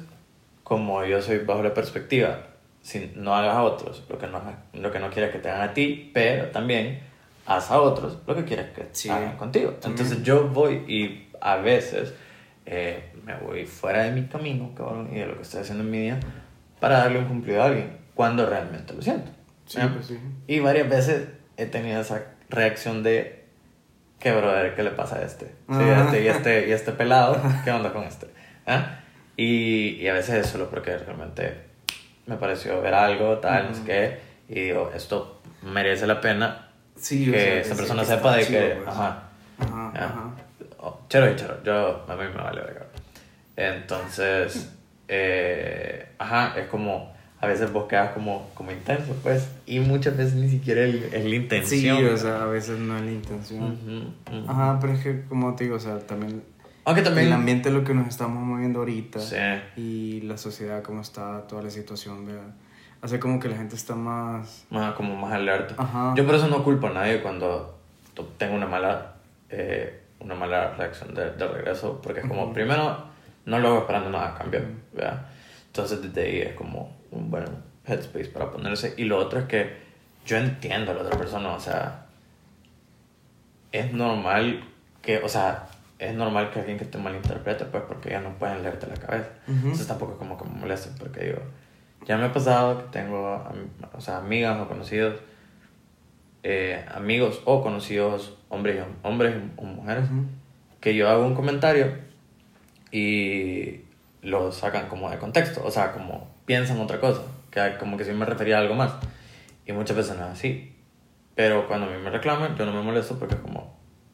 como 0.73 1.05
yo 1.05 1.21
soy 1.21 1.41
bajo 1.41 1.63
la 1.63 1.75
perspectiva, 1.75 2.39
si 2.81 3.13
no 3.15 3.37
hagas 3.37 3.55
a 3.57 3.63
otros 3.63 4.05
lo 4.09 4.17
que 4.17 4.27
no, 4.27 4.41
lo 4.73 4.91
que 4.91 4.99
no 5.01 5.11
quieres 5.11 5.31
que 5.31 5.39
te 5.39 5.51
hagan 5.51 5.69
a 5.69 5.75
ti, 5.75 6.11
pero 6.15 6.47
también 6.47 7.01
haz 7.45 7.71
a 7.71 7.79
otros 7.79 8.17
lo 8.27 8.35
que 8.35 8.45
quieres 8.47 8.71
que 8.71 8.89
Sí, 8.93 9.11
hagan 9.11 9.37
contigo. 9.37 9.73
también. 9.73 9.91
Entonces 10.03 10.25
yo 10.25 10.49
voy 10.49 10.77
y 10.89 11.29
a 11.43 11.57
veces 11.57 12.15
eh, 12.65 13.13
me 13.23 13.35
voy 13.37 13.67
fuera 13.67 14.05
de 14.05 14.13
mi 14.13 14.27
camino, 14.29 14.71
cabrón, 14.75 15.11
y 15.13 15.19
de 15.19 15.27
lo 15.27 15.37
que 15.37 15.43
estoy 15.43 15.61
haciendo 15.61 15.85
en 15.85 15.91
mi 15.91 15.99
día, 15.99 16.21
para 16.81 17.01
darle 17.01 17.19
un 17.19 17.27
cumplido 17.27 17.63
a 17.63 17.67
alguien, 17.67 17.99
cuando 18.15 18.49
realmente 18.49 18.95
lo 18.95 19.03
siento. 19.03 19.31
Sí, 19.67 19.77
¿ya? 19.77 19.93
pues 19.93 20.07
sí. 20.07 20.19
Y 20.47 20.61
varias 20.61 20.89
veces 20.89 21.29
he 21.59 21.67
tenido 21.67 22.01
esa 22.01 22.23
reacción 22.49 23.03
de, 23.03 23.45
¿qué 24.21 24.33
brother? 24.33 24.75
¿Qué 24.75 24.83
le 24.85 24.93
pasa 24.93 25.17
a 25.19 25.23
este? 25.23 25.47
Sí, 25.47 25.53
Ajá. 25.69 26.05
este, 26.05 26.25
y, 26.25 26.29
este 26.29 26.69
y 26.69 26.73
este 26.73 26.93
pelado, 26.93 27.37
¿qué 27.63 27.71
onda 27.73 27.93
con 27.93 28.05
este? 28.05 28.29
¿Ah? 28.67 29.01
Y, 29.37 29.97
y 30.01 30.09
a 30.09 30.13
veces 30.15 30.35
es 30.45 30.47
solo 30.47 30.69
porque 30.69 30.97
realmente 30.99 31.55
me 32.27 32.37
pareció 32.37 32.81
ver 32.83 32.95
algo, 32.95 33.39
tal, 33.39 33.69
no 33.71 33.75
sé 33.75 33.83
qué, 33.85 34.19
y 34.49 34.61
digo, 34.67 34.91
esto 34.95 35.41
merece 35.63 36.07
la 36.07 36.21
pena 36.21 36.69
Sí, 36.97 37.29
o 37.29 37.33
que 37.33 37.39
sea, 37.41 37.61
esa 37.61 37.75
sí, 37.75 37.81
persona 37.81 38.03
que 38.03 38.09
sepa 38.09 38.37
de 38.37 38.41
que, 38.41 38.47
chido, 38.47 38.75
pues. 38.77 38.89
ajá, 38.89 39.23
Ajá, 39.59 39.93
ajá. 39.95 40.31
Oh, 40.79 41.01
chero 41.09 41.31
y 41.31 41.37
chero, 41.37 41.59
yo, 41.65 42.05
a 42.09 42.15
mí 42.17 42.25
me 42.25 42.43
vale 42.43 42.61
verga. 42.61 42.87
Entonces, 43.57 44.71
eh, 45.09 46.07
ajá, 46.19 46.59
es 46.59 46.67
como, 46.69 47.13
a 47.41 47.47
veces 47.47 47.73
vos 47.73 47.87
quedas 47.89 48.13
como, 48.13 48.51
como 48.55 48.71
intenso, 48.73 49.15
pues, 49.23 49.49
y 49.67 49.81
muchas 49.81 50.17
veces 50.17 50.35
ni 50.35 50.49
siquiera 50.49 50.83
es, 50.83 50.95
la 51.13 51.21
Sí, 51.21 51.35
intención. 51.35 52.07
o 52.07 52.17
sea, 52.17 52.43
a 52.43 52.47
veces 52.47 52.79
no 52.79 52.97
es 52.99 53.03
la 53.05 53.11
intención. 53.13 53.63
Ujú, 54.29 54.37
ujú. 54.39 54.51
Ajá, 54.51 54.79
pero 54.81 54.93
es 54.93 55.01
que, 55.03 55.23
como 55.29 55.55
te 55.55 55.65
digo, 55.65 55.77
o 55.77 55.81
sea, 55.81 55.99
también 56.01 56.43
Aunque 56.85 57.03
también... 57.03 57.29
el 57.29 57.33
ambiente 57.33 57.69
es 57.69 57.75
lo 57.75 57.85
que 57.85 57.95
nos 57.95 58.09
estamos 58.09 58.43
moviendo 58.43 58.81
ahorita. 58.81 59.21
Sí. 59.21 59.37
Y 59.77 60.21
la 60.23 60.37
sociedad, 60.37 60.83
como 60.83 61.01
está, 61.01 61.47
toda 61.47 61.63
la 61.63 61.71
situación, 61.71 62.27
¿verdad? 62.27 62.53
hace 63.03 63.19
como 63.19 63.41
que 63.41 63.49
la 63.49 63.57
gente 63.57 63.75
está 63.75 63.97
más... 63.97 64.65
más, 64.71 64.95
como 64.95 65.17
más 65.17 65.33
alerta. 65.33 65.75
Ajá. 65.77 66.15
Yo 66.17 66.25
por 66.25 66.37
eso 66.37 66.47
no 66.47 66.63
culpo 66.63 66.87
a 66.87 66.91
nadie 66.91 67.21
cuando 67.21 67.79
tengo 68.39 68.55
una 68.55 68.67
mala, 68.67 69.15
eh, 69.51 70.03
una 70.21 70.37
mala 70.37 70.75
reacción 70.75 71.13
de, 71.13 71.33
de 71.33 71.49
regreso, 71.49 72.01
porque 72.01 72.21
es 72.21 72.27
como, 72.27 72.45
Ujú. 72.45 72.53
primero, 72.53 73.05
no 73.45 73.59
lo 73.59 73.69
hago 73.69 73.79
esperando 73.81 74.11
nada 74.11 74.29
a 74.29 74.39
cambio. 74.39 74.61
¿verdad? 74.93 75.27
Entonces 75.67 76.01
desde 76.01 76.23
ahí 76.23 76.39
es 76.43 76.55
como 76.55 76.97
un 77.11 77.29
buen 77.29 77.45
headspace 77.85 78.27
para 78.27 78.51
ponerse. 78.51 78.95
Y 78.97 79.05
lo 79.05 79.19
otro 79.19 79.41
es 79.41 79.47
que 79.47 79.77
yo 80.25 80.37
entiendo 80.37 80.93
a 80.93 80.95
la 80.95 81.03
otra 81.03 81.19
persona, 81.19 81.49
o 81.55 81.61
sea, 81.61 82.07
es 83.73 83.93
normal 83.93 84.63
que, 85.01 85.19
o 85.19 85.29
sea, 85.29 85.67
es 86.09 86.15
normal 86.15 86.51
que 86.51 86.61
alguien 86.61 86.79
que 86.79 86.85
te 86.85 86.99
malinterprete, 86.99 87.65
pues 87.67 87.85
porque 87.87 88.11
ya 88.11 88.21
no 88.21 88.31
pueden 88.39 88.63
leerte 88.63 88.87
la 88.87 88.95
cabeza. 88.95 89.31
Ujú. 89.47 89.57
Entonces 89.59 89.87
tampoco 89.87 90.13
es 90.13 90.19
como 90.19 90.37
que 90.37 90.45
me 90.45 90.61
molesten, 90.61 90.95
porque 90.99 91.25
digo, 91.25 91.39
ya 92.07 92.17
me 92.17 92.25
ha 92.25 92.33
pasado 92.33 92.79
que 92.79 92.85
tengo, 92.91 93.45
o 93.93 94.01
sea, 94.01 94.19
amigas 94.19 94.61
o 94.61 94.69
conocidos, 94.69 95.21
eh, 96.43 96.85
amigos 96.93 97.41
o 97.45 97.63
conocidos, 97.63 98.37
hombres 98.49 98.83
hombres 99.03 99.37
o 99.57 99.63
mujeres, 99.63 100.05
Ujú. 100.11 100.27
que 100.81 100.95
yo 100.97 101.09
hago 101.09 101.25
un 101.25 101.35
comentario 101.35 101.95
y 102.91 103.83
lo 104.23 104.53
sacan 104.53 104.89
como 104.89 105.11
de 105.11 105.19
contexto, 105.19 105.63
o 105.65 105.71
sea, 105.71 105.93
como 105.93 106.29
piensan 106.47 106.81
otra 106.81 107.01
cosa, 107.01 107.23
que 107.51 107.77
como 107.79 107.97
que 107.97 108.05
si 108.05 108.13
me 108.13 108.25
refería 108.25 108.57
a 108.57 108.61
algo 108.61 108.75
más. 108.75 108.93
Y 109.65 109.73
muchas 109.73 109.97
veces 109.97 110.17
no 110.17 110.25
es 110.27 110.33
así. 110.33 110.77
Pero 111.35 111.67
cuando 111.69 111.87
a 111.87 111.91
mí 111.91 111.97
me 112.03 112.11
reclaman, 112.11 112.57
yo 112.57 112.67
no 112.67 112.73
me 112.73 112.83
molesto 112.83 113.19
porque 113.19 113.37
es 113.37 113.41
como, 113.41 113.72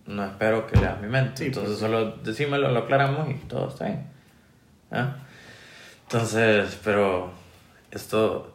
no 0.08 0.24
espero 0.24 0.66
que 0.66 0.76
leas 0.80 1.00
mi 1.00 1.06
mente. 1.08 1.36
Sí, 1.36 1.44
Entonces 1.46 1.78
pues, 1.78 1.80
solo 1.80 2.16
decímelo, 2.24 2.70
lo 2.72 2.80
aclaramos 2.80 3.30
y 3.30 3.34
todo 3.46 3.68
está 3.68 3.84
bien. 3.86 4.06
¿Ah? 4.90 5.16
Entonces, 6.04 6.78
pero 6.82 7.30
esto, 7.90 8.54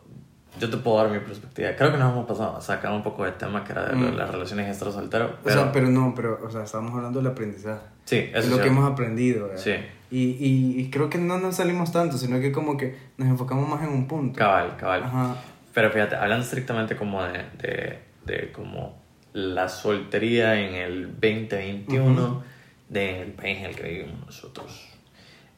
yo 0.59 0.69
te 0.69 0.77
puedo 0.77 0.97
dar 0.97 1.09
mi 1.11 1.19
perspectiva. 1.19 1.69
Creo 1.77 1.91
que 1.91 1.97
nos 1.97 2.11
hemos 2.11 2.25
pasado 2.25 2.57
a 2.57 2.61
sacar 2.61 2.91
un 2.91 3.03
poco 3.03 3.23
del 3.25 3.35
tema 3.35 3.63
que 3.63 3.71
era 3.71 3.85
de 3.85 3.95
Mm. 3.95 4.15
las 4.17 4.29
relaciones 4.31 4.67
extra 4.67 4.91
soltero. 4.91 5.37
O 5.43 5.49
sea, 5.49 5.71
pero 5.71 5.87
no, 5.89 6.13
pero, 6.15 6.39
o 6.43 6.49
sea, 6.49 6.63
estamos 6.63 6.93
hablando 6.95 7.19
del 7.19 7.31
aprendizaje. 7.31 7.81
sí, 8.05 8.17
Es 8.17 8.29
eso 8.31 8.33
lo 8.33 8.39
es 8.39 8.43
que 8.45 8.53
cierto. 8.63 8.67
hemos 8.71 8.91
aprendido, 8.91 9.47
¿verdad? 9.49 9.61
Sí. 9.63 9.75
Y, 10.11 10.23
y, 10.45 10.79
y 10.81 10.89
creo 10.91 11.09
que 11.09 11.17
no 11.17 11.39
nos 11.39 11.55
salimos 11.55 11.91
tanto, 11.91 12.17
sino 12.17 12.39
que 12.39 12.51
como 12.51 12.77
que 12.77 12.95
nos 13.17 13.27
enfocamos 13.27 13.67
más 13.67 13.81
en 13.83 13.89
un 13.89 14.07
punto. 14.07 14.37
Cabal, 14.37 14.75
cabal. 14.77 15.03
Ajá. 15.03 15.35
Pero 15.73 15.89
fíjate, 15.91 16.15
hablando 16.15 16.43
estrictamente 16.43 16.95
como 16.95 17.23
de, 17.23 17.45
de, 17.59 17.99
de 18.25 18.51
como 18.51 19.01
la 19.33 19.67
soltería 19.69 20.59
en 20.59 20.75
el 20.75 21.07
2021 21.19 22.43
del 22.89 23.31
país 23.31 23.57
en 23.59 23.65
el 23.65 23.75
que 23.75 23.83
vivimos 23.83 24.25
nosotros. 24.25 24.87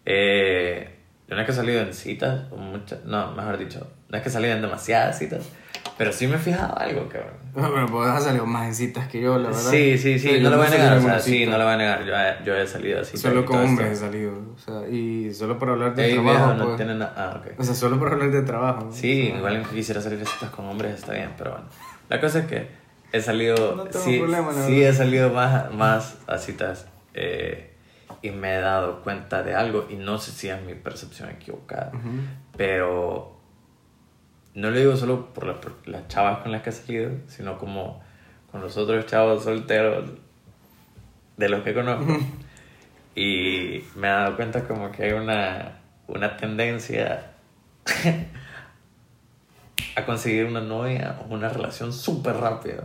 Eh, 0.05 0.89
yo 1.27 1.35
no 1.35 1.41
es 1.41 1.45
que 1.45 1.51
he 1.51 1.55
salido 1.55 1.81
en 1.81 1.93
citas, 1.93 2.43
o 2.51 2.57
muchas, 2.57 3.03
no, 3.05 3.31
mejor 3.31 3.57
dicho, 3.57 3.87
no 4.09 4.17
es 4.17 4.23
que 4.23 4.29
he 4.29 4.31
salido 4.31 4.53
en 4.55 4.61
demasiadas 4.61 5.17
citas, 5.17 5.49
pero 5.97 6.11
sí 6.11 6.27
me 6.27 6.35
he 6.35 6.39
fijado 6.39 6.77
algo, 6.77 7.09
cabrón. 7.09 7.33
Pero 7.53 7.87
pues 7.87 8.09
has 8.09 8.23
salido 8.23 8.45
más 8.45 8.67
en 8.67 8.75
citas 8.75 9.07
que 9.07 9.21
yo, 9.21 9.37
la 9.39 9.47
verdad. 9.47 9.71
Sí, 9.71 9.97
sí, 9.97 10.19
sí, 10.19 10.33
no 10.33 10.37
yo 10.37 10.49
lo 10.51 10.57
voy 10.57 10.67
a 10.67 10.69
negar, 10.69 10.97
o 10.97 11.01
sea, 11.01 11.19
sí, 11.19 11.45
no 11.45 11.57
lo 11.57 11.63
voy 11.63 11.73
a 11.73 11.77
negar, 11.77 12.05
yo 12.05 12.13
he, 12.15 12.45
yo 12.45 12.55
he 12.55 12.67
salido 12.67 13.01
así. 13.01 13.17
Solo 13.17 13.43
con 13.45 13.57
hombres 13.59 13.91
he 13.91 13.95
salido, 13.95 14.33
o 14.55 14.59
sea, 14.59 14.87
y 14.87 15.33
solo 15.33 15.57
por 15.57 15.69
hablar 15.69 15.95
de 15.95 16.05
Ey, 16.05 16.13
trabajo, 16.13 16.53
viejo, 16.53 16.53
no 16.53 16.75
pues. 16.77 17.11
ah, 17.15 17.41
ok. 17.41 17.59
O 17.59 17.63
sea, 17.63 17.73
solo 17.75 17.97
por 17.97 18.11
hablar 18.13 18.29
de 18.31 18.41
trabajo. 18.43 18.89
Sí, 18.91 19.23
O 19.23 19.29
sea, 19.29 19.37
igual 19.37 19.63
quisiera 19.73 20.01
salir 20.01 20.19
de 20.19 20.25
citas 20.25 20.49
con 20.51 20.65
hombres 20.65 20.93
está 20.95 21.13
bien, 21.13 21.31
pero 21.37 21.51
bueno. 21.51 21.65
La 22.09 22.21
cosa 22.21 22.39
es 22.39 22.45
que 22.45 22.84
he 23.15 23.21
salido, 23.21 23.75
No 23.75 23.83
tengo 23.85 24.05
sí, 24.05 24.17
problema, 24.19 24.51
la 24.51 24.65
sí 24.65 24.83
he 24.83 24.93
salido 24.93 25.29
más, 25.31 25.71
más 25.73 26.17
a 26.27 26.37
citas 26.37 26.87
eh, 27.13 27.73
y 28.21 28.31
me 28.31 28.55
he 28.55 28.59
dado 28.61 29.01
cuenta 29.01 29.43
de 29.43 29.55
algo 29.55 29.87
y 29.89 29.95
no 29.95 30.17
sé 30.17 30.31
si 30.31 30.49
es 30.49 30.61
mi 30.63 30.73
percepción 30.73 31.29
equivocada, 31.29 31.91
Ujú. 31.93 32.09
pero 32.57 33.39
no 34.53 34.71
lo 34.71 34.77
digo 34.77 34.95
solo 34.95 35.33
por, 35.33 35.45
la- 35.47 35.59
por 35.61 35.87
las 35.87 36.07
chavas 36.07 36.39
con 36.39 36.51
las 36.51 36.61
que 36.61 36.69
he 36.69 36.73
salido, 36.73 37.11
sino 37.27 37.57
como 37.57 38.01
con 38.51 38.61
los 38.61 38.77
otros 38.77 39.05
chavos 39.05 39.43
solteros 39.43 40.09
de 41.37 41.49
los 41.49 41.63
que 41.63 41.73
conozco. 41.73 42.05
Y 43.17 43.81
me 43.95 44.09
he 44.09 44.11
dado 44.11 44.35
cuenta 44.35 44.67
como 44.67 44.91
que 44.91 45.03
hay 45.05 45.13
una, 45.13 45.79
una 46.09 46.35
tendencia 46.35 47.31
a 49.95 50.05
conseguir 50.05 50.45
una 50.47 50.59
novia 50.61 51.17
o 51.21 51.33
una 51.33 51.49
relación 51.49 51.93
súper 51.93 52.35
rápida. 52.35 52.83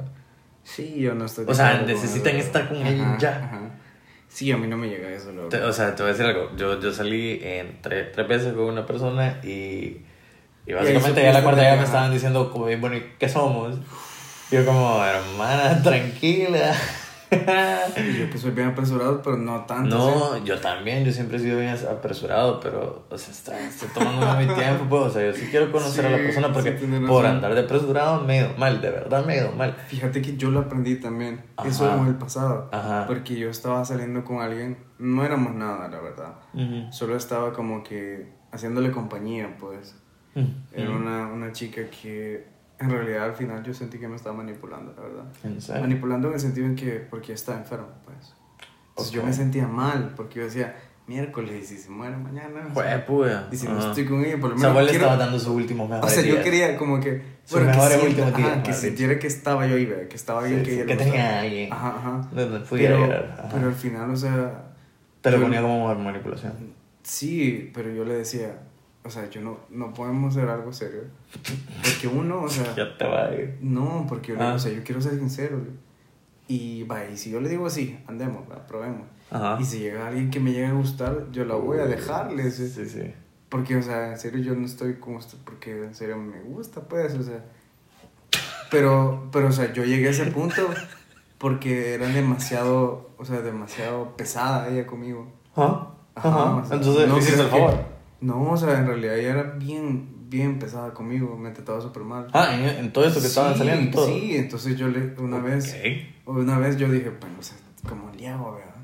Sí, 0.64 0.96
yo 1.00 1.14
no 1.14 1.24
estoy. 1.26 1.44
O 1.48 1.54
sea, 1.54 1.82
necesitan 1.86 2.36
estar 2.36 2.68
con 2.68 2.76
alguien 2.78 3.00
Ajá, 3.02 3.18
ya. 3.18 3.36
ajá. 3.44 3.60
Sí, 4.28 4.52
a 4.52 4.56
mí 4.56 4.68
no 4.68 4.76
me 4.76 4.88
llega 4.88 5.08
eso, 5.10 5.34
verdad. 5.34 5.68
o 5.68 5.72
sea, 5.72 5.94
te 5.96 6.02
voy 6.04 6.10
a 6.10 6.12
decir 6.12 6.26
algo. 6.26 6.54
Yo, 6.56 6.80
yo 6.80 6.92
salí 6.92 7.40
en 7.42 7.82
tre- 7.82 8.12
tres 8.12 8.28
veces 8.28 8.52
con 8.52 8.64
una 8.64 8.86
persona 8.86 9.40
y, 9.42 10.02
y 10.66 10.72
básicamente 10.72 11.22
ya 11.22 11.32
la 11.32 11.42
cuarta 11.42 11.62
ya 11.62 11.76
me 11.76 11.82
estaban 11.84 12.12
diciendo, 12.12 12.50
como, 12.52 12.66
bueno, 12.78 12.96
¿y 12.96 13.04
qué 13.18 13.28
somos? 13.28 13.76
Y 14.52 14.54
yo 14.54 14.64
como, 14.64 15.02
hermana, 15.04 15.82
tranquila. 15.82 16.72
Y 17.96 18.18
yo 18.18 18.30
que 18.30 18.38
soy 18.38 18.50
bien 18.52 18.68
apresurado, 18.68 19.22
pero 19.22 19.36
no 19.36 19.64
tanto. 19.64 19.96
¿sí? 19.98 20.14
No, 20.18 20.44
yo 20.44 20.58
también, 20.60 21.04
yo 21.04 21.12
siempre 21.12 21.36
he 21.36 21.40
sido 21.40 21.58
bien 21.58 21.70
apresurado, 21.90 22.58
pero, 22.60 23.04
o 23.08 23.18
sea, 23.18 23.32
está- 23.32 23.60
estoy 23.60 23.88
tomándome 23.90 24.46
mi 24.46 24.54
tiempo, 24.54 24.84
pues, 24.88 25.02
o 25.02 25.10
sea, 25.10 25.26
yo 25.26 25.32
sí 25.32 25.46
quiero 25.50 25.70
conocer 25.70 26.06
a 26.06 26.10
la 26.10 26.16
persona 26.18 26.52
porque 26.52 26.78
sí, 26.78 26.86
por 27.06 27.26
andar 27.26 27.54
de 27.54 27.60
apresurado 27.60 28.20
me 28.22 28.38
he 28.38 28.40
ido 28.46 28.56
mal, 28.58 28.80
de 28.80 28.90
verdad 28.90 29.24
me 29.24 29.34
he 29.34 29.36
ido 29.38 29.52
mal. 29.52 29.74
Fíjate 29.86 30.22
que 30.22 30.36
yo 30.36 30.50
lo 30.50 30.60
aprendí 30.60 30.96
también. 30.96 31.42
Ajá. 31.56 31.68
Eso 31.68 31.94
en 31.96 32.06
el 32.06 32.14
pasado. 32.16 32.68
Ajá. 32.72 33.06
Porque 33.06 33.36
yo 33.38 33.48
estaba 33.50 33.84
saliendo 33.84 34.24
con 34.24 34.40
alguien, 34.40 34.78
no 34.98 35.24
éramos 35.24 35.54
nada, 35.54 35.88
la 35.88 36.00
verdad. 36.00 36.34
Solo 36.92 37.16
estaba 37.16 37.52
como 37.52 37.82
que 37.82 38.32
haciéndole 38.52 38.90
compañía, 38.90 39.56
pues. 39.58 39.94
Era 40.72 40.90
una, 40.90 41.26
una 41.26 41.52
chica 41.52 41.82
que 41.90 42.46
en 42.80 42.90
realidad 42.90 43.24
al 43.24 43.34
final 43.34 43.62
yo 43.62 43.74
sentí 43.74 43.98
que 43.98 44.08
me 44.08 44.16
estaba 44.16 44.34
manipulando, 44.36 44.92
la 44.96 45.02
verdad. 45.02 45.24
¿En 45.44 45.60
serio? 45.60 45.82
Manipulando 45.82 46.28
en 46.28 46.34
el 46.34 46.40
sentido 46.40 46.66
en 46.66 46.76
que, 46.76 46.92
porque 47.10 47.32
estaba 47.32 47.58
enfermo, 47.58 47.88
pues. 48.04 48.34
Entonces 48.90 49.12
yo 49.14 49.20
Ok. 49.20 49.26
me 49.28 49.32
sentía 49.32 49.66
mal, 49.66 50.12
porque 50.16 50.40
yo 50.40 50.44
decía, 50.44 50.76
miércoles, 51.06 51.62
y 51.62 51.66
si 51.66 51.78
se 51.82 51.90
muere 51.90 52.16
mañana. 52.16 52.68
o 52.74 52.80
sea, 52.80 53.04
puya. 53.06 53.48
y 53.50 53.56
si 53.56 53.66
no 53.66 53.78
estoy 53.88 54.04
con 54.06 54.24
ella, 54.24 54.38
por 54.40 54.50
lo 54.50 54.56
O 54.56 54.58
sea, 54.58 54.68
menos. 54.68 54.74
vos 54.74 54.82
le 54.84 54.90
quiero- 54.90 55.04
estabas 55.06 55.18
dando 55.18 55.38
sus 55.38 55.48
últimos 55.48 55.86
o 55.90 55.94
mejores 55.94 56.14
sea, 56.14 56.24
yo 56.24 56.42
quería 56.42 56.76
como 56.76 57.00
que. 57.00 57.22
Que 57.50 57.56
mejores 57.60 57.88
sienta- 57.98 58.06
últimos 58.06 58.36
días, 58.36 58.48
ajá, 58.50 58.62
que 58.62 58.68
mejor 58.68 58.82
sintiera 58.84 59.18
que 59.18 59.26
estaba 59.26 59.66
yo 59.66 59.74
ahí, 59.76 59.86
¿verdad? 59.86 60.06
que 60.08 60.16
estaba 60.16 60.42
bien, 60.44 60.60
Sí, 60.60 60.64
que 60.70 60.80
sí, 60.82 60.86
que 60.86 60.96
tenía 60.96 61.40
alguien. 61.40 61.72
Ajá, 61.72 61.88
ajá. 61.98 62.28
Donde 62.32 62.60
pudiera 62.60 62.94
Pero, 62.94 63.06
llegar. 63.06 63.48
Pero 63.52 63.66
al 63.68 63.74
final, 63.74 64.10
o 64.10 64.16
sea. 64.16 64.64
Te 65.20 65.30
lo 65.32 65.36
yo- 65.38 65.42
ponía 65.44 65.60
como 65.62 65.94
manipulación. 65.96 66.52
Sí, 67.02 67.70
pero 67.74 67.90
yo 67.90 68.04
le 68.04 68.14
decía, 68.14 68.58
o 69.04 69.10
sea, 69.10 69.28
yo 69.30 69.40
no, 69.40 69.58
no 69.70 69.92
podemos 69.94 70.36
hacer 70.36 70.48
algo 70.48 70.72
serio. 70.72 71.02
Porque 71.82 72.08
uno, 72.08 72.42
o 72.42 72.48
sea. 72.48 72.72
Ya 72.76 72.96
te 72.98 73.06
va. 73.06 73.30
No, 73.60 74.06
porque 74.08 74.34
Ah. 74.38 74.54
o 74.54 74.58
sea, 74.58 74.72
yo 74.72 74.82
quiero 74.84 75.00
ser 75.00 75.14
sincero. 75.18 75.58
Y 76.48 76.82
va, 76.84 77.04
y 77.06 77.16
si 77.16 77.30
yo 77.30 77.40
le 77.40 77.48
digo 77.48 77.66
así, 77.66 77.98
andemos, 78.08 78.42
probemos. 78.66 79.06
Ajá. 79.30 79.56
Y 79.60 79.64
si 79.64 79.78
llega 79.78 80.08
alguien 80.08 80.30
que 80.30 80.40
me 80.40 80.50
llegue 80.52 80.66
a 80.66 80.72
gustar, 80.72 81.26
yo 81.30 81.44
la 81.44 81.54
voy 81.54 81.78
a 81.78 81.86
dejar, 81.86 82.32
le 82.32 82.50
Sí, 82.50 82.68
sí, 82.68 82.86
sí. 82.88 83.14
Porque, 83.48 83.76
o 83.76 83.82
sea, 83.82 84.10
en 84.12 84.18
serio 84.18 84.40
yo 84.42 84.54
no 84.54 84.66
estoy 84.66 84.94
como 84.96 85.18
esto, 85.20 85.36
porque 85.44 85.84
en 85.84 85.94
serio 85.94 86.16
me 86.16 86.40
gusta, 86.42 86.80
pues, 86.82 87.14
o 87.14 87.22
sea. 87.22 87.44
Pero, 88.70 89.28
pero, 89.32 89.48
o 89.48 89.52
sea, 89.52 89.72
yo 89.72 89.84
llegué 89.84 90.08
a 90.08 90.10
ese 90.10 90.26
punto 90.26 90.68
porque 91.38 91.94
era 91.94 92.06
demasiado, 92.08 93.10
o 93.16 93.24
sea, 93.24 93.40
demasiado 93.40 94.16
pesada 94.16 94.68
ella 94.68 94.86
conmigo. 94.86 95.32
Ajá. 95.56 95.88
Ajá. 96.14 96.56
o 96.56 96.66
sea, 96.66 96.76
Entonces, 96.76 97.08
no 97.08 97.14
¿le 97.14 97.20
hiciste 97.20 97.40
el 97.40 97.46
que- 97.46 97.50
favor? 97.56 97.74
No, 98.20 98.50
o 98.50 98.56
sea, 98.56 98.78
en 98.78 98.86
realidad 98.86 99.16
ella 99.18 99.30
era 99.30 99.42
bien, 99.52 100.28
bien 100.28 100.58
pesada 100.58 100.92
conmigo, 100.92 101.36
me 101.36 101.50
trataba 101.50 101.80
súper 101.80 102.02
mal. 102.02 102.28
Ah, 102.32 102.54
en, 102.54 102.84
en 102.84 102.92
todo 102.92 103.04
esto 103.06 103.20
que 103.20 103.26
estaban 103.26 103.52
Sí, 103.54 103.58
saliendo 103.60 103.82
y 103.82 103.90
todo. 103.90 104.06
Sí, 104.06 104.36
entonces 104.36 104.76
yo 104.76 104.88
le, 104.88 105.14
una 105.18 105.38
vez, 105.38 105.74
Ok. 106.26 106.36
una 106.36 106.58
vez 106.58 106.76
yo 106.76 106.90
dije, 106.90 107.10
bueno, 107.20 107.36
o 107.38 107.42
sea, 107.42 107.56
¿cómo 107.88 108.10
le 108.16 108.28
hago, 108.28 108.52
verdad? 108.52 108.74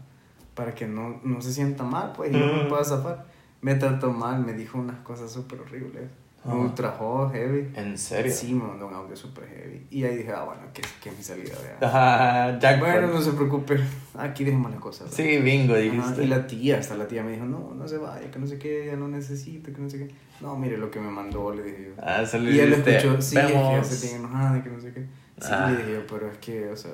Para 0.54 0.74
que 0.74 0.86
no, 0.86 1.20
no 1.22 1.40
se 1.42 1.52
sienta 1.52 1.84
mal, 1.84 2.12
pues, 2.16 2.32
y 2.32 2.36
no 2.36 2.46
me 2.46 2.64
Mm. 2.64 2.68
pueda 2.68 2.84
zafar. 2.84 3.26
Me 3.60 3.74
trató 3.74 4.12
mal, 4.12 4.44
me 4.44 4.52
dijo 4.54 4.78
unas 4.78 5.00
cosas 5.00 5.30
súper 5.32 5.60
horribles. 5.60 6.08
Me 6.46 6.52
Ajá. 6.52 6.60
ultrajó 6.60 7.28
heavy. 7.30 7.72
¿En 7.74 7.98
serio? 7.98 8.32
Sí, 8.32 8.54
me 8.54 8.62
mandó 8.64 8.86
un 8.86 8.94
audio 8.94 9.16
súper 9.16 9.48
heavy. 9.48 9.86
Y 9.90 10.04
ahí 10.04 10.16
dije, 10.18 10.30
ah, 10.32 10.44
bueno, 10.44 10.62
que, 10.72 10.82
que 11.02 11.08
es 11.10 11.16
mi 11.16 11.22
salida. 11.22 11.54
Ajá, 11.80 12.58
jackpot. 12.58 12.88
Bueno, 12.88 13.06
no 13.08 13.20
se 13.20 13.32
preocupe, 13.32 13.80
aquí 14.14 14.44
dejemos 14.44 14.70
las 14.70 14.80
cosas. 14.80 15.10
¿verdad? 15.10 15.16
Sí, 15.16 15.38
bingo, 15.42 15.72
Ajá, 15.74 15.82
dijiste. 15.82 16.24
y 16.24 16.26
la 16.28 16.46
tía, 16.46 16.78
hasta 16.78 16.96
la 16.96 17.08
tía 17.08 17.22
me 17.24 17.32
dijo, 17.32 17.44
no, 17.44 17.74
no 17.74 17.88
se 17.88 17.98
vaya, 17.98 18.30
que 18.30 18.38
no 18.38 18.46
sé 18.46 18.58
qué, 18.58 18.86
ya 18.86 18.96
no 18.96 19.08
necesita, 19.08 19.72
que 19.72 19.80
no 19.80 19.90
sé 19.90 19.98
qué. 20.06 20.14
No, 20.40 20.56
mire 20.56 20.76
lo 20.78 20.90
que 20.90 21.00
me 21.00 21.10
mandó, 21.10 21.52
le 21.52 21.62
dije 21.64 21.92
yo. 21.96 22.02
Ah, 22.02 22.24
se 22.24 22.38
lo 22.38 22.50
Y 22.50 22.60
él 22.60 22.72
escuchó, 22.74 23.20
sí, 23.20 23.36
es 23.38 23.44
que 23.46 23.52
ya 23.52 23.70
"Vemos". 23.70 23.86
se 23.88 24.06
tiene 24.06 24.24
enojada, 24.24 24.62
que 24.62 24.70
no 24.70 24.80
sé 24.80 24.92
qué. 24.92 25.00
Sí, 25.40 25.48
Ah. 25.50 25.70
le 25.70 25.76
dije 25.78 25.92
yo, 25.94 26.06
pero 26.06 26.30
es 26.30 26.38
que, 26.38 26.68
o 26.68 26.76
sea, 26.76 26.92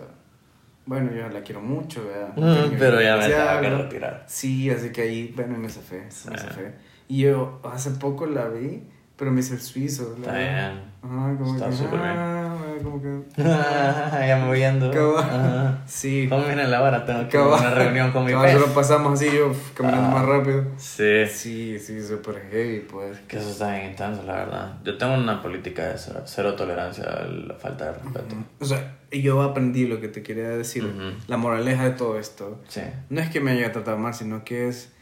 bueno, 0.86 1.12
yo 1.12 1.28
la 1.28 1.42
quiero 1.42 1.60
mucho, 1.60 2.04
¿verdad? 2.06 2.32
Mm, 2.36 2.76
pero 2.78 3.00
ya 3.02 3.16
me 3.16 3.26
estaba 3.26 3.60
que 3.60 3.70
retirar. 3.70 4.24
Sí, 4.28 4.70
así 4.70 4.90
que 4.90 5.02
ahí, 5.02 5.32
bueno, 5.36 5.58
me 5.58 5.68
zafé, 5.68 5.98
me 6.30 6.34
Ah. 6.34 6.38
zafé. 6.38 6.72
Y 7.08 7.22
yo 7.22 7.60
hace 7.64 7.90
poco 7.92 8.26
la 8.26 8.48
vi, 8.48 8.82
pero 9.22 9.30
me 9.30 9.38
hice 9.38 9.54
el 9.54 9.60
suizo. 9.60 10.16
la 10.20 10.26
Está 10.26 10.38
bien. 10.38 10.92
Ajá, 11.00 11.36
como 11.38 11.54
Está 11.54 11.70
que, 11.70 11.76
bien. 11.96 12.02
ah, 12.04 12.56
como 12.82 13.00
que... 13.00 13.22
ya 14.26 14.36
me 14.40 14.46
voy 14.48 14.58
yendo. 14.58 15.16
Ajá. 15.16 15.78
Sí. 15.86 16.26
¿Cómo 16.28 16.44
viene 16.44 16.66
la 16.66 16.82
hora? 16.82 17.04
Tengo 17.04 17.28
que 17.28 17.36
a 17.38 17.46
una 17.46 17.70
reunión 17.70 18.10
con 18.10 18.24
mi 18.24 18.32
pez. 18.32 18.52
solo 18.54 18.66
pasamos 18.74 19.12
así, 19.12 19.26
yo 19.32 19.52
caminando 19.74 20.08
Ah. 20.08 20.10
más 20.20 20.26
rápido. 20.26 20.64
Sí. 20.76 21.24
Sí, 21.28 21.78
sí, 21.78 22.02
súper 22.02 22.48
heavy, 22.50 22.80
pues. 22.80 23.20
Que 23.28 23.36
eso 23.38 23.50
está 23.50 23.70
bien 23.76 23.90
intenso, 23.90 24.24
la 24.24 24.32
verdad. 24.34 24.72
Yo 24.84 24.98
tengo 24.98 25.14
una 25.14 25.40
política 25.40 25.84
de 25.86 25.98
cero, 25.98 26.22
cero 26.24 26.54
tolerancia 26.56 27.04
a 27.04 27.22
la 27.28 27.54
falta 27.54 27.84
de 27.84 27.92
respeto. 27.92 28.34
O 28.58 28.64
sea, 28.64 28.96
yo 29.12 29.40
aprendí 29.42 29.86
lo 29.86 30.00
que 30.00 30.08
te 30.08 30.24
quería 30.24 30.48
decir. 30.48 30.84
Ujú. 30.84 31.16
La 31.28 31.36
moraleja 31.36 31.84
de 31.84 31.90
todo 31.92 32.18
esto. 32.18 32.60
Sí. 32.66 32.80
No 33.08 33.20
es 33.20 33.30
que 33.30 33.40
me 33.40 33.52
haya 33.52 33.70
tratado 33.70 33.98
mal, 33.98 34.14
sino 34.14 34.42
que 34.42 34.66
es 34.66 34.92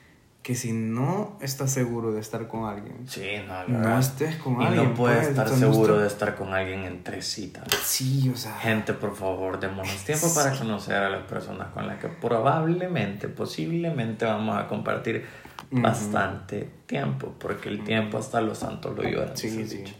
que 0.42 0.55
si 0.55 0.72
no 0.72 1.37
estás 1.42 1.70
seguro 1.70 2.12
de 2.12 2.20
estar 2.20 2.48
con 2.48 2.64
alguien, 2.64 3.07
Sí, 3.07 3.26
no, 3.68 3.98
estés 3.98 4.37
con 4.37 4.61
Y 4.62 4.64
alguien. 4.66 4.85
no 4.90 4.94
puedes 4.94 5.18
pues, 5.18 5.29
estar 5.29 5.50
no 5.50 5.57
seguro 5.57 5.98
de 5.98 6.07
estar 6.07 6.35
con 6.35 6.55
alguien 6.55 6.85
en 6.85 7.05
tres 7.05 7.26
citas. 7.26 7.64
Sí, 7.85 8.31
o 8.33 8.37
sea. 8.37 8.55
Gente, 8.55 8.94
por 8.94 9.14
favor, 9.14 9.61
démonos 9.61 10.05
tiempo 10.05 10.33
para 10.35 10.57
conocer 10.57 10.96
a 10.96 11.11
las 11.11 11.24
personas 11.24 11.68
con 11.74 11.86
las 11.86 11.99
que 12.01 12.09
probablemente, 12.09 13.28
posiblemente 13.28 14.24
vamos 14.24 14.57
a 14.57 14.66
compartir 14.66 15.26
bastante 15.70 16.68
tiempo, 16.86 17.34
porque 17.38 17.68
el 17.68 17.84
tiempo 17.84 18.18
hasta 18.18 18.41
los 18.41 18.59
santos 18.59 18.97
lo 18.97 19.03
lloran. 19.03 19.36
Sí, 19.36 19.51
sí. 19.51 19.76
dicho. 19.76 19.95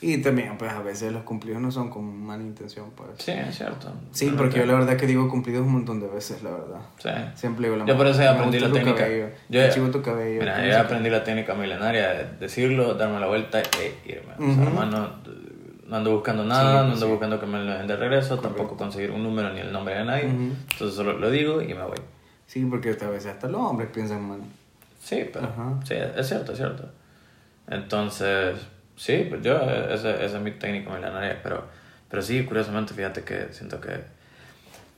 Y 0.00 0.18
también, 0.18 0.56
pues 0.56 0.70
a 0.70 0.80
veces 0.80 1.12
los 1.12 1.22
cumplidos 1.24 1.60
no 1.60 1.72
son 1.72 1.90
con 1.90 2.04
mala 2.24 2.42
intención, 2.44 2.90
pues. 2.94 3.08
Sí, 3.18 3.32
es 3.32 3.56
cierto. 3.56 3.92
Sí, 4.12 4.32
porque 4.36 4.58
yo 4.60 4.66
la 4.66 4.74
verdad 4.74 4.96
que 4.96 5.06
digo 5.08 5.28
cumplidos 5.28 5.66
un 5.66 5.72
montón 5.72 5.98
de 6.00 6.06
veces, 6.06 6.42
la 6.44 6.50
verdad. 6.50 6.80
Sí. 6.98 7.08
Siempre 7.34 7.64
digo 7.66 7.76
la 7.76 7.84
Yo 7.84 7.96
por 7.96 8.06
eso 8.06 8.18
me 8.20 8.28
aprendí 8.28 8.60
la 8.60 8.70
técnica. 8.70 8.96
cabello, 9.02 9.26
Yo 9.48 9.68
chivo 9.70 9.88
tu 9.90 10.00
cabello. 10.00 10.38
Mira, 10.40 10.64
yo 10.64 10.78
aprendí 10.78 11.10
la 11.10 11.24
técnica 11.24 11.54
milenaria 11.54 12.10
de 12.10 12.24
decirlo, 12.38 12.94
darme 12.94 13.18
la 13.18 13.26
vuelta 13.26 13.60
e 13.60 13.94
irme. 14.06 14.34
O 14.34 14.36
sea, 14.38 14.46
Ujú. 14.46 14.62
hermano, 14.62 15.10
no 15.88 15.96
ando 15.96 16.12
buscando 16.12 16.44
nada, 16.44 16.62
Sí, 16.82 16.86
no 16.86 16.92
ando 16.92 17.06
sí. 17.06 17.10
buscando 17.10 17.40
que 17.40 17.46
me 17.46 17.58
lo 17.64 17.72
den 17.76 17.86
de 17.88 17.96
regreso, 17.96 18.36
Correcto. 18.36 18.48
tampoco 18.56 18.76
conseguir 18.76 19.10
un 19.10 19.22
número 19.24 19.52
ni 19.52 19.60
el 19.60 19.72
nombre 19.72 19.94
de 19.96 20.04
nadie. 20.04 20.26
Ujú. 20.26 20.52
Entonces 20.70 20.94
solo 20.94 21.14
lo 21.18 21.28
digo 21.30 21.60
y 21.60 21.74
me 21.74 21.82
voy. 21.82 21.98
Sí, 22.46 22.64
porque 22.66 22.90
a 22.90 23.08
veces 23.10 23.32
hasta 23.32 23.48
los 23.48 23.60
hombres 23.60 23.88
piensan 23.92 24.22
mal. 24.28 24.38
Sí, 25.02 25.28
pero 25.32 25.46
Ajá. 25.46 25.80
sí, 25.84 25.94
es 25.94 26.28
cierto, 26.28 26.52
es 26.52 26.58
cierto. 26.58 26.88
Entonces, 27.66 28.56
sí, 28.98 29.26
pues 29.28 29.42
yo, 29.42 29.58
esa, 29.58 30.22
esa 30.22 30.36
es 30.36 30.42
mi 30.42 30.50
técnica 30.50 30.90
milenaria, 30.90 31.40
pero, 31.42 31.64
pero 32.10 32.20
sí, 32.20 32.44
curiosamente, 32.44 32.92
fíjate 32.92 33.22
que 33.22 33.52
siento 33.52 33.80
que 33.80 34.00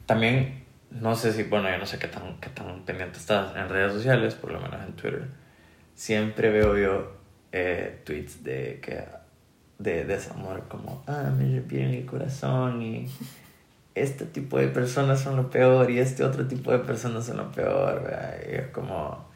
también, 0.07 0.65
no 0.91 1.15
sé 1.15 1.33
si, 1.33 1.45
bueno, 1.45 1.71
yo 1.71 1.79
no 1.79 1.87
sé 1.87 1.99
qué 1.99 2.09
tan, 2.09 2.41
qué 2.41 2.49
tan 2.51 2.85
pendiente 2.85 3.19
estás 3.19 3.55
en 3.57 3.69
redes 3.69 3.93
sociales, 3.93 4.35
por 4.35 4.51
lo 4.51 4.61
menos 4.61 4.81
en 4.85 4.95
Twitter, 4.95 5.25
siempre 5.95 6.51
veo 6.51 6.77
yo 6.77 7.13
eh, 7.53 8.01
tweets 8.05 8.43
de 8.43 8.81
que 8.83 9.05
de 9.79 10.05
desamor 10.05 10.65
como, 10.69 11.05
ah, 11.07 11.33
me 11.37 11.57
rompieron 11.59 11.95
el 11.95 12.07
corazón 12.07 12.83
y 12.83 13.09
este 13.95 14.27
tipo 14.27 14.59
de 14.59 14.69
personas 14.69 15.21
son 15.21 15.37
lo 15.37 15.51
peor 15.51 15.91
y 15.91 15.99
este 15.99 16.25
otro 16.25 16.47
tipo 16.47 16.71
de 16.71 16.81
personas 16.81 17.27
son 17.27 17.39
lo 17.39 17.51
peor, 17.51 18.03
¿verdad? 18.03 18.37
Y 18.49 18.55
es 18.57 18.69
como... 18.69 19.30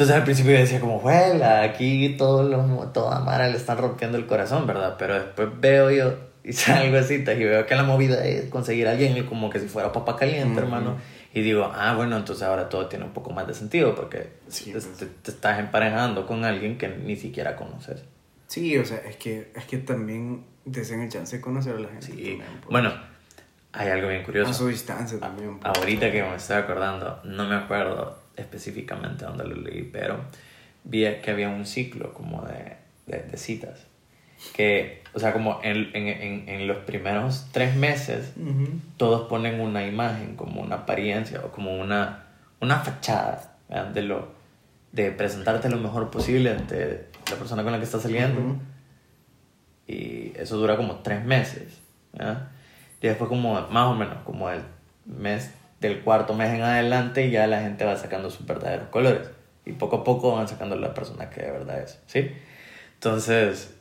Entonces 0.00 0.16
al 0.16 0.24
principio 0.24 0.52
yo 0.52 0.58
decía 0.60 0.80
como, 0.80 0.98
juega, 0.98 1.62
aquí 1.62 2.14
todo 2.16 2.42
lo, 2.42 2.62
toda 2.88 3.20
Mara 3.20 3.48
le 3.48 3.58
están 3.58 3.76
rompiendo 3.76 4.16
el 4.16 4.24
corazón, 4.24 4.66
¿verdad? 4.66 4.96
Pero 4.98 5.12
después 5.12 5.48
veo 5.60 5.90
yo 5.90 6.14
y 6.42 6.52
salgo 6.54 6.96
así 6.96 7.16
y 7.16 7.44
veo 7.44 7.66
que 7.66 7.74
la 7.74 7.82
movida 7.82 8.24
es 8.24 8.46
conseguir 8.46 8.88
a 8.88 8.92
alguien 8.92 9.26
como 9.26 9.50
que 9.50 9.60
si 9.60 9.68
fuera 9.68 9.92
papá 9.92 10.16
caliente, 10.16 10.58
hermano. 10.58 10.96
Y 11.34 11.42
digo, 11.42 11.70
ah, 11.74 11.92
bueno, 11.94 12.16
entonces 12.16 12.42
ahora 12.44 12.70
todo 12.70 12.86
tiene 12.86 13.04
un 13.04 13.12
poco 13.12 13.30
más 13.32 13.46
de 13.46 13.52
sentido 13.52 13.94
porque 13.94 14.20
te, 14.64 14.72
pues. 14.72 14.88
te- 14.96 15.04
te 15.04 15.30
estás 15.32 15.58
emparejando 15.60 16.26
con 16.26 16.46
alguien 16.46 16.78
que 16.78 16.88
ni 16.88 17.16
siquiera 17.16 17.54
conoces. 17.54 18.02
Sí, 18.46 18.78
o 18.78 18.84
sea, 18.86 19.02
es 19.06 19.16
que, 19.16 19.52
es 19.54 19.64
que 19.66 19.76
también 19.76 20.46
hacen 20.80 21.02
el 21.02 21.10
chance 21.10 21.36
de 21.36 21.42
conocer 21.42 21.76
a 21.76 21.78
la 21.80 21.88
gente. 21.88 22.06
Sí. 22.06 22.12
también, 22.12 22.38
pues. 22.62 22.70
Bueno, 22.70 22.90
hay 23.72 23.88
algo 23.90 24.08
bien 24.08 24.22
curioso. 24.24 24.50
A 24.50 24.54
su 24.54 24.66
distancia 24.68 25.20
también. 25.20 25.58
pues. 25.60 25.76
Ahorita 25.76 26.10
que 26.10 26.22
me 26.22 26.34
estoy 26.36 26.56
acordando, 26.56 27.20
no 27.24 27.46
me 27.46 27.54
acuerdo 27.54 28.18
específicamente 28.36 29.24
dónde 29.24 29.44
lo 29.44 29.56
leí, 29.56 29.82
pero 29.82 30.20
vi 30.84 31.04
que 31.22 31.30
había 31.30 31.48
un 31.48 31.66
ciclo 31.66 32.12
como 32.14 32.42
de, 32.42 32.76
de, 33.06 33.22
de 33.22 33.36
citas. 33.36 33.86
Que, 34.54 35.02
o 35.12 35.18
sea, 35.18 35.32
como 35.34 35.60
en, 35.62 35.90
en, 35.94 36.08
en, 36.08 36.48
en 36.48 36.66
los 36.66 36.78
primeros 36.78 37.46
tres 37.52 37.76
meses, 37.76 38.32
todos 38.96 39.28
ponen 39.28 39.60
una 39.60 39.86
imagen, 39.86 40.34
como 40.36 40.62
una 40.62 40.76
apariencia 40.76 41.42
o 41.44 41.50
como 41.50 41.78
una, 41.78 42.24
una 42.60 42.78
fachada 42.78 43.56
¿verdad? 43.68 43.88
de, 43.88 44.02
lo, 44.02 44.32
de 44.92 45.10
presentarte 45.10 45.68
lo 45.68 45.76
mejor 45.76 46.10
posible 46.10 46.50
ante 46.50 47.08
la 47.30 47.36
persona 47.36 47.62
con 47.62 47.72
la 47.72 47.78
que 47.78 47.84
estás 47.84 48.02
saliendo. 48.02 48.56
Y 49.86 50.32
eso 50.36 50.56
dura 50.56 50.76
como 50.76 50.96
tres 51.00 51.22
meses. 51.22 51.78
¿ya? 52.14 52.50
Y 53.02 53.08
después 53.08 53.28
como 53.28 53.60
más 53.68 53.86
o 53.88 53.94
menos 53.94 54.18
como 54.24 54.48
el 54.48 54.62
mes 55.04 55.50
del 55.80 56.02
cuarto 56.02 56.34
mes 56.34 56.50
en 56.50 56.62
adelante 56.62 57.30
ya 57.30 57.46
la 57.46 57.60
gente 57.60 57.84
va 57.84 57.96
sacando 57.96 58.30
sus 58.30 58.46
verdaderos 58.46 58.88
colores. 58.88 59.28
Y 59.66 59.72
poco 59.72 59.96
a 59.96 60.04
poco 60.04 60.36
van 60.36 60.46
sacando 60.48 60.76
la 60.76 60.94
persona 60.94 61.28
que 61.30 61.42
de 61.42 61.50
verdad 61.50 61.80
es. 61.80 62.00
¿Sí? 62.06 62.30
Entonces, 62.94 63.74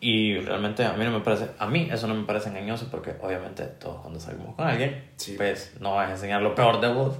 y 0.00 0.38
realmente 0.38 0.84
a 0.84 0.92
mí 0.92 1.04
no 1.04 1.10
me 1.10 1.20
parece, 1.20 1.48
a 1.58 1.66
mí 1.66 1.88
eso 1.90 2.06
no 2.06 2.14
me 2.14 2.24
parece 2.24 2.50
engañoso 2.50 2.88
porque 2.90 3.14
obviamente 3.20 3.64
todos 3.64 4.00
cuando 4.02 4.20
salimos 4.20 4.54
con 4.54 4.66
alguien, 4.66 5.04
Sí. 5.16 5.34
pues 5.36 5.74
no 5.80 5.94
vas 5.94 6.08
a 6.08 6.12
enseñar 6.12 6.42
lo 6.42 6.54
peor 6.54 6.80
de 6.80 6.92
vos, 6.92 7.16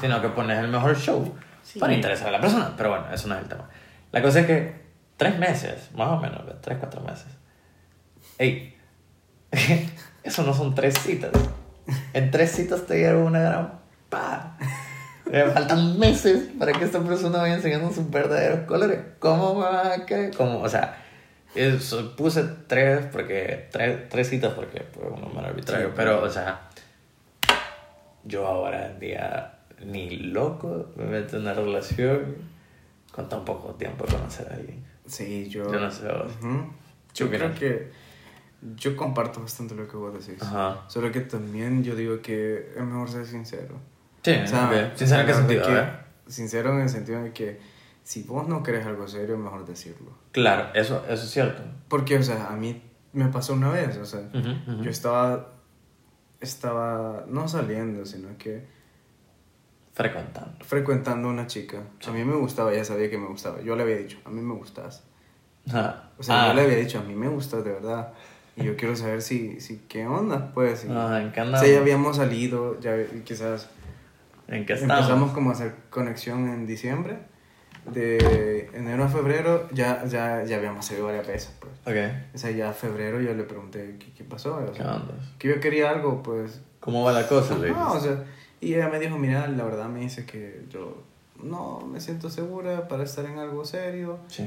sino 0.00 0.20
que 0.20 0.28
pones 0.28 0.58
el 0.58 0.68
mejor 0.68 0.96
show 0.98 1.32
Sí. 1.62 1.78
para 1.78 1.92
interesar 1.92 2.28
a 2.28 2.32
la 2.32 2.40
persona. 2.40 2.72
Pero 2.76 2.90
bueno, 2.90 3.06
eso 3.12 3.28
no 3.28 3.34
es 3.36 3.42
el 3.42 3.48
tema. 3.48 3.68
La 4.12 4.20
cosa 4.22 4.40
es 4.40 4.46
que 4.46 4.74
tres 5.16 5.38
meses, 5.38 5.90
más 5.94 6.08
o 6.08 6.16
menos, 6.18 6.44
¿ves? 6.44 6.56
tres, 6.60 6.78
cuatro 6.78 7.00
meses. 7.02 7.28
Ey, 8.38 8.76
eso 10.22 10.42
no 10.42 10.52
son 10.54 10.74
tres 10.74 10.98
citas. 10.98 11.30
En 12.12 12.30
tres 12.30 12.52
citas 12.52 12.86
te 12.86 12.94
dieron 12.96 13.22
una 13.22 13.40
gran 13.40 13.80
pa. 14.08 14.56
Me 15.30 15.44
faltan 15.46 15.98
meses 15.98 16.48
para 16.58 16.72
que 16.72 16.84
esta 16.84 17.00
persona 17.00 17.38
vaya 17.38 17.54
enseñando 17.54 17.92
sus 17.92 18.10
verdaderos 18.10 18.66
colores. 18.66 18.98
¿Cómo 19.18 19.54
me 19.54 19.60
va 19.62 19.94
a 19.94 20.06
qué? 20.06 20.30
¿Cómo? 20.36 20.60
O 20.60 20.68
sea, 20.68 21.02
eso, 21.54 22.16
puse 22.16 22.44
tres 22.66 23.06
porque 23.12 23.68
tres, 23.70 24.08
tres 24.08 24.28
citas 24.28 24.52
porque 24.54 24.84
fue 24.92 25.08
un 25.08 25.20
número 25.20 25.46
arbitrario. 25.46 25.88
Sí, 25.88 25.92
pero, 25.96 26.22
o 26.22 26.30
sea, 26.30 26.68
yo 28.24 28.46
ahora 28.46 28.90
en 28.90 28.98
día 28.98 29.58
ni 29.84 30.10
loco 30.10 30.90
me 30.96 31.04
meto 31.04 31.36
en 31.36 31.42
una 31.42 31.54
relación 31.54 32.36
con 33.12 33.28
tan 33.28 33.44
poco 33.44 33.74
tiempo 33.74 34.04
de 34.06 34.12
conocer 34.12 34.48
a 34.50 34.54
alguien. 34.54 34.84
Sí, 35.06 35.48
yo. 35.48 35.64
Yo 35.70 35.80
no 35.80 35.90
sé 35.90 36.06
vos. 36.06 36.32
Ujú. 36.40 36.72
Yo 37.14 37.30
¿Qué 37.30 37.36
creo 37.36 37.54
que. 37.54 37.90
Yo 38.76 38.96
comparto 38.96 39.40
bastante 39.40 39.74
lo 39.74 39.88
que 39.88 39.96
vos 39.96 40.12
decís. 40.12 40.42
Ajá. 40.42 40.82
Solo 40.88 41.10
que 41.10 41.20
también 41.20 41.82
yo 41.82 41.94
digo 41.96 42.20
que 42.20 42.72
es 42.76 42.82
mejor 42.84 43.08
ser 43.10 43.26
sincero. 43.26 43.76
Sí, 44.22 44.32
O 44.32 44.46
sea. 44.46 44.92
Sincero 44.96 45.20
en 45.20 45.26
qué 45.26 45.32
hablar 45.32 45.48
de 45.48 45.54
sentido, 45.54 45.62
que- 45.66 45.78
¿eh? 45.78 45.90
Sincero 46.26 46.72
en 46.74 46.80
el 46.82 46.88
sentido 46.88 47.22
de 47.22 47.32
que 47.32 47.60
si 48.02 48.22
vos 48.24 48.46
no 48.48 48.62
querés 48.62 48.84
algo 48.86 49.08
serio, 49.08 49.34
es 49.36 49.40
mejor 49.40 49.64
decirlo. 49.66 50.10
Claro, 50.32 50.68
eso, 50.74 51.04
eso 51.08 51.24
es 51.24 51.30
cierto. 51.30 51.62
Porque, 51.88 52.18
o 52.18 52.22
sea, 52.22 52.48
a 52.52 52.56
mí 52.56 52.82
me 53.12 53.28
pasó 53.28 53.54
una 53.54 53.70
vez, 53.70 53.96
o 53.96 54.04
sea, 54.04 54.28
yo 54.32 54.90
estaba. 54.90 55.54
Estaba 56.40 57.24
no 57.28 57.48
saliendo, 57.48 58.06
sino 58.06 58.36
que 58.38 58.66
Frecuentando. 59.92 60.64
frecuentando 60.64 61.28
a 61.28 61.32
una 61.32 61.46
chica. 61.46 61.82
A 62.06 62.10
mí 62.12 62.24
me 62.24 62.34
gustaba, 62.36 62.72
ella 62.72 62.84
sabía 62.84 63.10
que 63.10 63.18
me 63.18 63.26
gustaba. 63.26 63.60
Yo 63.60 63.76
le 63.76 63.82
había 63.82 63.96
dicho, 63.96 64.18
a 64.24 64.30
mí 64.30 64.40
me 64.40 64.54
gustas. 64.54 65.04
O 65.66 66.22
sea, 66.22 66.44
Ah. 66.44 66.48
yo 66.48 66.54
le 66.54 66.62
había 66.62 66.76
dicho, 66.76 66.98
a 66.98 67.02
mí 67.02 67.14
me 67.14 67.28
gustas 67.28 67.62
de 67.64 67.72
verdad. 67.72 68.12
Y 68.60 68.64
yo 68.64 68.76
quiero 68.76 68.94
saber 68.96 69.22
si, 69.22 69.60
si 69.60 69.78
qué 69.88 70.06
onda, 70.06 70.52
pues. 70.52 70.80
si- 70.80 70.88
Ah, 70.90 71.20
¿en 71.22 71.32
qué 71.32 71.40
o 71.40 71.44
andamos? 71.44 71.66
sea, 71.66 71.74
ya 71.74 71.80
habíamos 71.80 72.16
salido, 72.16 72.78
ya 72.80 72.94
quizás 73.24 73.68
¿En 74.48 74.66
qué 74.66 74.74
estamos? 74.74 74.96
empezamos 74.98 75.32
como 75.32 75.50
a 75.50 75.52
hacer 75.54 75.74
conexión 75.90 76.48
en 76.48 76.66
diciembre. 76.66 77.18
De 77.90 78.68
enero 78.74 79.04
a 79.04 79.08
febrero 79.08 79.66
ya, 79.72 80.04
ya, 80.04 80.44
ya 80.44 80.56
habíamos 80.58 80.84
salido 80.84 81.06
varias 81.06 81.26
veces, 81.26 81.52
pues. 81.58 81.72
Ok. 81.86 82.12
O 82.34 82.38
sea, 82.38 82.50
ya 82.50 82.72
febrero 82.72 83.20
yo 83.22 83.32
le 83.34 83.44
pregunté 83.44 83.96
qué, 83.98 84.12
qué 84.12 84.24
pasó. 84.24 84.56
O 84.56 84.72
¿Qué 84.72 84.78
sea, 84.82 84.96
onda? 84.96 85.14
que 85.38 85.48
yo 85.48 85.60
quería 85.60 85.90
algo, 85.90 86.22
pues. 86.22 86.60
¿Cómo 86.80 87.02
va 87.04 87.12
la 87.12 87.26
cosa, 87.26 87.56
Luis? 87.56 87.72
No, 87.72 87.92
o 87.92 88.00
sea, 88.00 88.24
y 88.60 88.74
ella 88.74 88.88
me 88.88 88.98
dijo, 89.00 89.16
mira, 89.16 89.48
la 89.48 89.64
verdad 89.64 89.88
me 89.88 90.00
dice 90.00 90.26
que 90.26 90.64
yo 90.70 91.02
no 91.42 91.80
me 91.90 92.00
siento 92.00 92.28
segura 92.28 92.86
para 92.86 93.04
estar 93.04 93.24
en 93.24 93.38
algo 93.38 93.64
serio 93.64 94.18
Sí. 94.28 94.46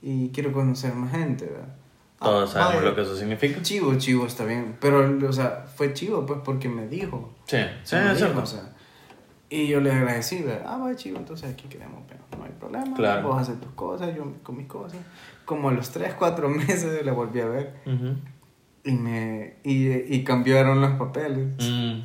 y 0.00 0.30
quiero 0.30 0.50
conocer 0.52 0.94
más 0.94 1.12
gente, 1.12 1.44
¿verdad? 1.46 1.74
Ah, 2.20 2.26
Todos 2.26 2.50
sabemos 2.50 2.74
vale. 2.76 2.88
lo 2.90 2.94
que 2.94 3.02
eso 3.02 3.16
significa. 3.16 3.62
Chivo, 3.62 3.94
chivo, 3.96 4.26
está 4.26 4.44
bien. 4.44 4.76
Pero, 4.80 5.18
o 5.26 5.32
sea, 5.32 5.66
fue 5.74 5.94
chivo, 5.94 6.26
pues, 6.26 6.40
porque 6.44 6.68
me 6.68 6.86
dijo. 6.86 7.34
Sí, 7.46 7.56
sí, 7.82 7.96
Me 7.96 8.02
es 8.02 8.18
dijo, 8.18 8.18
cierto. 8.18 8.42
o 8.42 8.46
sea, 8.46 8.72
y 9.48 9.66
yo 9.66 9.80
le 9.80 9.90
agradecí, 9.90 10.42
¿verdad? 10.42 10.64
Ah, 10.66 10.78
va, 10.78 10.94
chivo, 10.94 11.16
entonces 11.18 11.50
aquí 11.50 11.66
quedamos, 11.68 12.02
pero 12.06 12.20
no 12.38 12.44
hay 12.44 12.52
problema. 12.52 12.94
Claro. 12.94 13.26
Vos 13.28 13.40
haces 13.40 13.58
tus 13.60 13.72
cosas, 13.72 14.14
yo 14.14 14.32
con 14.42 14.56
mis 14.56 14.66
cosas. 14.66 15.00
Como 15.44 15.70
a 15.70 15.72
los 15.72 15.90
3, 15.90 16.14
4 16.18 16.48
meses 16.50 17.04
la 17.04 17.12
volví 17.12 17.40
a 17.40 17.46
ver 17.46 17.74
Ujú. 17.86 18.14
y 18.84 18.92
me 18.92 19.54
y, 19.64 19.88
y 20.14 20.22
cambiaron 20.22 20.80
los 20.80 20.92
papeles. 20.92 21.48
Mm. 21.58 22.00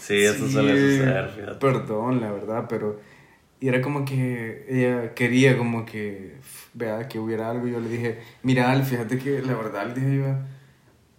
Sí, 0.00 0.16
eso 0.24 0.48
suele 0.48 0.72
suceder, 0.74 1.28
fíjate. 1.30 1.54
Perdón, 1.54 2.20
la 2.20 2.32
verdad, 2.32 2.66
pero... 2.68 3.00
Y 3.60 3.68
era 3.68 3.80
como 3.82 4.04
que 4.04 4.64
ella 4.68 5.14
quería 5.14 5.56
como 5.58 5.84
que, 5.84 6.36
vea, 6.74 7.08
que 7.08 7.18
hubiera 7.18 7.50
algo. 7.50 7.66
Y 7.68 7.72
yo 7.72 7.80
le 7.80 7.88
dije, 7.88 8.20
mira, 8.42 8.70
Al, 8.70 8.84
fíjate 8.84 9.18
que 9.18 9.42
la 9.42 9.54
verdad, 9.54 9.86
le 9.88 9.94
dije 9.94 10.16
yo, 10.18 10.34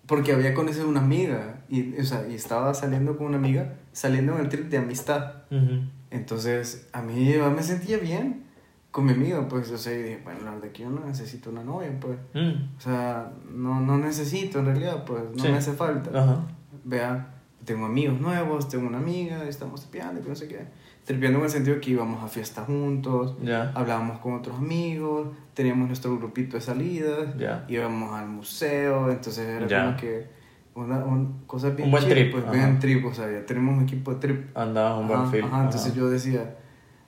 porque 0.06 0.34
había 0.34 0.54
conocido 0.54 0.88
una 0.90 1.02
amiga. 1.02 1.62
Y, 1.70 1.98
o 2.00 2.04
sea, 2.04 2.28
y 2.28 2.36
estaba 2.36 2.74
saliendo 2.74 3.18
con 3.18 3.28
una 3.28 3.38
amiga, 3.38 3.76
saliendo 3.92 4.36
en 4.36 4.42
el 4.42 4.50
trip 4.50 4.70
de 4.70 4.78
amistad. 4.78 5.44
Ujú. 5.52 5.82
Entonces, 6.12 6.88
a 6.94 7.02
mí 7.02 7.32
yo 7.32 7.50
me 7.52 7.62
sentía 7.62 7.98
bien 7.98 8.44
con 8.92 9.06
mi 9.06 9.12
amiga, 9.12 9.48
pues, 9.48 9.70
o 9.70 9.78
sea, 9.78 9.94
y 9.94 10.02
dije, 10.02 10.22
bueno, 10.24 10.40
la 10.46 10.52
verdad 10.52 10.70
que 10.70 10.82
yo 10.82 10.90
no 10.90 11.06
necesito 11.06 11.52
una 11.52 11.64
novia, 11.64 11.92
pues. 12.00 12.18
Mm. 12.34 12.76
O 12.78 12.82
sea, 12.82 13.32
no, 13.52 13.80
no 13.82 14.00
necesito 14.00 14.60
en 14.60 14.66
realidad, 14.66 15.06
pues, 15.06 15.22
no 15.36 15.44
Sí. 15.44 15.50
me 15.52 15.58
hace 15.58 15.74
falta 15.74 16.10
Ajá. 16.20 16.42
vea, 16.84 17.36
tengo 17.66 17.86
amigos 17.86 18.20
nuevos, 18.20 18.68
tengo 18.68 18.88
una 18.88 18.98
amiga, 18.98 19.48
estamos 19.48 19.82
tripeando, 19.82 20.24
que 20.24 20.30
no 20.30 20.36
sé 20.36 20.48
qué. 20.48 20.66
Tripeando 21.10 21.40
en 21.40 21.46
el 21.46 21.50
sentido 21.50 21.74
de 21.78 21.82
que 21.82 21.90
íbamos 21.90 22.24
a 22.24 22.28
fiestas 22.28 22.68
juntos, 22.68 23.36
Ya. 23.42 23.72
hablábamos 23.74 24.20
con 24.20 24.34
otros 24.36 24.56
amigos, 24.60 25.30
teníamos 25.56 25.88
nuestro 25.88 26.16
grupito 26.16 26.56
de 26.56 26.62
salidas, 26.62 27.36
Ya. 27.36 27.66
íbamos 27.68 28.14
al 28.14 28.28
museo, 28.30 29.10
entonces 29.10 29.40
era 29.48 29.66
Ya. 29.66 29.86
como 29.86 29.98
que 29.98 30.28
una, 30.76 30.98
un, 31.00 31.46
cosas 31.48 31.76
bien 31.76 31.88
Un 31.88 31.92
buen 31.94 32.04
chill, 32.04 32.14
trip, 32.14 32.32
pues 32.32 32.44
ajá. 32.44 32.54
bien 32.54 32.78
trip, 32.78 33.04
o 33.08 33.12
sea, 33.12 33.26
ya 33.32 33.44
tenemos 33.44 33.76
un 33.76 33.86
equipo 33.86 34.14
de 34.14 34.20
trip. 34.20 34.56
Andabas 34.56 35.00
un 35.00 35.08
buen 35.08 35.22
Ajá, 35.22 35.32
film. 35.32 35.46
ajá, 35.48 35.64
entonces 35.64 35.96
yo 35.96 36.08
decía, 36.12 36.58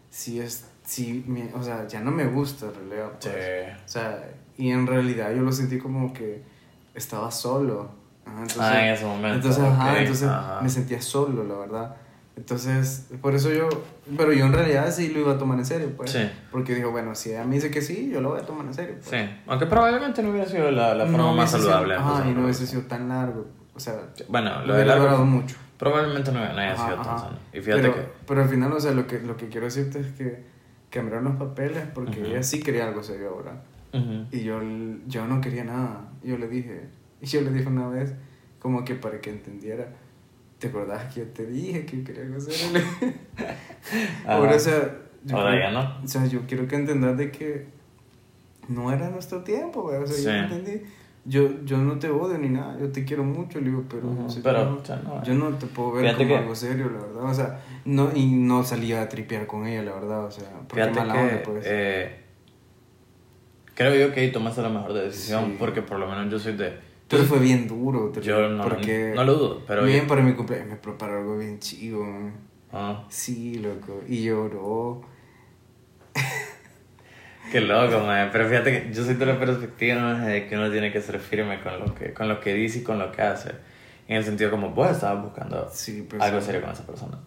si 0.09 0.39
es, 0.39 0.67
si, 0.83 1.23
mi- 1.27 1.51
o 1.53 1.61
sea, 1.61 1.85
ya 1.87 1.99
no 2.01 2.09
me 2.09 2.25
gusta 2.25 2.65
en 2.69 2.73
realidad, 2.89 3.11
pues. 3.21 3.35
Sí. 3.35 3.81
O 3.85 3.87
sea, 3.87 4.29
y 4.57 4.71
en 4.71 4.87
realidad 4.87 5.31
yo 5.31 5.43
lo 5.43 5.51
sentí 5.51 5.77
como 5.77 6.11
que 6.11 6.41
estaba 6.95 7.29
solo. 7.29 7.91
Ajá, 8.25 8.33
entonces, 8.41 8.57
Ah, 8.61 8.83
en 8.87 8.93
ese 8.95 9.05
momento, 9.05 9.35
Entonces, 9.35 9.63
ajá, 9.63 9.91
ok, 9.91 9.97
entonces 9.99 10.29
me 10.63 10.69
sentía 10.69 11.01
solo, 11.03 11.43
la 11.43 11.53
verdad. 11.53 11.95
Entonces, 12.37 13.07
por 13.21 13.35
eso 13.35 13.51
yo, 13.51 13.67
pero 14.17 14.31
yo 14.33 14.45
en 14.45 14.53
realidad 14.53 14.89
sí 14.91 15.09
lo 15.09 15.19
iba 15.19 15.33
a 15.33 15.37
tomar 15.37 15.59
en 15.59 15.65
serio, 15.65 15.91
pues. 15.95 16.11
Sí. 16.11 16.29
Porque 16.51 16.73
digo, 16.75 16.91
bueno, 16.91 17.13
si 17.13 17.29
ella 17.31 17.43
me 17.43 17.55
dice 17.55 17.69
que 17.69 17.81
sí, 17.81 18.09
yo 18.11 18.21
lo 18.21 18.29
voy 18.29 18.39
a 18.39 18.45
tomar 18.45 18.65
en 18.65 18.73
serio. 18.73 18.95
pues. 18.97 19.09
Sí. 19.09 19.29
Aunque 19.47 19.65
probablemente 19.65 20.23
no 20.23 20.31
hubiera 20.31 20.47
sido 20.47 20.71
la, 20.71 20.95
la 20.95 21.03
forma 21.05 21.17
No 21.19 21.33
más 21.35 21.49
sido- 21.51 21.63
saludable. 21.63 21.95
Ajá, 21.95 22.03
entonces, 22.09 22.31
y 22.31 22.35
no 22.35 22.43
hubiese 22.43 22.67
sido 22.67 22.81
tan 22.83 23.09
largo. 23.09 23.45
O 23.75 23.79
sea, 23.79 23.95
Bueno, 24.29 24.65
lo 24.65 24.73
de 24.73 24.83
hubiera 24.83 24.97
largo 24.99 25.25
mucho. 25.25 25.55
probablemente 25.77 26.31
no, 26.31 26.39
no 26.39 26.45
haya 26.59 26.73
Ajá, 26.73 26.85
sido 26.85 27.01
tan 27.01 27.19
sano. 27.19 27.37
Y 27.53 27.59
fíjate 27.61 27.81
pero, 27.81 27.93
que... 27.95 28.01
pero 28.27 28.41
al 28.43 28.49
final, 28.49 28.71
o 28.73 28.79
sea, 28.79 28.91
lo 28.91 29.07
que, 29.07 29.19
lo 29.19 29.35
que 29.37 29.47
quiero 29.49 29.65
decirte 29.65 29.99
es 29.99 30.07
que 30.13 30.43
cambiaron 30.89 31.25
los 31.25 31.35
papeles 31.35 31.83
porque 31.93 32.21
ella 32.21 32.43
sí 32.43 32.61
quería 32.61 32.87
algo 32.87 33.03
serio 33.03 33.29
ahora. 33.29 33.63
Y 34.31 34.43
yo, 34.43 34.61
yo 35.07 35.27
no 35.27 35.41
quería 35.41 35.65
nada. 35.65 36.09
Yo 36.23 36.37
le 36.37 36.47
dije, 36.47 36.85
y 37.19 37.25
yo 37.25 37.41
le 37.41 37.51
dije 37.51 37.67
una 37.67 37.89
vez, 37.89 38.13
como 38.59 38.85
que 38.85 38.95
para 38.95 39.19
que 39.19 39.29
entendiera, 39.31 39.87
¿te 40.61 40.67
acordás 40.69 41.13
que 41.13 41.19
yo 41.21 41.25
te 41.27 41.45
dije 41.45 41.85
que 41.85 42.03
quería 42.03 42.23
algo 42.23 42.39
serio? 42.39 42.67
Le 42.73 42.79
dije. 42.79 43.15
Ajá. 44.25 44.33
Ahora, 44.35 44.55
o 44.55 44.59
sea, 44.59 44.97
yo 45.25 45.35
Ahora 45.37 45.51
creo- 45.51 45.61
ya 45.63 45.71
no. 45.71 46.03
O 46.03 46.07
sea, 46.07 46.25
yo 46.27 46.41
quiero 46.47 46.67
que 46.67 46.75
entendas 46.77 47.17
de 47.17 47.31
que 47.31 47.65
no 48.69 48.91
era 48.93 49.09
nuestro 49.09 49.43
tiempo, 49.43 49.81
güey. 49.81 49.97
O 49.97 50.07
sea, 50.07 50.15
Sí. 50.15 50.23
yo 50.23 50.31
entendí. 50.55 50.81
Yo, 51.23 51.63
yo 51.65 51.77
no 51.77 51.99
te 51.99 52.09
odio 52.09 52.39
ni 52.39 52.49
nada, 52.49 52.79
yo 52.79 52.91
te 52.91 53.05
quiero 53.05 53.23
mucho, 53.23 53.59
le 53.59 53.69
digo, 53.69 53.83
pero, 53.87 54.07
Ujú, 54.07 54.25
o 54.25 54.29
sea, 54.29 54.41
pero, 54.41 54.81
yo, 54.83 54.95
no, 54.95 55.03
no, 55.17 55.23
yo 55.23 55.33
no 55.35 55.49
te 55.55 55.67
puedo 55.67 55.91
ver 55.91 56.15
como 56.15 56.27
que- 56.29 56.35
algo 56.37 56.55
serio, 56.55 56.89
la 56.89 56.99
verdad. 56.99 57.23
O 57.25 57.33
sea, 57.33 57.59
no, 57.85 58.09
y 58.15 58.25
no 58.31 58.63
salía 58.63 59.03
a 59.03 59.09
tripear 59.09 59.45
con 59.45 59.67
ella, 59.67 59.83
la 59.83 59.93
verdad. 59.93 60.25
O 60.25 60.31
sea, 60.31 60.49
porque 60.67 60.83
mala 60.89 61.13
que 61.13 61.19
onda, 61.19 61.43
pues. 61.43 61.63
eh, 61.67 62.15
creo 63.75 63.95
yo 63.95 64.13
que 64.13 64.21
ahí 64.21 64.31
tomaste 64.31 64.61
la 64.61 64.69
mejor 64.69 64.93
decisión 64.93 65.45
Sí. 65.45 65.55
porque 65.59 65.81
por 65.81 65.99
lo 65.99 66.07
menos 66.07 66.31
yo 66.31 66.39
soy 66.39 66.53
de... 66.55 66.79
Pero 67.11 67.23
fue 67.25 67.39
bien 67.39 67.67
duro. 67.67 68.09
te 68.09 68.21
Yo 68.21 68.47
no, 68.49 68.63
porque 68.63 69.11
no 69.15 69.23
lo 69.23 69.33
dudo, 69.35 69.61
pero... 69.67 69.83
bien 69.83 70.01
yo- 70.03 70.07
para 70.07 70.21
mi 70.21 70.33
cumpleaños 70.33 70.69
me 70.69 70.75
preparó 70.77 71.17
algo 71.19 71.37
bien 71.37 71.59
chido. 71.59 72.03
Ah, 72.73 73.05
Sí, 73.09 73.55
loco. 73.55 74.01
Y 74.07 74.23
lloró. 74.23 75.01
qué 77.51 77.61
loco, 77.61 77.99
man. 78.05 78.29
Pero 78.31 78.47
fíjate 78.47 78.83
que 78.87 78.93
yo 78.93 79.03
soy 79.03 79.15
de 79.15 79.25
la 79.25 79.39
perspectiva 79.39 80.13
de 80.19 80.47
que 80.47 80.55
uno 80.55 80.71
tiene 80.71 80.91
que 80.91 81.01
ser 81.01 81.19
firme 81.19 81.61
con 81.61 81.79
lo 81.79 81.93
que, 81.95 82.13
con 82.13 82.27
lo 82.29 82.39
que 82.39 82.53
dice 82.53 82.79
y 82.79 82.83
con 82.83 82.97
lo 82.99 83.11
que 83.11 83.21
hace. 83.21 83.51
En 84.07 84.17
el 84.17 84.23
sentido 84.23 84.51
como 84.51 84.69
vos 84.71 84.91
estabas 84.91 85.23
buscando 85.23 85.69
Sí, 85.71 86.05
pues. 86.09 86.21
algo 86.21 86.41
serio 86.41 86.61
con 86.61 86.71
esa 86.71 86.85
persona. 86.85 87.17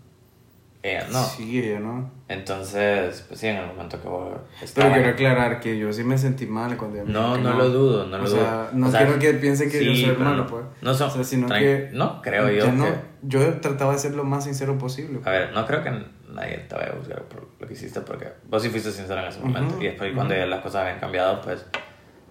Ella 0.87 1.07
no. 1.11 1.25
Sí, 1.25 1.61
ella 1.61 1.81
no. 1.81 2.11
Entonces, 2.29 3.25
pues 3.27 3.41
sí, 3.41 3.47
en 3.47 3.57
el 3.57 3.67
momento 3.67 4.01
que 4.03 4.07
vos 4.07 4.35
Pero 4.35 4.65
estabas- 4.65 4.93
quiero 4.93 5.09
aclarar 5.33 5.59
que 5.61 5.79
yo 5.79 5.91
sí 5.95 6.05
me 6.05 6.19
sentí 6.19 6.47
mal 6.47 6.77
cuando 6.77 6.97
ella 6.99 7.07
me 7.07 7.13
No, 7.13 7.35
que 7.37 7.41
no 7.41 7.55
lo 7.55 7.69
dudo, 7.71 8.07
no 8.07 8.19
lo 8.19 8.25
o 8.25 8.29
dudo. 8.29 8.37
sea, 8.39 8.69
no 8.75 8.89
O 8.89 8.91
sea, 8.91 9.01
quiero 9.07 9.19
que 9.19 9.33
piense 9.35 9.71
que 9.71 9.83
yo 9.83 9.93
sí, 9.95 10.03
soy 10.03 10.11
pero 10.11 10.21
hermano, 10.25 10.43
no- 10.45 10.47
pues. 10.47 10.65
no 10.83 10.95
son- 10.95 11.09
o 11.09 11.13
sea, 11.13 11.25
sino 11.25 11.49
que. 11.49 11.89
no, 11.93 12.21
creo 12.21 12.51
yo 12.51 12.71
no- 12.71 12.85
que- 12.85 13.15
Yo 13.27 13.41
trataba 13.61 13.93
de 13.95 13.99
ser 13.99 14.15
lo 14.15 14.25
más 14.25 14.45
sincero 14.45 14.77
posible. 14.77 15.19
A 15.25 15.31
ver, 15.31 15.53
no 15.55 15.65
creo 15.67 15.83
que 15.83 15.91
nadie 16.31 16.59
te 16.69 16.75
vaya 16.75 16.93
a 16.93 16.97
juzgar 16.97 17.23
por 17.23 17.49
lo 17.59 17.67
que 17.67 17.73
hiciste 17.73 18.03
porque 18.03 18.29
vos 18.51 18.63
sí 18.63 18.69
fuiste 18.69 18.93
sincero 18.93 19.21
en 19.21 19.29
ese 19.29 19.41
momento 19.41 19.77
Ujú, 19.77 19.83
y 19.83 19.87
después 19.87 20.13
cuando 20.15 20.35
ujú. 20.35 20.43
ya 20.43 20.47
las 20.47 20.61
cosas 20.61 20.83
habían 20.83 20.99
cambiado, 21.01 21.41
pues 21.41 21.65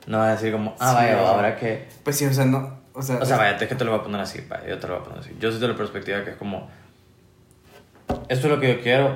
no 0.05 0.19
vas 0.19 0.27
a 0.27 0.31
decir 0.33 0.51
como, 0.51 0.75
ah, 0.79 0.89
Sí, 0.91 0.95
vaya, 0.95 1.27
ahora 1.27 1.55
que... 1.55 1.87
Pues 2.03 2.15
sí, 2.17 2.25
o 2.27 2.33
sea, 2.33 2.45
no. 2.45 2.83
O 2.93 3.01
sea, 3.01 3.17
O 3.17 3.25
sea, 3.25 3.37
vaya, 3.37 3.57
es 3.57 3.67
que 3.67 3.73
te 3.73 3.83
lo 3.83 3.89
voy 3.89 4.01
a 4.01 4.03
poner 4.03 4.21
así, 4.21 4.39
vaya, 4.47 4.67
yo 4.67 4.77
te 4.77 4.87
lo 4.87 4.93
voy 4.93 5.01
a 5.01 5.05
poner 5.05 5.19
así. 5.21 5.35
Yo 5.39 5.49
soy 5.49 5.59
de 5.59 5.67
la 5.67 5.75
perspectiva 5.75 6.23
que 6.23 6.29
es 6.29 6.35
como, 6.35 6.69
esto 8.29 8.47
es 8.47 8.53
lo 8.53 8.59
que 8.59 8.75
yo 8.75 8.81
quiero, 8.81 9.15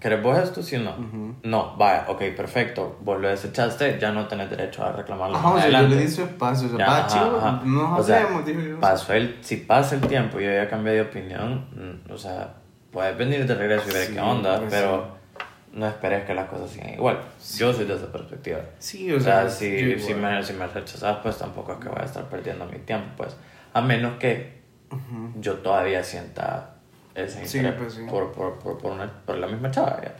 ¿querés 0.00 0.22
vos 0.22 0.38
esto, 0.38 0.62
sí 0.62 0.78
no? 0.78 0.90
Ujú. 0.92 1.34
No, 1.42 1.76
vaya, 1.76 2.04
ok, 2.08 2.22
perfecto, 2.36 2.98
vos 3.02 3.20
lo 3.20 3.28
desechaste, 3.28 3.98
ya 4.00 4.10
no 4.12 4.26
tenés 4.26 4.50
derecho 4.50 4.84
a 4.84 4.92
reclamarlo 4.92 5.36
Ajá, 5.36 5.50
o 5.50 5.58
sea, 5.60 5.68
yo 5.82 5.88
le 5.88 5.96
di 5.96 6.08
su 6.08 6.22
espacio. 6.22 6.66
O 6.66 6.70
sea, 6.70 6.78
Ya, 6.78 6.98
ajá, 6.98 7.06
chido, 7.08 7.36
ajá. 7.38 7.60
no 7.64 7.96
O 7.96 8.02
sea, 8.02 8.22
hablemos, 8.22 8.46
dijo 8.46 8.60
yo. 8.60 8.80
Pasó 8.80 9.12
el, 9.12 9.38
si 9.42 9.56
pasa 9.58 9.94
el 9.94 10.00
tiempo 10.02 10.40
y 10.40 10.44
yo 10.44 10.50
ya 10.52 10.68
cambié 10.68 10.94
de 10.94 11.02
opinión, 11.02 11.66
mm, 11.72 12.12
o 12.12 12.18
sea, 12.18 12.54
puedes 12.90 13.16
venir 13.16 13.46
de 13.46 13.54
regreso 13.54 13.88
y 13.90 13.92
ver 13.92 14.06
Sí, 14.06 14.14
qué 14.14 14.20
onda, 14.20 14.60
pero 14.70 15.16
no 15.72 15.86
esperes 15.86 16.24
que 16.24 16.34
las 16.34 16.48
cosas 16.48 16.70
sigan 16.70 16.94
igual. 16.94 17.18
Yo 17.56 17.72
soy 17.72 17.84
de 17.84 17.94
esa 17.94 18.10
perspectiva. 18.10 18.60
Sí, 18.78 19.12
O 19.12 19.18
o 19.18 19.20
sea, 19.20 19.42
sea, 19.42 19.50
si, 19.50 19.98
si, 20.00 20.14
me, 20.14 20.42
si 20.42 20.52
me 20.54 20.66
rechazas, 20.66 21.18
pues 21.22 21.36
tampoco 21.36 21.72
es 21.74 21.78
que 21.78 21.88
voy 21.88 21.98
a 22.00 22.04
estar 22.04 22.24
perdiendo 22.24 22.64
mi 22.66 22.78
tiempo, 22.78 23.08
pues. 23.18 23.36
A 23.74 23.82
menos 23.82 24.16
que 24.18 24.62
Ujú. 24.90 25.32
yo 25.40 25.54
todavía 25.56 26.02
sienta 26.02 26.75
Sí, 27.44 27.60
pues, 27.78 27.94
sí. 27.94 28.02
por, 28.08 28.32
por, 28.32 28.58
por, 28.58 28.78
por, 28.78 28.92
una- 28.92 29.10
por 29.24 29.36
la 29.38 29.46
misma 29.46 29.70
chava, 29.70 30.00
ya. 30.02 30.14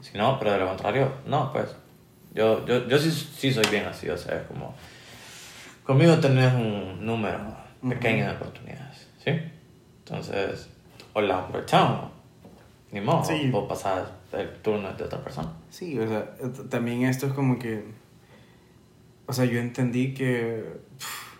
Si 0.00 0.16
no, 0.18 0.38
pero 0.38 0.52
de 0.52 0.58
lo 0.58 0.68
contrario, 0.68 1.12
no, 1.26 1.52
pues. 1.52 1.74
Yo, 2.34 2.64
yo, 2.66 2.86
yo 2.88 2.98
sí, 2.98 3.10
sí 3.10 3.52
soy 3.52 3.64
bien 3.70 3.86
así, 3.86 4.08
o 4.08 4.16
sea, 4.16 4.36
es 4.38 4.46
como... 4.46 4.74
Conmigo 5.84 6.18
tenés 6.18 6.52
un 6.54 7.04
número 7.04 7.38
pequeño 7.88 8.26
de 8.26 8.32
oportunidades, 8.32 9.08
¿sí? 9.24 9.30
Entonces, 9.98 10.68
o 11.12 11.20
las 11.20 11.44
aprovechamos, 11.44 12.10
ni 12.90 13.00
modo, 13.00 13.24
Sí. 13.24 13.50
o 13.52 13.66
pasas 13.66 14.08
el 14.32 14.48
turno 14.62 14.92
de 14.92 15.04
otra 15.04 15.22
persona. 15.22 15.52
Sí, 15.70 15.98
o 15.98 16.06
sea, 16.08 16.30
también 16.70 17.02
esto 17.04 17.26
es 17.26 17.32
como 17.32 17.58
que. 17.58 17.84
O 19.26 19.32
sea, 19.32 19.44
yo 19.44 19.58
entendí 19.60 20.14
que. 20.14 20.64
pf, 20.98 21.36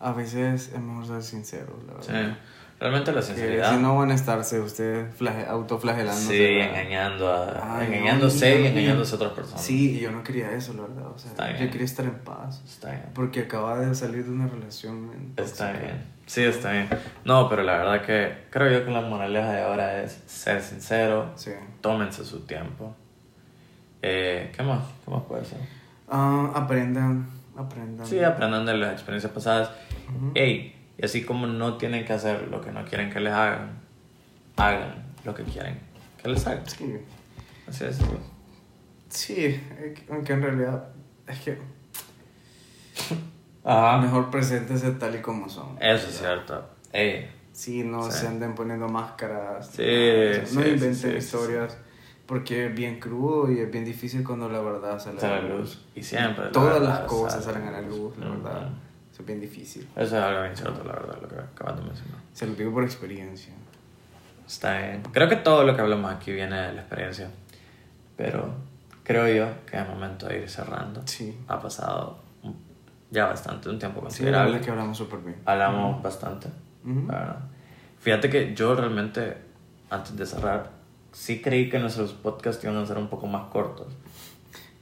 a 0.00 0.12
veces 0.12 0.72
es 0.74 0.80
mejor 0.80 1.06
ser 1.06 1.22
sincero, 1.22 1.78
la 1.86 2.02
Sí. 2.02 2.36
Realmente 2.80 3.12
la 3.12 3.22
sinceridad... 3.22 3.70
si 3.74 3.80
no 3.80 3.96
van 3.96 4.10
a 4.10 4.14
estarse 4.14 4.60
ustedes 4.60 5.06
flage- 5.18 5.46
autoflagelándose. 5.48 6.28
Sí, 6.36 6.44
engañando 6.60 7.30
a, 7.32 7.78
Ay, 7.78 7.88
no, 7.88 7.94
engañándose 7.94 8.60
y 8.60 8.64
y- 8.64 8.66
engañándose 8.66 9.12
a 9.14 9.16
otras 9.16 9.32
personas. 9.32 9.62
Sí, 9.62 9.96
y 9.96 10.00
yo 10.00 10.10
no 10.10 10.22
quería 10.22 10.50
eso, 10.52 10.74
la 10.74 10.82
verdad. 10.82 11.06
O 11.14 11.18
sea, 11.18 11.30
Está 11.30 11.50
yo 11.52 11.58
bien. 11.58 11.70
quería 11.70 11.84
estar 11.84 12.04
en 12.04 12.18
paz. 12.18 12.62
Está 12.66 12.90
bien. 12.90 13.04
Porque 13.14 13.40
acababa 13.40 13.78
de 13.80 13.94
salir 13.94 14.24
de 14.24 14.30
una 14.32 14.48
relación. 14.48 15.10
Está 15.36 15.68
tóxica. 15.68 15.72
bien. 15.72 16.04
Sí, 16.26 16.42
está 16.42 16.72
bien. 16.72 16.88
No, 17.24 17.48
pero 17.48 17.62
la 17.62 17.76
verdad 17.78 18.02
que 18.04 18.44
creo 18.50 18.70
yo 18.80 18.84
que 18.84 18.90
la 18.90 19.02
moraleja 19.02 19.52
de 19.52 19.62
ahora 19.62 20.02
es 20.02 20.22
ser 20.26 20.60
sincero, 20.62 21.32
Sí. 21.36 21.52
tómense 21.80 22.24
su 22.24 22.40
tiempo. 22.40 22.94
Eh, 24.02 24.52
¿Qué 24.54 24.62
más? 24.62 24.80
¿Qué 25.04 25.10
más 25.10 25.22
puede 25.22 25.44
ser? 25.44 25.58
Ah, 26.08 26.50
aprendan, 26.54 27.26
aprendan. 27.56 28.06
Sí, 28.06 28.22
aprendan 28.22 28.66
de 28.66 28.76
las 28.76 28.92
experiencias 28.92 29.32
pasadas. 29.32 29.70
Ujú. 30.14 30.32
Ey, 30.34 30.73
y 30.98 31.04
así 31.04 31.24
como 31.24 31.46
no 31.46 31.76
tienen 31.76 32.04
que 32.04 32.12
hacer 32.12 32.48
lo 32.48 32.60
que 32.60 32.70
no 32.72 32.84
quieren 32.84 33.10
que 33.10 33.20
les 33.20 33.32
hagan, 33.32 33.80
hagan 34.56 35.04
lo 35.24 35.34
que 35.34 35.42
quieren 35.44 35.78
que 36.22 36.28
les 36.28 36.46
hagan. 36.46 36.66
Sí, 36.68 36.96
Así 37.68 37.84
es. 37.84 37.98
sí, 39.08 39.34
que- 39.34 40.04
aunque 40.10 40.32
en 40.34 40.42
realidad 40.42 40.88
es 41.26 41.38
que 41.40 41.58
Ajá. 43.64 43.98
mejor 43.98 44.30
preséntense 44.30 44.90
tal 44.92 45.14
y 45.14 45.18
como 45.20 45.48
son. 45.48 45.76
Eso 45.80 46.08
es 46.08 46.18
cierto. 46.18 46.64
Ey, 46.92 47.30
Sí, 47.52 47.84
no 47.84 48.10
Sí. 48.10 48.18
se 48.18 48.26
anden 48.26 48.54
poniendo 48.56 48.88
máscaras. 48.88 49.68
Sí, 49.68 49.82
o 49.82 49.84
sea, 49.84 50.40
no 50.42 50.46
sí, 50.46 50.54
sí, 50.64 50.70
inventen 50.70 51.16
historias. 51.16 51.78
Porque 52.26 52.66
es 52.66 52.74
bien 52.74 52.98
crudo 52.98 53.48
y 53.52 53.60
es 53.60 53.70
bien 53.70 53.84
difícil 53.84 54.24
cuando 54.24 54.48
la 54.48 54.60
verdad 54.60 54.98
sale 54.98 55.20
sale 55.20 55.34
a 55.34 55.42
la 55.42 55.48
luz. 55.56 55.84
Y 55.94 56.02
siempre. 56.02 56.46
Todas 56.48 56.82
las 56.82 57.00
cosas 57.00 57.44
sale 57.44 57.58
salen 57.58 57.68
a 57.68 57.80
la 57.80 57.82
luz, 57.82 58.16
la 58.18 58.28
verdad. 58.28 58.70
Eso 59.14 59.22
es 59.22 59.26
bien 59.28 59.40
difícil. 59.40 59.86
Eso 59.94 60.16
es 60.18 60.22
algo 60.24 60.42
bien 60.42 60.56
cierto, 60.56 60.82
la 60.82 60.92
verdad, 60.92 61.18
lo 61.22 61.28
que 61.28 61.36
acabas 61.36 61.76
de 61.76 61.82
mencionar. 61.86 62.18
Se 62.32 62.48
lo 62.48 62.54
digo 62.56 62.72
por 62.72 62.82
experiencia. 62.82 63.54
Está 64.44 64.76
bien. 64.76 65.02
Creo 65.12 65.28
que 65.28 65.36
todo 65.36 65.62
lo 65.62 65.76
que 65.76 65.82
hablamos 65.82 66.12
aquí 66.12 66.32
viene 66.32 66.60
de 66.60 66.72
la 66.72 66.80
experiencia. 66.80 67.30
Pero 68.16 68.52
creo 69.04 69.28
yo 69.28 69.64
que 69.66 69.76
es 69.78 69.86
momento 69.88 70.26
de 70.26 70.40
ir 70.40 70.50
cerrando. 70.50 71.00
Sí. 71.06 71.38
Ha 71.46 71.60
pasado 71.60 72.18
ya 73.12 73.26
bastante, 73.26 73.68
un 73.68 73.78
tiempo 73.78 74.00
Sí, 74.00 74.02
la 74.02 74.08
considerable. 74.08 74.44
verdad 74.46 74.60
es 74.60 74.64
que 74.66 74.70
hablamos 74.72 74.98
súper 74.98 75.20
bien. 75.20 75.36
Hablamos 75.46 76.02
bastante, 76.02 76.48
Ujú. 76.84 77.06
la 77.06 77.18
verdad. 77.20 77.38
Fíjate 78.00 78.28
que 78.28 78.52
yo 78.56 78.74
realmente, 78.74 79.36
antes 79.90 80.16
de 80.16 80.26
cerrar, 80.26 80.70
sí 81.12 81.40
creí 81.40 81.70
que 81.70 81.78
nuestros 81.78 82.12
podcasts 82.14 82.64
iban 82.64 82.76
a 82.78 82.84
ser 82.84 82.98
un 82.98 83.06
poco 83.06 83.28
más 83.28 83.44
cortos. 83.52 83.86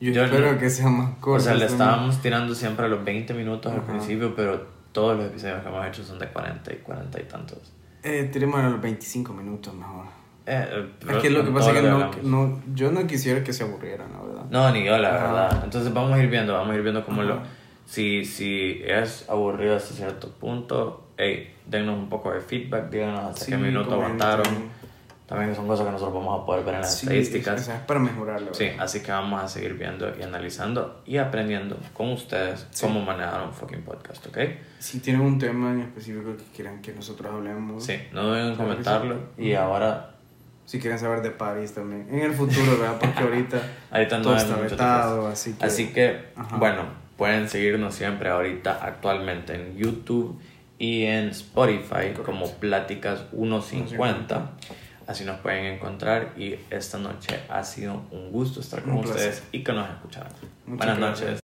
Yo, 0.04 0.12
Yo 0.12 0.24
espero 0.24 0.52
no- 0.52 0.58
que 0.58 0.68
sea 0.70 0.88
más 0.88 1.10
corto. 1.20 1.42
o 1.42 1.44
sea, 1.44 1.54
le 1.54 1.66
estábamos 1.66 2.20
tirando 2.20 2.54
siempre 2.54 2.86
a 2.86 2.88
los 2.88 3.04
20 3.04 3.34
minutos 3.34 3.72
al 3.72 3.82
principio, 3.82 4.34
pero 4.34 4.66
todos 4.90 5.16
los 5.16 5.26
episodios 5.26 5.62
que 5.62 5.68
hemos 5.68 5.86
hecho 5.86 6.02
son 6.02 6.18
de 6.18 6.26
40 6.26 6.72
y 6.72 6.76
40 6.78 7.20
y 7.20 7.24
tantos. 7.24 7.58
Eh, 8.02 8.28
tiremos 8.32 8.58
a 8.60 8.68
los 8.68 8.80
25 8.80 9.32
minutos 9.32 9.72
mejor. 9.74 10.06
Eh, 10.44 10.66
eh, 10.72 10.88
Es 11.08 11.16
que 11.18 11.30
lo 11.30 11.44
que 11.44 11.52
pasa 11.52 11.70
es 11.70 11.80
que 11.80 11.88
no, 11.88 12.10
no, 12.24 12.60
yo 12.74 12.90
no 12.90 13.06
quisiera 13.06 13.44
que 13.44 13.52
se 13.52 13.62
aburrieran, 13.62 14.08
la 14.12 14.20
verdad. 14.26 14.44
No, 14.50 14.72
ni 14.72 14.84
yo, 14.84 14.98
la 14.98 15.14
Ajá. 15.14 15.24
verdad. 15.32 15.60
Entonces 15.64 15.94
vamos 15.94 16.12
a 16.14 16.18
ir 16.22 16.28
viendo, 16.28 16.52
vamos 16.54 16.72
a 16.72 16.74
ir 16.76 16.82
viendo 16.82 17.04
cómo 17.04 17.22
lo... 17.22 17.38
Si, 17.86 18.24
si 18.24 18.82
es 18.84 19.28
aburrido 19.28 19.76
hasta 19.76 19.94
cierto 19.94 20.30
punto, 20.32 21.06
hey, 21.16 21.54
dennos 21.66 21.96
un 21.96 22.08
poco 22.08 22.32
de 22.32 22.40
feedback, 22.40 22.90
díganos 22.90 23.20
hasta 23.20 23.44
Sí, 23.44 23.52
qué 23.52 23.56
minuto 23.58 23.92
aguantaron. 23.94 24.46
También 25.32 25.54
son 25.56 25.66
cosas 25.66 25.86
que 25.86 25.92
nosotros 25.92 26.14
vamos 26.14 26.42
a 26.42 26.44
poder 26.46 26.64
ver 26.64 26.74
en 26.74 26.80
las 26.82 26.94
Sí, 26.98 27.06
estadísticas. 27.06 27.68
es 27.68 27.74
para 27.86 28.00
mejorarlo. 28.00 28.52
Sí, 28.52 28.68
así 28.78 29.00
que 29.00 29.10
vamos 29.12 29.42
a 29.42 29.48
seguir 29.48 29.74
viendo 29.74 30.12
y 30.18 30.22
analizando 30.22 31.02
y 31.06 31.16
aprendiendo 31.16 31.78
con 31.94 32.10
ustedes 32.12 32.66
Sí. 32.70 32.86
cómo 32.86 33.00
manejar 33.00 33.42
un 33.46 33.52
fucking 33.52 33.80
podcast, 33.82 34.26
¿ok? 34.26 34.38
Si 34.78 35.00
tienen 35.00 35.22
un 35.22 35.38
tema 35.38 35.72
en 35.72 35.80
específico 35.80 36.36
que 36.36 36.44
quieran 36.54 36.82
que 36.82 36.92
nosotros 36.92 37.32
hablemos. 37.32 37.82
Sí, 37.84 37.94
no 38.12 38.24
duden 38.24 38.48
en 38.48 38.54
Claro 38.54 38.58
que 38.58 38.62
comentarlo 38.70 39.16
y 39.38 39.54
ahora, 39.54 40.08
Si 40.64 40.78
quieren 40.78 40.98
saber 40.98 41.22
de 41.22 41.30
París 41.30 41.72
también. 41.74 42.06
En 42.10 42.20
el 42.20 42.32
futuro, 42.34 42.78
¿verdad? 42.78 42.96
Porque 43.00 43.18
ahorita 43.24 43.60
ahorita 43.90 44.18
no 44.18 44.22
todo 44.24 44.36
está 44.36 44.56
vetado, 44.56 45.26
así 45.28 45.54
que... 45.54 45.64
Así 45.64 45.92
que, 45.92 46.26
Ajá. 46.36 46.56
bueno, 46.56 46.82
pueden 47.16 47.48
seguirnos 47.48 47.94
siempre 47.94 48.28
ahorita 48.28 48.78
actualmente 48.82 49.54
en 49.54 49.76
YouTube 49.76 50.38
y 50.78 51.04
en 51.04 51.28
Spotify 51.30 51.88
Correcto. 51.88 52.22
como 52.24 52.50
Pláticas 52.52 53.24
150. 53.32 54.50
Así 55.06 55.24
nos 55.24 55.40
pueden 55.40 55.64
encontrar 55.66 56.32
y 56.36 56.56
esta 56.70 56.98
noche 56.98 57.40
ha 57.48 57.62
sido 57.64 58.02
un 58.10 58.30
gusto 58.32 58.60
estar 58.60 58.82
con 58.82 58.92
Un 58.94 59.02
placer. 59.02 59.30
ustedes 59.30 59.42
y 59.52 59.62
que 59.64 59.72
nos 59.72 59.88
escucharan. 59.90 60.32
Muchas 60.66 60.86
Buenas 60.86 60.98
gracias. 60.98 61.28
noches. 61.30 61.41